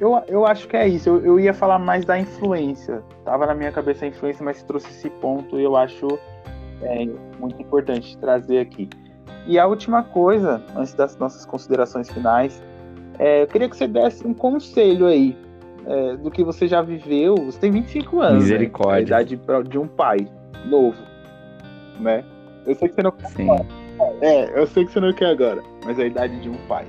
eu, 0.00 0.20
eu 0.26 0.44
acho 0.46 0.66
que 0.66 0.76
é 0.76 0.88
isso. 0.88 1.08
Eu, 1.08 1.24
eu 1.24 1.40
ia 1.40 1.54
falar 1.54 1.78
mais 1.78 2.04
da 2.04 2.18
influência. 2.18 3.02
Tava 3.24 3.46
na 3.46 3.54
minha 3.54 3.70
cabeça 3.70 4.04
a 4.04 4.08
influência, 4.08 4.44
mas 4.44 4.62
trouxe 4.64 4.88
esse 4.90 5.08
ponto 5.08 5.58
e 5.60 5.64
eu 5.64 5.76
acho 5.76 6.18
é, 6.82 7.06
muito 7.38 7.60
importante 7.62 8.18
trazer 8.18 8.58
aqui. 8.58 8.88
E 9.46 9.58
a 9.58 9.66
última 9.66 10.02
coisa, 10.02 10.62
antes 10.76 10.94
das 10.94 11.16
nossas 11.16 11.46
considerações 11.46 12.10
finais, 12.10 12.60
é, 13.18 13.42
eu 13.42 13.46
queria 13.46 13.68
que 13.68 13.76
você 13.76 13.86
desse 13.86 14.26
um 14.26 14.34
conselho 14.34 15.06
aí 15.06 15.36
é, 15.86 16.16
do 16.16 16.30
que 16.30 16.44
você 16.44 16.66
já 16.66 16.82
viveu. 16.82 17.34
Você 17.36 17.58
tem 17.58 17.70
25 17.70 18.20
anos. 18.20 18.32
Né? 18.32 18.40
Misericórdia. 18.40 18.92
Né? 18.92 18.98
A 18.98 19.22
idade 19.22 19.68
de 19.68 19.78
um 19.78 19.86
pai 19.86 20.18
novo, 20.66 21.02
né? 22.00 22.24
Eu 22.66 22.74
sei 22.74 22.88
que 22.88 22.94
você 22.94 23.02
não 23.02 23.10
quer. 23.10 23.28
Sim. 23.28 23.48
É, 24.20 24.58
eu 24.58 24.66
sei 24.66 24.84
que 24.84 24.92
você 24.92 25.00
não 25.00 25.12
quer 25.12 25.26
agora, 25.26 25.62
mas 25.84 25.98
a 25.98 26.04
idade 26.04 26.40
de 26.40 26.48
um 26.48 26.56
pai. 26.68 26.86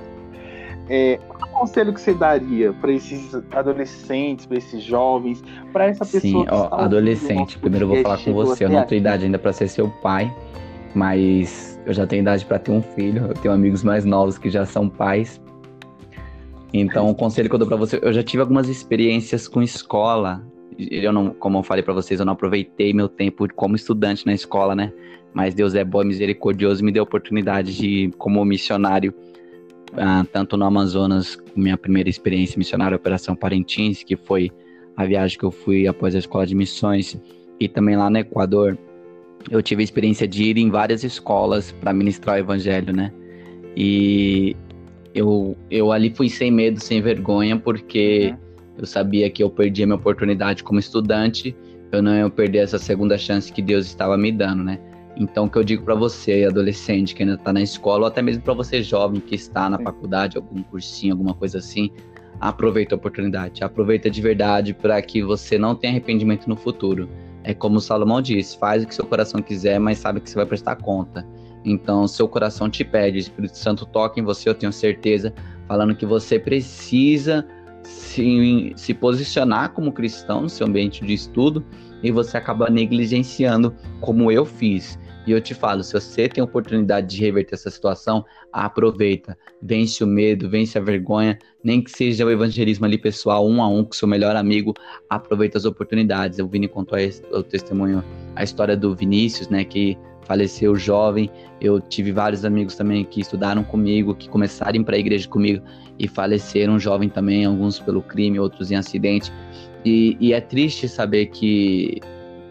É, 0.89 1.17
qual 1.29 1.49
conselho 1.51 1.93
que 1.93 2.01
você 2.01 2.13
daria 2.13 2.73
para 2.73 2.91
esses 2.91 3.33
adolescentes, 3.51 4.45
para 4.45 4.57
esses 4.57 4.83
jovens, 4.83 5.41
para 5.71 5.85
essa 5.85 6.05
pessoa 6.05 6.43
Sim, 6.43 6.45
ó, 6.51 6.75
adolescente. 6.75 7.57
Primeiro 7.57 7.85
eu 7.85 7.89
vou 7.89 8.01
falar 8.01 8.17
com 8.17 8.33
você. 8.33 8.65
Eu 8.65 8.69
não 8.69 8.85
tenho 8.85 8.99
idade 8.99 9.25
ainda 9.25 9.39
para 9.39 9.53
ser 9.53 9.69
seu 9.69 9.89
pai, 10.01 10.33
mas 10.93 11.79
eu 11.85 11.93
já 11.93 12.05
tenho 12.05 12.21
idade 12.21 12.45
para 12.45 12.59
ter 12.59 12.71
um 12.71 12.81
filho. 12.81 13.27
Eu 13.27 13.33
tenho 13.33 13.53
amigos 13.53 13.83
mais 13.83 14.03
novos 14.03 14.37
que 14.37 14.49
já 14.49 14.65
são 14.65 14.89
pais. 14.89 15.41
Então, 16.73 17.07
o 17.07 17.13
conselho 17.13 17.47
que 17.47 17.53
eu 17.53 17.59
dou 17.59 17.67
para 17.67 17.77
você, 17.77 17.99
eu 18.01 18.11
já 18.11 18.23
tive 18.23 18.41
algumas 18.41 18.67
experiências 18.67 19.47
com 19.47 19.61
escola. 19.61 20.43
Eu 20.77 21.13
não, 21.13 21.29
como 21.29 21.59
eu 21.59 21.63
falei 21.63 21.83
para 21.83 21.93
vocês, 21.93 22.19
eu 22.19 22.25
não 22.25 22.33
aproveitei 22.33 22.91
meu 22.93 23.07
tempo 23.07 23.47
como 23.53 23.75
estudante 23.75 24.25
na 24.25 24.33
escola, 24.33 24.75
né? 24.75 24.91
Mas 25.31 25.53
Deus 25.53 25.75
é 25.75 25.83
bom 25.83 26.01
e 26.01 26.05
misericordioso 26.05 26.81
e 26.81 26.85
me 26.85 26.91
deu 26.91 27.03
a 27.03 27.05
oportunidade 27.05 27.75
de, 27.75 28.11
como 28.17 28.43
missionário, 28.43 29.13
ah, 29.95 30.25
tanto 30.31 30.57
no 30.57 30.65
Amazonas, 30.65 31.37
minha 31.55 31.77
primeira 31.77 32.09
experiência 32.09 32.57
missionária, 32.57 32.95
Operação 32.95 33.35
Parintins, 33.35 34.01
que 34.01 34.15
foi 34.15 34.51
a 34.97 35.05
viagem 35.05 35.37
que 35.37 35.45
eu 35.45 35.51
fui 35.51 35.87
após 35.87 36.15
a 36.15 36.19
escola 36.19 36.45
de 36.45 36.55
missões, 36.55 37.19
e 37.59 37.67
também 37.67 37.95
lá 37.95 38.09
no 38.09 38.17
Equador, 38.17 38.77
eu 39.49 39.61
tive 39.61 39.81
a 39.81 39.83
experiência 39.83 40.27
de 40.27 40.43
ir 40.43 40.57
em 40.57 40.71
várias 40.71 41.03
escolas 41.03 41.71
para 41.71 41.93
ministrar 41.93 42.37
o 42.37 42.39
evangelho, 42.39 42.93
né? 42.93 43.11
E 43.75 44.55
eu, 45.13 45.55
eu 45.69 45.91
ali 45.91 46.09
fui 46.09 46.29
sem 46.29 46.51
medo, 46.51 46.81
sem 46.81 47.01
vergonha, 47.01 47.57
porque 47.57 48.31
uhum. 48.31 48.37
eu 48.79 48.85
sabia 48.85 49.29
que 49.29 49.43
eu 49.43 49.49
perdi 49.49 49.83
a 49.83 49.85
minha 49.85 49.95
oportunidade 49.95 50.63
como 50.63 50.79
estudante, 50.79 51.55
eu 51.91 52.01
não 52.01 52.15
ia 52.15 52.29
perder 52.29 52.59
essa 52.59 52.79
segunda 52.79 53.17
chance 53.17 53.51
que 53.51 53.61
Deus 53.61 53.85
estava 53.85 54.17
me 54.17 54.31
dando, 54.31 54.63
né? 54.63 54.79
Então, 55.15 55.45
o 55.45 55.49
que 55.49 55.57
eu 55.57 55.63
digo 55.63 55.83
para 55.83 55.93
você, 55.93 56.45
adolescente 56.45 57.13
que 57.13 57.21
ainda 57.21 57.35
está 57.35 57.53
na 57.53 57.61
escola, 57.61 58.01
ou 58.01 58.07
até 58.07 58.21
mesmo 58.21 58.41
para 58.41 58.53
você 58.53 58.81
jovem 58.81 59.21
que 59.21 59.35
está 59.35 59.69
na 59.69 59.77
faculdade, 59.77 60.37
algum 60.37 60.63
cursinho, 60.63 61.13
alguma 61.13 61.35
coisa 61.35 61.59
assim, 61.59 61.91
aproveita 62.39 62.95
a 62.95 62.97
oportunidade. 62.97 63.63
Aproveita 63.63 64.09
de 64.09 64.21
verdade 64.21 64.73
para 64.73 64.99
que 65.01 65.21
você 65.21 65.57
não 65.57 65.75
tenha 65.75 65.93
arrependimento 65.93 66.47
no 66.47 66.55
futuro. 66.55 67.07
É 67.43 67.53
como 67.53 67.77
o 67.77 67.81
Salomão 67.81 68.21
diz: 68.21 68.55
faz 68.55 68.83
o 68.83 68.87
que 68.87 68.95
seu 68.95 69.05
coração 69.05 69.41
quiser, 69.41 69.79
mas 69.79 69.99
sabe 69.99 70.19
que 70.19 70.29
você 70.29 70.35
vai 70.35 70.45
prestar 70.45 70.77
conta. 70.77 71.25
Então, 71.65 72.07
seu 72.07 72.27
coração 72.27 72.69
te 72.69 72.83
pede, 72.83 73.17
o 73.17 73.19
Espírito 73.19 73.57
Santo 73.57 73.85
toca 73.85 74.19
em 74.19 74.23
você, 74.23 74.49
eu 74.49 74.55
tenho 74.55 74.73
certeza, 74.73 75.33
falando 75.67 75.95
que 75.95 76.05
você 76.05 76.37
precisa 76.37 77.45
se, 77.83 78.73
se 78.75 78.93
posicionar 78.93 79.73
como 79.73 79.91
cristão 79.91 80.41
no 80.41 80.49
seu 80.49 80.67
ambiente 80.67 81.05
de 81.05 81.13
estudo 81.13 81.63
e 82.01 82.11
você 82.11 82.37
acaba 82.37 82.69
negligenciando, 82.69 83.73
como 84.01 84.31
eu 84.31 84.45
fiz. 84.45 84.99
E 85.25 85.31
eu 85.31 85.39
te 85.39 85.53
falo, 85.53 85.83
se 85.83 85.93
você 85.93 86.27
tem 86.27 86.43
oportunidade 86.43 87.15
de 87.15 87.21
reverter 87.21 87.55
essa 87.55 87.71
situação, 87.71 88.25
aproveita. 88.51 89.37
Vence 89.61 90.03
o 90.03 90.07
medo, 90.07 90.49
vence 90.49 90.77
a 90.77 90.81
vergonha, 90.81 91.39
nem 91.63 91.81
que 91.81 91.91
seja 91.91 92.25
o 92.25 92.31
evangelismo 92.31 92.85
ali 92.85 92.97
pessoal, 92.97 93.47
um 93.47 93.61
a 93.61 93.67
um 93.69 93.85
com 93.85 93.93
seu 93.93 94.07
melhor 94.07 94.35
amigo, 94.35 94.73
aproveita 95.09 95.57
as 95.57 95.63
oportunidades. 95.63 96.39
O 96.39 96.47
Vini 96.47 96.67
contou 96.67 96.99
o 97.31 97.41
testemunho, 97.41 98.03
a 98.35 98.43
história 98.43 98.75
do 98.75 98.93
Vinícius, 98.93 99.47
né, 99.47 99.63
que 99.63 99.97
faleceu 100.25 100.75
jovem. 100.75 101.29
Eu 101.61 101.79
tive 101.79 102.11
vários 102.11 102.43
amigos 102.45 102.75
também 102.75 103.05
que 103.05 103.21
estudaram 103.21 103.63
comigo, 103.63 104.15
que 104.15 104.29
começaram 104.29 104.83
para 104.83 104.95
a 104.95 104.99
igreja 104.99 105.27
comigo 105.27 105.63
e 105.99 106.07
faleceram 106.07 106.79
jovem 106.79 107.09
também, 107.09 107.45
alguns 107.45 107.79
pelo 107.79 108.01
crime, 108.01 108.39
outros 108.39 108.71
em 108.71 108.75
acidente. 108.75 109.31
E, 109.85 110.17
e, 110.19 110.33
é 110.33 110.39
triste 110.39 110.87
saber 110.87 111.27
que, 111.27 111.99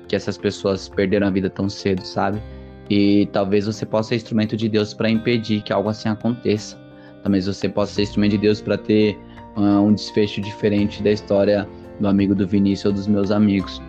que 0.07 0.15
essas 0.15 0.37
pessoas 0.37 0.89
perderam 0.89 1.27
a 1.27 1.31
vida 1.31 1.49
tão 1.49 1.69
cedo, 1.69 2.05
sabe? 2.05 2.43
E 2.91 3.27
talvez 3.33 3.67
você 3.67 3.87
possa 3.87 4.11
ser 4.11 4.17
instrumento 4.17 4.57
de 4.57 4.69
Deus 4.69 4.93
para 4.93 5.09
impedir 5.09 5.63
que 5.63 5.73
algo 5.73 5.89
assim 5.89 6.09
aconteça. 6.09 6.79
Talvez 7.23 7.47
você 7.47 7.69
possa 7.69 7.95
ser 7.95 8.03
instrumento 8.03 8.33
de 8.33 8.39
Deus 8.39 8.61
para 8.61 8.77
ter 8.77 9.19
uh, 9.57 9.81
um 9.81 9.95
desfecho 9.95 10.41
diferente 10.41 11.03
da 11.03 11.11
história 11.11 11.67
do 12.01 12.09
amigo 12.09 12.35
do 12.35 12.47
Vinícius 12.47 12.87
ou 12.87 12.93
dos 12.93 13.07
meus 13.07 13.31
amigos. 13.31 13.81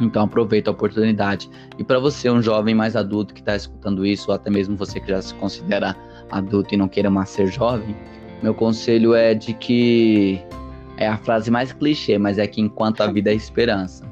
Então 0.00 0.24
aproveita 0.24 0.70
a 0.70 0.72
oportunidade. 0.72 1.50
E 1.78 1.84
para 1.84 1.98
você, 1.98 2.30
um 2.30 2.40
jovem 2.40 2.74
mais 2.74 2.94
adulto 2.94 3.34
que 3.34 3.40
está 3.40 3.56
escutando 3.56 4.06
isso, 4.06 4.30
ou 4.30 4.34
até 4.34 4.50
mesmo 4.50 4.76
você 4.76 5.00
que 5.00 5.08
já 5.08 5.20
se 5.20 5.34
considera 5.34 5.96
adulto 6.30 6.74
e 6.74 6.76
não 6.76 6.88
queira 6.88 7.10
mais 7.10 7.30
ser 7.30 7.46
jovem, 7.48 7.96
meu 8.42 8.54
conselho 8.54 9.14
é 9.14 9.34
de 9.34 9.52
que 9.52 10.40
é 10.96 11.08
a 11.08 11.16
frase 11.16 11.50
mais 11.50 11.72
clichê, 11.72 12.18
mas 12.18 12.38
é 12.38 12.46
que 12.46 12.60
enquanto 12.60 13.00
a 13.00 13.06
vida 13.06 13.30
é 13.30 13.34
esperança. 13.34 14.04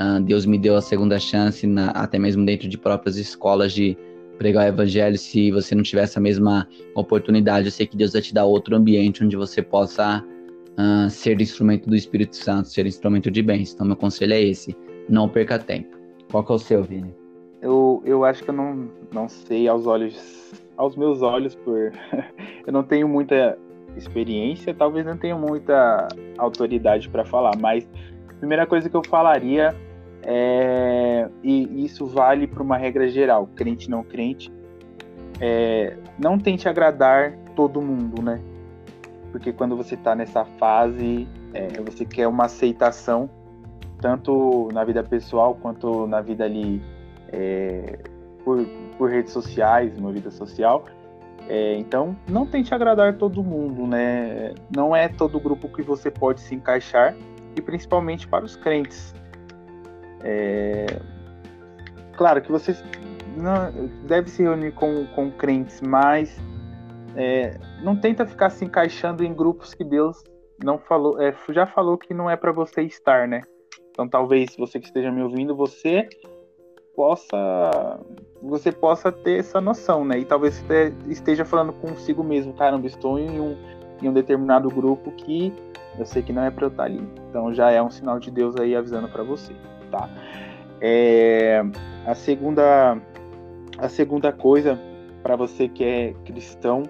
Uh, 0.00 0.20
Deus 0.20 0.44
me 0.44 0.58
deu 0.58 0.76
a 0.76 0.82
segunda 0.82 1.18
chance, 1.18 1.66
na, 1.66 1.90
até 1.90 2.18
mesmo 2.18 2.44
dentro 2.44 2.68
de 2.68 2.76
próprias 2.76 3.16
escolas, 3.16 3.72
de 3.72 3.96
pregar 4.38 4.66
o 4.66 4.68
evangelho. 4.68 5.16
Se 5.16 5.50
você 5.50 5.74
não 5.74 5.82
tiver 5.82 6.02
essa 6.02 6.20
mesma 6.20 6.68
oportunidade, 6.94 7.66
eu 7.66 7.72
sei 7.72 7.86
que 7.86 7.96
Deus 7.96 8.12
vai 8.12 8.20
te 8.20 8.34
dar 8.34 8.44
outro 8.44 8.76
ambiente 8.76 9.24
onde 9.24 9.36
você 9.36 9.62
possa 9.62 10.22
uh, 10.22 11.10
ser 11.10 11.40
instrumento 11.40 11.88
do 11.88 11.96
Espírito 11.96 12.36
Santo, 12.36 12.68
ser 12.68 12.86
instrumento 12.86 13.30
de 13.30 13.42
bens. 13.42 13.72
Então, 13.72 13.86
meu 13.86 13.96
conselho 13.96 14.34
é 14.34 14.42
esse: 14.42 14.76
não 15.08 15.28
perca 15.28 15.58
tempo. 15.58 15.96
Qual 16.30 16.44
que 16.44 16.52
é 16.52 16.54
o 16.54 16.58
seu, 16.58 16.82
Vini? 16.82 17.14
Eu, 17.62 18.02
eu 18.04 18.24
acho 18.24 18.42
que 18.42 18.50
eu 18.50 18.54
não, 18.54 18.88
não 19.12 19.28
sei 19.28 19.68
aos 19.68 19.86
olhos, 19.86 20.52
aos 20.76 20.96
meus 20.96 21.22
olhos, 21.22 21.54
por 21.54 21.92
eu 22.66 22.72
não 22.72 22.82
tenho 22.82 23.08
muita 23.08 23.58
experiência, 23.96 24.74
talvez 24.74 25.06
não 25.06 25.16
tenha 25.16 25.36
muita 25.36 26.08
autoridade 26.36 27.08
para 27.08 27.24
falar, 27.24 27.56
mas 27.58 27.88
a 28.28 28.34
primeira 28.34 28.66
coisa 28.66 28.90
que 28.90 28.96
eu 28.96 29.02
falaria 29.02 29.74
é, 30.22 31.28
e 31.42 31.84
isso 31.84 32.04
vale 32.06 32.46
para 32.46 32.62
uma 32.62 32.76
regra 32.76 33.08
geral, 33.08 33.48
crente 33.54 33.88
não 33.88 34.02
crente, 34.02 34.52
é, 35.40 35.96
não 36.18 36.38
tente 36.38 36.68
agradar 36.68 37.32
todo 37.54 37.80
mundo, 37.80 38.22
né? 38.22 38.40
Porque 39.30 39.52
quando 39.52 39.76
você 39.76 39.94
está 39.94 40.14
nessa 40.14 40.44
fase, 40.44 41.28
é, 41.54 41.80
você 41.80 42.04
quer 42.04 42.26
uma 42.26 42.46
aceitação, 42.46 43.30
tanto 44.00 44.68
na 44.72 44.84
vida 44.84 45.02
pessoal 45.02 45.54
quanto 45.54 46.06
na 46.06 46.20
vida 46.20 46.44
ali 46.44 46.82
é, 47.32 47.98
por, 48.44 48.64
por 48.98 49.10
redes 49.10 49.32
sociais, 49.32 49.96
uma 49.98 50.12
vida 50.12 50.30
social. 50.30 50.84
É, 51.48 51.76
então, 51.76 52.16
não 52.28 52.44
tente 52.44 52.74
agradar 52.74 53.16
todo 53.18 53.42
mundo, 53.42 53.86
né? 53.86 54.54
Não 54.74 54.94
é 54.94 55.08
todo 55.08 55.38
grupo 55.38 55.68
que 55.68 55.82
você 55.82 56.10
pode 56.10 56.40
se 56.40 56.54
encaixar, 56.54 57.14
e 57.56 57.62
principalmente 57.62 58.28
para 58.28 58.44
os 58.44 58.54
crentes. 58.54 59.14
É, 60.22 60.86
claro 62.16 62.42
que 62.42 62.52
você 62.52 62.76
não, 63.36 63.88
deve 64.06 64.28
se 64.28 64.42
reunir 64.42 64.72
com, 64.72 65.06
com 65.14 65.30
crentes, 65.30 65.80
mas 65.80 66.38
é, 67.14 67.58
não 67.82 67.96
tenta 67.96 68.26
ficar 68.26 68.50
se 68.50 68.64
encaixando 68.64 69.24
em 69.24 69.32
grupos 69.32 69.72
que 69.72 69.84
Deus 69.84 70.22
não 70.62 70.78
falou, 70.78 71.20
é, 71.20 71.34
já 71.50 71.66
falou 71.66 71.96
que 71.96 72.12
não 72.12 72.30
é 72.30 72.36
para 72.36 72.52
você 72.52 72.82
estar, 72.82 73.26
né? 73.28 73.42
Então, 73.96 74.06
talvez 74.06 74.54
você 74.58 74.78
que 74.78 74.88
esteja 74.88 75.10
me 75.10 75.22
ouvindo, 75.22 75.56
você 75.56 76.06
possa 76.94 77.98
você 78.42 78.70
possa 78.70 79.10
ter 79.10 79.38
essa 79.38 79.58
noção, 79.58 80.04
né? 80.04 80.18
E 80.18 80.24
talvez 80.26 80.58
você 80.58 80.92
esteja 81.08 81.46
falando 81.46 81.72
consigo 81.72 82.22
mesmo, 82.22 82.52
caramba, 82.52 82.86
estou 82.86 83.18
em 83.18 83.40
um, 83.40 83.56
em 84.02 84.08
um 84.08 84.12
determinado 84.12 84.68
grupo 84.68 85.10
que 85.12 85.50
eu 85.98 86.04
sei 86.04 86.22
que 86.22 86.30
não 86.30 86.42
é 86.42 86.50
para 86.50 86.66
eu 86.66 86.68
estar 86.68 86.84
ali. 86.84 87.02
Então 87.30 87.54
já 87.54 87.70
é 87.70 87.82
um 87.82 87.90
sinal 87.90 88.20
de 88.20 88.30
Deus 88.30 88.54
aí 88.56 88.76
avisando 88.76 89.08
para 89.08 89.24
você, 89.24 89.54
tá? 89.90 90.10
É, 90.78 91.62
a 92.04 92.14
segunda 92.14 92.98
a 93.78 93.88
segunda 93.88 94.30
coisa 94.30 94.78
para 95.22 95.36
você 95.36 95.68
que 95.68 95.82
é 95.82 96.14
cristão, 96.26 96.82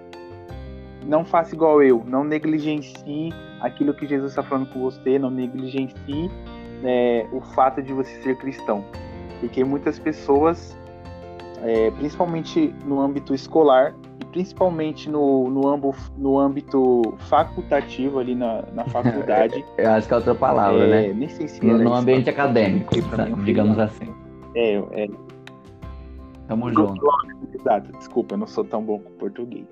não 1.05 1.23
faça 1.23 1.55
igual 1.55 1.81
eu, 1.81 2.03
não 2.05 2.25
negligencie 2.25 3.31
aquilo 3.61 3.93
que 3.93 4.05
Jesus 4.05 4.31
está 4.31 4.43
falando 4.43 4.69
com 4.73 4.81
você, 4.81 5.17
não 5.17 5.31
negligencie 5.31 6.29
é, 6.83 7.25
o 7.31 7.41
fato 7.41 7.81
de 7.81 7.93
você 7.93 8.11
ser 8.21 8.37
cristão 8.37 8.83
porque 9.39 9.63
muitas 9.63 9.99
pessoas, 9.99 10.77
é, 11.63 11.91
principalmente 11.91 12.73
no 12.85 12.99
âmbito 12.99 13.33
escolar 13.33 13.93
e 14.19 14.25
principalmente 14.25 15.09
no, 15.09 15.49
no, 15.49 15.67
âmbito, 15.67 15.95
no 16.17 16.39
âmbito 16.39 17.15
facultativo 17.29 18.19
ali 18.19 18.35
na, 18.35 18.63
na 18.73 18.85
faculdade. 18.89 19.63
Eu 19.77 19.91
acho 19.91 20.07
que 20.07 20.13
é 20.13 20.17
outra 20.17 20.35
palavra, 20.35 20.85
é, 20.85 21.07
né? 21.07 21.13
Nem 21.13 21.29
sei 21.29 21.47
se 21.47 21.63
no, 21.65 21.77
no 21.77 21.93
ambiente 21.93 22.29
acadêmico, 22.29 22.93
digamos 23.43 23.77
assim. 23.79 24.13
É, 24.55 24.75
é. 24.91 25.07
Tamo 26.47 26.71
junto. 26.71 27.05
Exato, 27.53 27.91
desculpa, 27.97 28.35
eu 28.35 28.39
não 28.39 28.47
sou 28.47 28.63
tão 28.63 28.81
bom 28.81 28.99
com 28.99 29.11
português. 29.13 29.65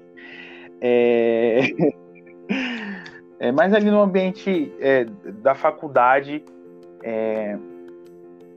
É... 0.82 1.62
é 3.40 3.52
mas 3.52 3.74
ali 3.74 3.90
no 3.90 4.02
ambiente 4.02 4.74
é, 4.80 5.06
da 5.42 5.56
faculdade, 5.56 6.44
é, 7.06 7.56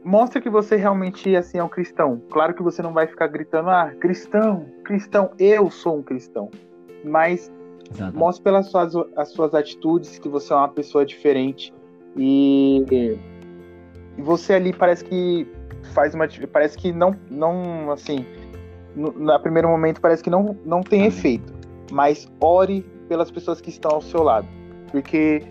mostra 0.03 0.41
que 0.41 0.49
você 0.49 0.75
realmente 0.75 1.37
assim 1.37 1.59
é 1.59 1.63
um 1.63 1.69
cristão. 1.69 2.23
Claro 2.31 2.55
que 2.55 2.63
você 2.63 2.81
não 2.81 2.95
vai 2.95 3.07
ficar 3.07 3.27
gritando, 3.27 3.69
ah, 3.69 3.93
cristão, 4.01 4.65
cristão, 4.83 5.31
eu 5.39 5.71
sou 5.71 5.99
um 5.99 6.03
cristão. 6.03 6.51
Mas 7.05 7.53
Exato. 7.93 8.17
mostre 8.17 8.43
pelas 8.43 8.71
suas, 8.71 8.95
as 9.15 9.29
suas 9.29 9.55
atitudes 9.55 10.19
que 10.19 10.31
você 10.31 10.55
é 10.55 10.57
uma 10.57 10.69
pessoa 10.69 11.05
diferente. 11.05 11.75
E, 12.17 12.87
e 14.17 14.23
você 14.23 14.55
ali 14.55 14.73
parece 14.73 15.05
que 15.05 15.47
faz 15.93 16.15
uma. 16.15 16.27
Parece 16.51 16.79
que 16.79 16.91
não, 16.91 17.15
não 17.31 17.91
assim. 17.91 18.25
No, 18.97 19.13
no 19.13 19.41
primeiro 19.41 19.69
momento 19.69 20.01
parece 20.01 20.23
que 20.25 20.31
não, 20.31 20.57
não 20.65 20.81
tem 20.81 21.05
efeito. 21.05 21.53
Mas 21.93 22.27
ore 22.41 22.81
pelas 23.09 23.31
pessoas 23.31 23.61
que 23.61 23.69
estão 23.69 23.91
ao 23.91 24.01
seu 24.01 24.23
lado. 24.23 24.49
Porque 24.91 25.43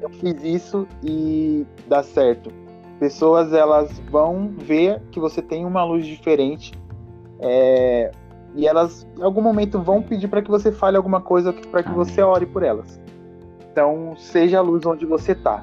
eu 0.00 0.10
fiz 0.10 0.42
isso 0.42 0.86
e 1.02 1.66
dá 1.88 2.02
certo 2.02 2.50
pessoas 2.98 3.52
elas 3.52 3.98
vão 4.10 4.48
ver 4.56 5.00
que 5.10 5.20
você 5.20 5.42
tem 5.42 5.64
uma 5.64 5.84
luz 5.84 6.06
diferente 6.06 6.72
é, 7.40 8.10
e 8.54 8.66
elas 8.66 9.06
em 9.18 9.22
algum 9.22 9.42
momento 9.42 9.80
vão 9.80 10.02
pedir 10.02 10.28
para 10.28 10.42
que 10.42 10.50
você 10.50 10.72
fale 10.72 10.96
alguma 10.96 11.20
coisa 11.20 11.52
para 11.52 11.82
que 11.82 11.90
você 11.90 12.22
ore 12.22 12.46
por 12.46 12.62
elas. 12.62 13.00
Então 13.70 14.14
seja 14.16 14.58
a 14.58 14.62
luz 14.62 14.86
onde 14.86 15.04
você 15.04 15.32
está. 15.32 15.62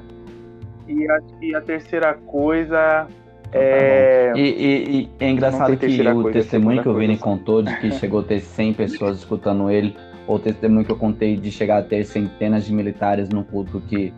E 0.86 1.10
acho 1.10 1.26
que 1.40 1.54
a 1.54 1.60
terceira 1.60 2.14
coisa 2.14 3.08
então, 3.48 3.60
é... 3.60 4.32
Tá 4.32 4.38
e, 4.38 4.42
e, 4.42 5.00
e, 5.00 5.10
é 5.20 5.30
engraçado 5.30 5.76
que 5.76 5.86
o 5.86 6.22
coisa, 6.22 6.38
testemunho 6.38 6.82
que 6.82 6.88
o 6.88 6.94
Vini 6.94 7.16
contou 7.16 7.62
de 7.62 7.76
que 7.78 7.90
chegou 7.92 8.20
a 8.20 8.22
ter 8.22 8.40
100 8.40 8.74
pessoas 8.74 9.18
escutando 9.18 9.70
ele, 9.70 9.96
ou 10.26 10.36
o 10.36 10.38
testemunho 10.38 10.84
que 10.84 10.90
eu 10.90 10.96
contei 10.96 11.36
de 11.36 11.50
chegar 11.50 11.78
a 11.78 11.82
ter 11.82 12.04
centenas 12.04 12.64
de 12.64 12.72
militares 12.72 13.28
no 13.28 13.44
culto 13.44 13.80
que, 13.80 14.12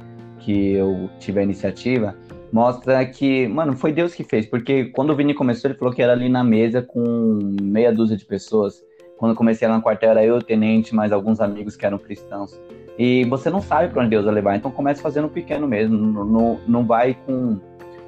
que 0.47 0.75
eu 0.75 1.11
tive 1.19 1.41
a 1.41 1.43
iniciativa, 1.43 2.15
mostra 2.53 3.05
que, 3.05 3.49
mano, 3.49 3.77
foi 3.77 3.93
Deus 3.93 4.15
que 4.15 4.23
fez, 4.23 4.47
porque 4.47 4.85
quando 4.85 5.11
o 5.11 5.17
Vini 5.17 5.35
começou, 5.35 5.69
ele 5.69 5.77
falou 5.77 5.93
que 5.93 6.01
era 6.01 6.13
ali 6.13 6.29
na 6.29 6.45
mesa 6.45 6.81
com 6.81 7.57
meia 7.61 7.93
dúzia 7.93 8.17
de 8.17 8.25
pessoas. 8.25 8.81
Quando 9.19 9.33
eu 9.33 9.37
comecei 9.37 9.67
lá 9.67 9.77
no 9.77 9.83
quartel, 9.83 10.11
era 10.11 10.25
eu, 10.25 10.37
o 10.37 10.43
tenente, 10.43 10.95
mais 10.95 11.11
alguns 11.11 11.41
amigos 11.41 11.75
que 11.75 11.85
eram 11.85 11.99
cristãos. 11.99 12.57
E 12.97 13.25
você 13.25 13.51
não 13.51 13.61
sabe 13.61 13.93
para 13.93 14.03
onde 14.03 14.11
Deus 14.11 14.25
vai 14.25 14.35
levar, 14.35 14.55
então 14.55 14.71
comece 14.71 15.03
fazendo 15.03 15.29
pequeno 15.29 15.67
mesmo. 15.67 15.97
Não, 15.97 16.61
não, 16.65 16.87
vai 16.87 17.15
com, 17.27 17.59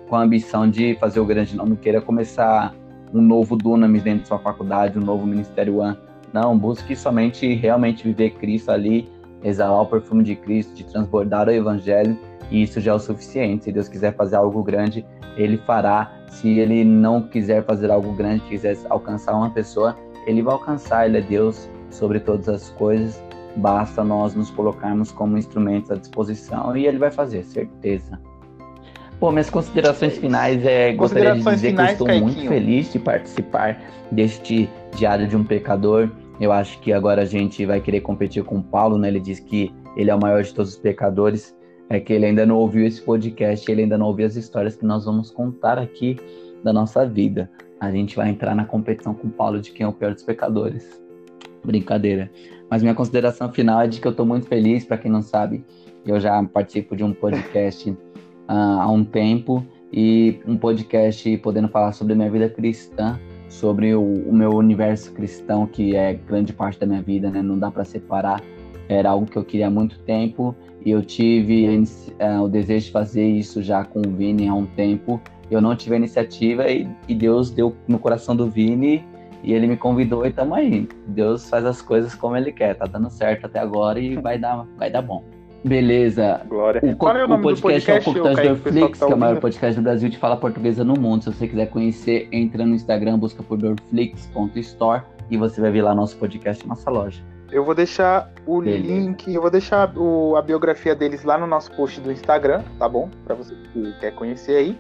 com 0.09 0.15
a 0.15 0.23
ambição 0.23 0.71
de 0.71 0.95
fazer 1.01 1.19
o 1.19 1.25
grande, 1.25 1.57
não. 1.57 1.67
Não 1.67 1.77
queira 1.77 2.01
começar 2.01 2.73
um 3.13 3.21
novo 3.21 3.57
Dunamis 3.57 4.05
dentro 4.05 4.23
de 4.23 4.29
sua 4.29 4.39
faculdade, 4.39 4.97
um 4.97 5.03
novo 5.03 5.27
Ministério 5.27 5.79
One. 5.79 5.97
Não, 6.33 6.57
busque 6.57 6.95
somente 6.95 7.53
realmente 7.55 8.05
viver 8.05 8.31
Cristo 8.35 8.71
ali, 8.71 9.09
exalar 9.43 9.83
o 9.83 9.87
perfume 9.87 10.23
de 10.23 10.35
Cristo, 10.37 10.75
de 10.75 10.85
transbordar 10.85 11.49
o 11.49 11.51
Evangelho 11.51 12.19
e 12.51 12.63
isso 12.63 12.81
já 12.81 12.93
é 12.93 12.95
o 12.95 12.99
suficiente. 12.99 13.65
Se 13.65 13.73
Deus 13.73 13.89
quiser 13.89 14.15
fazer 14.15 14.37
algo 14.37 14.63
grande, 14.63 15.05
Ele 15.37 15.59
fará. 15.59 16.13
Se 16.29 16.59
Ele 16.59 16.85
não 16.85 17.23
quiser 17.23 17.65
fazer 17.65 17.91
algo 17.91 18.13
grande, 18.13 18.43
quiser 18.43 18.77
alcançar 18.89 19.35
uma 19.35 19.51
pessoa, 19.51 19.97
Ele 20.27 20.43
vai 20.43 20.55
alcançar. 20.55 21.07
Ele 21.07 21.19
é 21.19 21.23
Deus 21.23 21.69
sobre 21.91 22.21
todas 22.21 22.49
as 22.49 22.71
coisas. 22.71 23.23
Basta 23.57 24.05
nós 24.05 24.35
nos 24.35 24.51
colocarmos 24.51 25.11
como 25.11 25.37
instrumentos 25.37 25.91
à 25.91 25.97
disposição 25.97 26.77
e 26.77 26.87
Ele 26.87 26.99
vai 26.99 27.11
fazer, 27.11 27.45
certeza. 27.45 28.19
Pô, 29.19 29.33
minhas 29.33 29.51
considerações 29.51 30.17
finais 30.17 30.65
é 30.65 30.93
gostaria 30.93 31.35
de 31.35 31.43
dizer 31.43 31.75
que 31.75 31.83
estou 31.83 32.07
muito 32.07 32.47
feliz 32.47 32.93
de 32.93 33.01
participar 33.01 33.81
deste 34.13 34.69
Diário 34.97 35.27
de 35.27 35.37
um 35.37 35.43
Pecador. 35.43 36.09
Eu 36.41 36.53
acho 36.53 36.79
que 36.81 36.93
agora 36.93 37.23
a 37.23 37.25
gente 37.25 37.65
vai 37.67 37.81
querer 37.81 38.01
competir 38.01 38.45
com 38.45 38.59
o 38.59 38.63
Paulo, 38.63 38.97
né? 38.99 39.09
Ele 39.09 39.21
diz 39.21 39.41
que 39.41 39.73
ele 39.97 40.11
é 40.11 40.15
o 40.15 40.21
maior 40.21 40.43
de 40.43 40.55
todos 40.55 40.73
os 40.73 40.79
pecadores 40.79 41.57
é 41.91 41.99
que 41.99 42.13
ele 42.13 42.27
ainda 42.27 42.45
não 42.45 42.57
ouviu 42.57 42.87
esse 42.87 43.01
podcast, 43.01 43.71
ele 43.71 43.83
ainda 43.83 43.97
não 43.97 44.07
ouviu 44.07 44.27
as 44.27 44.37
histórias 44.37 44.77
que 44.77 44.85
nós 44.85 45.05
vamos 45.07 45.31
contar 45.31 45.79
aqui 45.79 46.17
da 46.63 46.73
nossa 46.73 47.07
vida. 47.07 47.51
A 47.81 47.91
gente 47.91 48.15
vai 48.15 48.29
entrar 48.29 48.55
na 48.55 48.65
competição 48.65 49.15
com 49.15 49.29
o 49.29 49.31
Paulo 49.31 49.61
de 49.61 49.71
quem 49.71 49.85
é 49.85 49.89
o 49.89 49.93
pior 49.93 50.13
dos 50.13 50.23
pecadores. 50.23 51.03
Brincadeira. 51.65 52.31
Mas 52.71 52.83
minha 52.83 52.95
consideração 52.95 53.51
final 53.51 53.81
é 53.81 53.87
de 53.87 54.01
que 54.01 54.07
eu 54.07 54.11
estou 54.11 54.27
muito 54.27 54.47
feliz, 54.47 54.85
para 54.85 54.99
quem 54.99 55.11
não 55.11 55.23
sabe, 55.23 55.65
eu 56.05 56.21
já 56.21 56.43
participo 56.45 56.95
de 56.95 57.03
um 57.03 57.13
podcast 57.13 57.91
uh, 57.91 57.97
há 58.49 58.91
um 58.91 59.05
tempo 59.05 59.65
e 59.91 60.39
um 60.47 60.57
podcast 60.57 61.37
podendo 61.39 61.69
falar 61.69 61.93
sobre 61.93 62.15
minha 62.15 62.31
vida 62.31 62.51
cristã, 62.51 63.19
sobre 63.49 63.95
o, 63.95 64.03
o 64.03 64.33
meu 64.33 64.51
universo 64.51 65.13
cristão, 65.13 65.67
que 65.67 65.97
é 65.97 66.15
grande 66.15 66.53
parte 66.53 66.79
da 66.79 66.87
minha 66.87 67.03
vida, 67.03 67.31
né? 67.31 67.43
Não 67.43 67.59
dá 67.59 67.71
para 67.71 67.85
separar. 67.85 68.43
Era 68.89 69.11
algo 69.11 69.27
que 69.27 69.37
eu 69.37 69.45
queria 69.45 69.67
há 69.67 69.71
muito 69.71 69.99
tempo 70.01 70.55
e 70.85 70.91
eu 70.91 71.03
tive 71.03 71.67
uh, 71.69 72.43
o 72.43 72.49
desejo 72.49 72.87
de 72.87 72.93
fazer 72.93 73.27
isso 73.27 73.63
já 73.63 73.85
com 73.85 74.01
o 74.01 74.11
Vini 74.11 74.49
há 74.49 74.55
um 74.55 74.67
tempo. 74.67 75.21
Eu 75.51 75.61
não 75.61 75.75
tive 75.75 75.95
a 75.95 75.99
iniciativa 75.99 76.71
e, 76.71 76.89
e 77.07 77.15
Deus 77.15 77.51
deu 77.51 77.75
no 77.87 77.99
coração 77.99 78.35
do 78.35 78.49
Vini 78.49 79.05
e 79.43 79.53
ele 79.53 79.67
me 79.67 79.77
convidou 79.77 80.27
e 80.27 80.33
tamo 80.33 80.55
aí. 80.55 80.89
Deus 81.07 81.49
faz 81.49 81.65
as 81.65 81.83
coisas 81.83 82.15
como 82.15 82.37
ele 82.37 82.53
quer, 82.53 82.75
tá 82.75 82.87
dando 82.87 83.11
certo 83.11 83.47
até 83.47 83.59
agora 83.59 83.99
e 84.01 84.17
vai 84.17 84.39
dar, 84.39 84.67
vai 84.77 84.91
dar 84.91 85.03
bom. 85.03 85.25
Beleza. 85.69 86.41
Glória. 86.49 86.81
O, 86.83 86.97
Qual 86.97 87.17
é 87.17 87.25
o, 87.25 87.33
o 87.33 87.41
podcast, 87.41 88.05
podcast, 88.05 88.09
é 88.09 88.53
o 88.53 88.55
do 88.57 88.63
Dorflix, 88.63 88.93
que, 88.93 88.99
tá 88.99 89.07
que 89.07 89.13
é 89.13 89.15
o 89.15 89.19
maior 89.19 89.41
podcast 89.41 89.79
do 89.79 89.83
Brasil 89.83 90.09
de 90.09 90.19
fala 90.19 90.37
portuguesa 90.37 90.83
no 90.83 90.95
mundo. 90.99 91.25
Se 91.25 91.33
você 91.33 91.47
quiser 91.47 91.67
conhecer, 91.67 92.29
entra 92.33 92.65
no 92.65 92.75
Instagram, 92.75 93.19
busca 93.19 93.43
por 93.43 93.59
dorflix.store 93.59 95.03
e 95.31 95.37
você 95.37 95.61
vai 95.61 95.71
ver 95.71 95.83
lá 95.83 95.95
nosso 95.95 96.17
podcast, 96.17 96.67
nossa 96.67 96.91
loja. 96.91 97.23
Eu 97.51 97.65
vou 97.65 97.75
deixar 97.75 98.31
o 98.47 98.61
Beleza. 98.61 98.87
link, 98.87 99.35
eu 99.35 99.41
vou 99.41 99.51
deixar 99.51 99.97
o, 99.97 100.37
a 100.37 100.43
biografia 100.43 100.95
deles 100.95 101.25
lá 101.25 101.39
no 101.39 101.47
nosso 101.47 101.71
post 101.73 102.01
do 102.01 102.13
Instagram, 102.13 102.63
tá 102.79 102.89
bom? 102.89 103.09
Para 103.25 103.35
você 103.35 103.55
que 103.73 103.93
quer 104.01 104.15
conhecer 104.15 104.57
aí. 104.57 104.79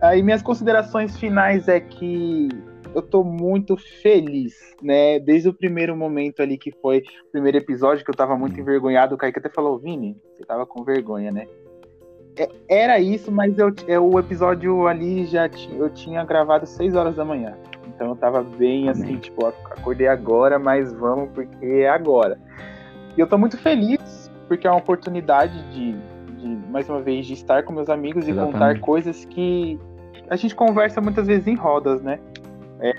Aí 0.00 0.22
minhas 0.22 0.42
considerações 0.42 1.16
finais 1.18 1.68
é 1.68 1.78
que 1.78 2.48
eu 2.94 3.02
tô 3.02 3.22
muito 3.22 3.76
feliz, 3.76 4.74
né? 4.82 5.18
Desde 5.18 5.48
o 5.48 5.54
primeiro 5.54 5.96
momento 5.96 6.42
ali 6.42 6.58
que 6.58 6.70
foi 6.70 6.98
o 6.98 7.30
primeiro 7.32 7.58
episódio, 7.58 8.04
que 8.04 8.10
eu 8.10 8.14
tava 8.14 8.36
muito 8.36 8.58
envergonhado, 8.58 9.14
o 9.14 9.18
Kaique 9.18 9.38
até 9.38 9.48
falou, 9.48 9.78
Vini, 9.78 10.16
você 10.34 10.44
tava 10.44 10.66
com 10.66 10.84
vergonha, 10.84 11.30
né? 11.30 11.46
É, 12.36 12.48
era 12.68 12.98
isso, 12.98 13.30
mas 13.30 13.58
eu, 13.58 13.72
é, 13.86 13.98
o 13.98 14.18
episódio 14.18 14.86
ali 14.86 15.26
já 15.26 15.48
eu 15.76 15.90
tinha 15.90 16.24
gravado 16.24 16.66
6 16.66 16.94
horas 16.94 17.16
da 17.16 17.24
manhã. 17.24 17.56
Então 17.88 18.08
eu 18.08 18.16
tava 18.16 18.42
bem 18.42 18.88
Amém. 18.88 18.90
assim, 18.90 19.16
tipo, 19.18 19.46
acordei 19.46 20.08
agora, 20.08 20.58
mas 20.58 20.92
vamos 20.92 21.30
porque 21.30 21.66
é 21.66 21.88
agora. 21.88 22.38
E 23.16 23.20
eu 23.20 23.26
tô 23.26 23.36
muito 23.36 23.58
feliz 23.58 24.30
porque 24.48 24.66
é 24.66 24.70
uma 24.70 24.78
oportunidade 24.78 25.62
de, 25.70 25.92
de 26.38 26.48
mais 26.70 26.88
uma 26.88 27.00
vez, 27.00 27.26
de 27.26 27.34
estar 27.34 27.62
com 27.62 27.72
meus 27.72 27.88
amigos 27.88 28.26
Exatamente. 28.26 28.48
e 28.48 28.52
contar 28.52 28.80
coisas 28.80 29.24
que 29.26 29.78
a 30.28 30.36
gente 30.36 30.54
conversa 30.54 31.00
muitas 31.00 31.26
vezes 31.26 31.46
em 31.46 31.56
rodas, 31.56 32.00
né? 32.00 32.18
É, 32.80 32.94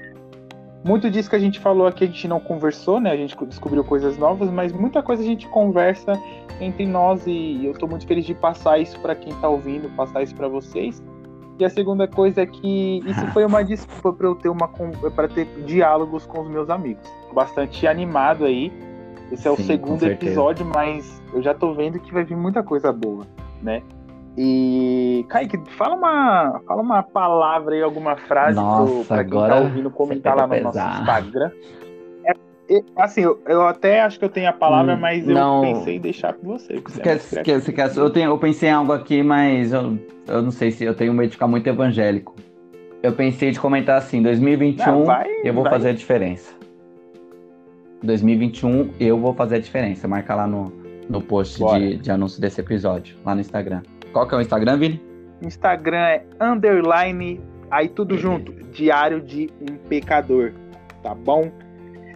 muito 0.84 1.12
disso 1.12 1.30
que 1.30 1.36
a 1.36 1.40
gente 1.40 1.60
falou 1.60 1.86
aqui 1.86 2.04
a 2.04 2.08
gente 2.08 2.28
não 2.28 2.40
conversou, 2.40 3.00
né? 3.00 3.12
A 3.12 3.16
gente 3.16 3.36
descobriu 3.46 3.84
coisas 3.84 4.18
novas, 4.18 4.50
mas 4.50 4.72
muita 4.72 5.04
coisa 5.04 5.22
a 5.22 5.26
gente 5.26 5.48
conversa 5.48 6.14
entre 6.60 6.86
nós 6.86 7.26
e 7.28 7.66
eu 7.66 7.74
tô 7.74 7.88
muito 7.88 8.06
feliz 8.08 8.26
de 8.26 8.34
passar 8.34 8.80
isso 8.80 9.00
para 9.00 9.16
quem 9.16 9.34
tá 9.36 9.48
ouvindo, 9.48 9.90
passar 9.96 10.24
isso 10.24 10.36
para 10.36 10.48
vocês. 10.48 11.02
E 11.60 11.66
a 11.66 11.70
segunda 11.70 12.08
coisa 12.08 12.42
é 12.42 12.46
que 12.48 13.02
isso 13.06 13.28
foi 13.28 13.46
uma 13.46 13.62
desculpa 13.64 14.12
para 14.12 14.28
eu 14.28 14.36
ter 14.36 14.50
uma 14.50 14.68
para 15.16 15.28
ter 15.28 15.46
diálogos 15.66 16.26
com 16.26 16.42
os 16.42 16.50
meus 16.50 16.70
amigos. 16.70 17.08
Bastante 17.32 17.86
animado 17.86 18.46
aí. 18.46 18.72
Esse 19.32 19.48
é 19.48 19.56
Sim, 19.56 19.62
o 19.62 19.66
segundo 19.66 20.04
episódio, 20.04 20.66
mas 20.66 21.22
eu 21.32 21.42
já 21.42 21.54
tô 21.54 21.74
vendo 21.74 22.00
que 22.00 22.12
vai 22.12 22.24
vir 22.24 22.36
muita 22.36 22.64
coisa 22.64 22.92
boa, 22.92 23.26
né? 23.62 23.82
E, 24.38 25.26
Kaique, 25.28 25.60
fala 25.78 25.96
uma, 25.96 26.62
fala 26.66 26.82
uma 26.82 27.04
palavra 27.04 27.76
aí, 27.76 27.82
alguma 27.82 28.16
frase 28.16 28.60
pra 29.08 29.24
quem 29.24 29.34
tá 29.34 29.60
ouvindo 29.60 29.92
comentar 29.92 30.36
lá 30.36 30.48
no 30.48 30.54
pesar. 30.54 30.64
nosso 30.74 31.02
Instagram. 31.02 31.52
É, 32.24 32.78
é, 32.78 32.84
assim, 32.96 33.22
eu, 33.22 33.42
eu, 33.46 33.62
até 33.64 34.02
acho 34.02 34.18
que 34.18 34.24
eu 34.24 34.30
tenho 34.30 34.50
a 34.50 34.54
palavra, 34.54 34.96
hum, 34.96 35.00
mas 35.00 35.28
eu 35.28 35.36
não. 35.36 35.62
pensei 35.62 35.98
em 35.98 36.00
deixar 36.00 36.34
com 36.34 36.48
você. 36.48 36.80
Você 36.80 37.02
quer, 37.02 37.20
você 37.20 37.44
quer, 37.44 37.62
você 37.62 37.74
quer, 37.74 37.98
eu, 37.98 38.10
tenho, 38.10 38.32
eu 38.32 38.38
pensei 38.38 38.70
em 38.70 38.72
algo 38.72 38.94
aqui, 38.94 39.22
mas 39.22 39.74
eu, 39.74 40.00
eu 40.28 40.42
não 40.42 40.52
sei 40.52 40.72
se 40.72 40.86
eu 40.86 40.96
tenho 40.96 41.14
medo 41.14 41.28
de 41.28 41.34
ficar 41.34 41.48
muito 41.48 41.68
evangélico. 41.68 42.34
Eu 43.04 43.12
pensei 43.12 43.52
de 43.52 43.60
comentar 43.60 43.98
assim, 43.98 44.22
2021 44.22 44.86
não, 44.86 45.06
vai, 45.06 45.28
eu 45.44 45.54
vou 45.54 45.64
vai. 45.64 45.74
fazer 45.74 45.90
a 45.90 45.94
diferença. 45.94 46.54
2021 48.04 48.92
eu 49.00 49.20
vou 49.20 49.34
fazer 49.34 49.56
a 49.56 49.60
diferença. 49.60 50.08
Marca 50.08 50.36
lá 50.36 50.48
no, 50.48 50.72
no 51.10 51.22
post 51.22 51.62
de, 51.64 51.98
de 51.98 52.12
anúncio 52.12 52.40
desse 52.40 52.62
episódio, 52.62 53.18
lá 53.26 53.36
no 53.36 53.42
Instagram. 53.42 53.82
Qual 54.12 54.28
que 54.28 54.36
é 54.36 54.38
o 54.38 54.42
Instagram, 54.42 54.78
Vini? 54.78 55.02
Instagram 55.42 55.98
é 55.98 56.26
underline, 56.40 57.42
aí 57.70 57.90
tudo 57.90 58.18
junto, 58.18 58.52
Diário 58.72 59.22
de 59.22 59.50
um 59.62 59.76
Pecador, 59.88 60.54
tá 61.02 61.16
bom? 61.16 61.52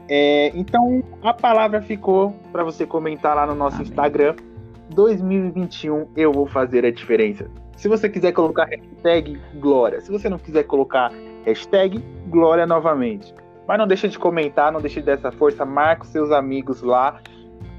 É, 0.07 0.51
então, 0.55 1.03
a 1.23 1.33
palavra 1.33 1.81
ficou 1.81 2.31
para 2.51 2.63
você 2.63 2.85
comentar 2.85 3.35
lá 3.35 3.45
no 3.47 3.55
nosso 3.55 3.77
Amém. 3.77 3.87
Instagram. 3.87 4.35
2021 4.93 6.09
eu 6.15 6.31
vou 6.31 6.45
fazer 6.45 6.85
a 6.85 6.91
diferença. 6.91 7.49
Se 7.75 7.87
você 7.87 8.07
quiser 8.07 8.31
colocar 8.31 8.65
hashtag 8.65 9.39
Glória, 9.55 9.99
se 9.99 10.11
você 10.11 10.29
não 10.29 10.37
quiser 10.37 10.63
colocar 10.63 11.11
hashtag 11.43 12.03
Glória 12.27 12.67
novamente. 12.67 13.33
Mas 13.67 13.79
não 13.79 13.87
deixa 13.87 14.07
de 14.07 14.19
comentar, 14.19 14.71
não 14.71 14.79
deixa 14.79 14.99
de 14.99 15.07
dar 15.07 15.13
essa 15.13 15.31
força, 15.31 15.65
marca 15.65 16.03
os 16.03 16.09
seus 16.09 16.31
amigos 16.31 16.83
lá 16.83 17.19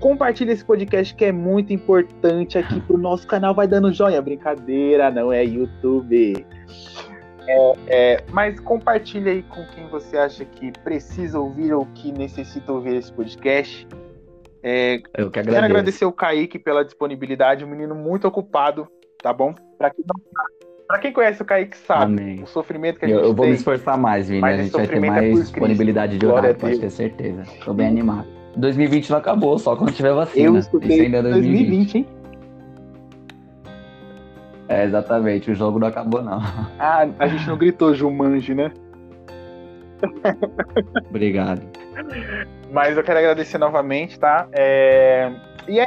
Compartilhe 0.01 0.53
esse 0.53 0.65
podcast 0.65 1.15
que 1.15 1.25
é 1.25 1.33
muito 1.33 1.73
importante 1.73 2.59
aqui 2.59 2.81
pro 2.81 2.99
nosso 2.99 3.27
canal. 3.27 3.55
Vai 3.55 3.67
dando 3.67 3.93
joinha. 3.93 4.21
Brincadeira, 4.21 5.11
não 5.11 5.33
é 5.33 5.45
YouTube. 5.45 6.45
É, 7.49 7.73
é, 7.87 8.25
mas 8.33 8.59
compartilhe 8.61 9.31
aí 9.31 9.43
com 9.45 9.65
quem 9.69 9.89
você 9.89 10.17
acha 10.19 10.45
que 10.45 10.73
precisa 10.81 11.39
ouvir 11.39 11.73
ou 11.73 11.87
que 11.95 12.13
necessita 12.13 12.73
ouvir 12.73 12.97
esse 12.97 13.13
podcast. 13.13 13.87
É, 14.63 15.01
Eu 15.17 15.31
que 15.31 15.41
quero 15.41 15.57
agradecer 15.57 16.05
o 16.05 16.13
Kaique 16.13 16.59
pela 16.59 16.85
disponibilidade, 16.85 17.65
um 17.65 17.69
menino 17.69 17.95
muito 17.95 18.27
ocupado, 18.27 18.89
tá 19.23 19.33
bom? 19.33 19.55
Pra 19.79 19.91
quem, 19.91 20.05
quem 21.01 21.13
conhece 21.13 21.41
o 21.41 21.45
Kaique 21.45 21.77
sabe 21.77 22.21
Amém. 22.21 22.43
o 22.43 22.47
sofrimento 22.47 22.99
que 22.99 23.05
a 23.05 23.09
gente 23.09 23.17
tem. 23.17 23.25
Eu, 23.25 23.31
eu 23.31 23.35
vou 23.35 23.45
tem, 23.45 23.53
me 23.53 23.59
esforçar 23.59 23.97
mais, 23.97 24.29
Vini. 24.29 24.45
A 24.45 24.57
gente 24.57 24.73
vai 24.73 24.87
ter 24.89 24.97
é 24.97 25.01
mais 25.01 25.39
disponibilidade 25.39 26.19
de 26.19 26.27
horário, 26.27 26.57
pode 26.57 26.81
ter 26.81 26.91
certeza. 26.91 27.45
Tô 27.65 27.73
bem 27.73 27.87
animado. 27.87 28.36
2020 28.57 29.11
não 29.11 29.19
acabou, 29.19 29.59
só 29.59 29.77
quando 29.77 29.93
tiver 29.93 30.13
vacina. 30.13 30.47
Eu 30.47 30.57
estudei 30.57 31.03
ainda 31.03 31.19
é 31.19 31.23
2020. 31.23 31.69
2020, 31.69 31.95
hein? 31.97 32.07
É, 34.69 34.85
exatamente, 34.85 35.51
o 35.51 35.55
jogo 35.55 35.79
não 35.79 35.87
acabou, 35.87 36.23
não. 36.23 36.41
Ah, 36.79 37.07
a 37.19 37.29
gente 37.29 37.47
não 37.47 37.57
gritou 37.57 37.95
Jumanji, 37.95 38.55
né? 38.55 38.73
Obrigado. 41.09 41.63
Mas 42.73 42.97
eu 42.97 43.05
quero 43.05 43.19
agradecer 43.19 43.59
novamente, 43.59 44.19
tá? 44.19 44.49
É... 44.53 45.31
E 45.69 45.79
é 45.79 45.87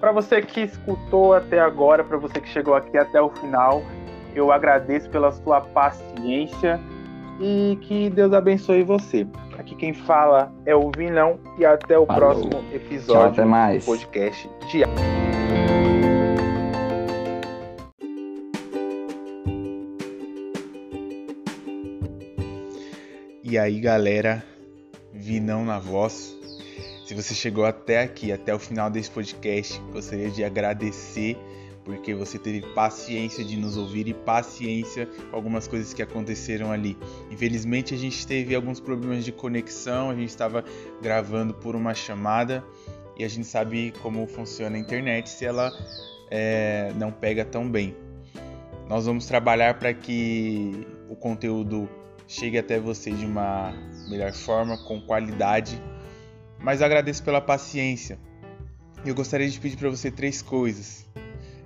para 0.00 0.12
você 0.12 0.42
que 0.42 0.60
escutou 0.62 1.34
até 1.34 1.60
agora, 1.60 2.02
para 2.02 2.16
você 2.18 2.40
que 2.40 2.48
chegou 2.48 2.74
aqui 2.74 2.96
até 2.98 3.20
o 3.20 3.30
final, 3.30 3.82
eu 4.34 4.50
agradeço 4.50 5.08
pela 5.10 5.30
sua 5.30 5.60
paciência 5.60 6.80
e 7.40 7.78
que 7.82 8.10
Deus 8.10 8.32
abençoe 8.32 8.82
você. 8.82 9.26
Quem 9.82 9.92
fala 9.92 10.54
é 10.64 10.76
o 10.76 10.92
Vinão 10.96 11.40
e 11.58 11.66
até 11.66 11.98
o 11.98 12.06
Falou. 12.06 12.20
próximo 12.20 12.64
episódio 12.72 13.14
Tchau, 13.14 13.32
até 13.32 13.44
mais. 13.44 13.82
do 13.82 13.86
podcast 13.86 14.48
Diário. 14.70 14.94
E 23.42 23.58
aí, 23.58 23.80
galera, 23.80 24.44
Vinão 25.12 25.64
na 25.64 25.80
voz. 25.80 26.32
Se 27.04 27.12
você 27.12 27.34
chegou 27.34 27.64
até 27.64 28.02
aqui, 28.02 28.30
até 28.30 28.54
o 28.54 28.60
final 28.60 28.88
desse 28.88 29.10
podcast, 29.10 29.80
gostaria 29.92 30.30
de 30.30 30.44
agradecer 30.44 31.36
porque 31.84 32.14
você 32.14 32.38
teve 32.38 32.60
paciência 32.74 33.44
de 33.44 33.56
nos 33.56 33.76
ouvir 33.76 34.06
e 34.06 34.14
paciência 34.14 35.08
com 35.30 35.36
algumas 35.36 35.66
coisas 35.66 35.92
que 35.92 36.02
aconteceram 36.02 36.70
ali. 36.70 36.96
Infelizmente 37.30 37.94
a 37.94 37.98
gente 37.98 38.26
teve 38.26 38.54
alguns 38.54 38.80
problemas 38.80 39.24
de 39.24 39.32
conexão, 39.32 40.10
a 40.10 40.14
gente 40.14 40.28
estava 40.28 40.64
gravando 41.00 41.54
por 41.54 41.74
uma 41.74 41.94
chamada 41.94 42.64
e 43.18 43.24
a 43.24 43.28
gente 43.28 43.46
sabe 43.46 43.92
como 44.02 44.26
funciona 44.26 44.76
a 44.76 44.78
internet 44.78 45.28
se 45.28 45.44
ela 45.44 45.72
é, 46.30 46.92
não 46.96 47.10
pega 47.10 47.44
tão 47.44 47.68
bem. 47.68 47.96
Nós 48.88 49.06
vamos 49.06 49.26
trabalhar 49.26 49.78
para 49.78 49.92
que 49.92 50.86
o 51.08 51.16
conteúdo 51.16 51.88
chegue 52.28 52.58
até 52.58 52.78
você 52.78 53.10
de 53.10 53.26
uma 53.26 53.72
melhor 54.08 54.32
forma, 54.32 54.78
com 54.84 55.00
qualidade. 55.00 55.80
Mas 56.58 56.80
agradeço 56.80 57.22
pela 57.22 57.40
paciência. 57.40 58.18
Eu 59.04 59.14
gostaria 59.14 59.48
de 59.48 59.58
pedir 59.58 59.76
para 59.76 59.90
você 59.90 60.10
três 60.10 60.40
coisas 60.40 61.06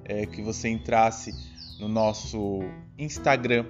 é, 0.08 0.24
que 0.24 0.40
você 0.40 0.68
entrasse 0.68 1.34
no 1.78 1.88
nosso 1.88 2.60
Instagram, 2.98 3.66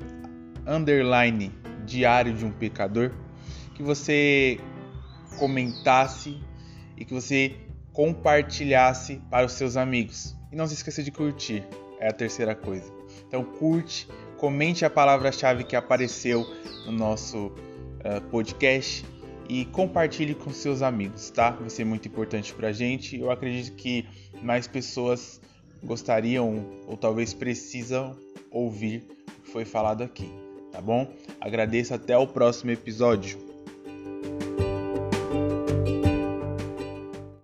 underline 0.67 1.53
Diário 1.85 2.35
de 2.35 2.45
um 2.45 2.51
Pecador, 2.51 3.13
que 3.75 3.83
você 3.83 4.61
comentasse 5.39 6.39
e 6.97 7.05
que 7.05 7.13
você 7.13 7.57
compartilhasse 7.93 9.21
para 9.31 9.47
os 9.47 9.53
seus 9.53 9.77
amigos. 9.77 10.37
E 10.53 10.57
não 10.57 10.67
se 10.67 10.75
esqueça 10.75 11.03
de 11.03 11.11
curtir, 11.11 11.65
é 11.99 12.09
a 12.09 12.13
terceira 12.13 12.55
coisa. 12.55 12.93
Então 13.27 13.43
curte, 13.43 14.09
comente 14.37 14.85
a 14.85 14.91
palavra-chave 14.91 15.65
que 15.65 15.75
apareceu 15.75 16.47
no 16.85 16.93
nosso 16.93 17.47
uh, 17.47 18.21
podcast 18.31 19.05
e 19.49 19.65
compartilhe 19.67 20.35
com 20.35 20.51
seus 20.51 20.83
amigos, 20.83 21.31
tá? 21.31 21.51
Vai 21.51 21.71
ser 21.71 21.85
muito 21.85 22.09
importante 22.09 22.53
para 22.53 22.69
a 22.69 22.73
gente. 22.73 23.19
Eu 23.19 23.31
acredito 23.31 23.75
que 23.77 24.07
mais 24.43 24.67
pessoas 24.67 25.41
gostariam 25.83 26.65
ou 26.87 26.97
talvez 26.97 27.33
precisam 27.33 28.17
ouvir 28.51 29.05
o 29.39 29.43
que 29.43 29.51
foi 29.51 29.65
falado 29.65 30.03
aqui, 30.03 30.31
tá 30.73 30.81
bom? 30.81 31.11
Agradeço 31.41 31.95
até 31.95 32.17
o 32.17 32.27
próximo 32.27 32.71
episódio. 32.71 33.56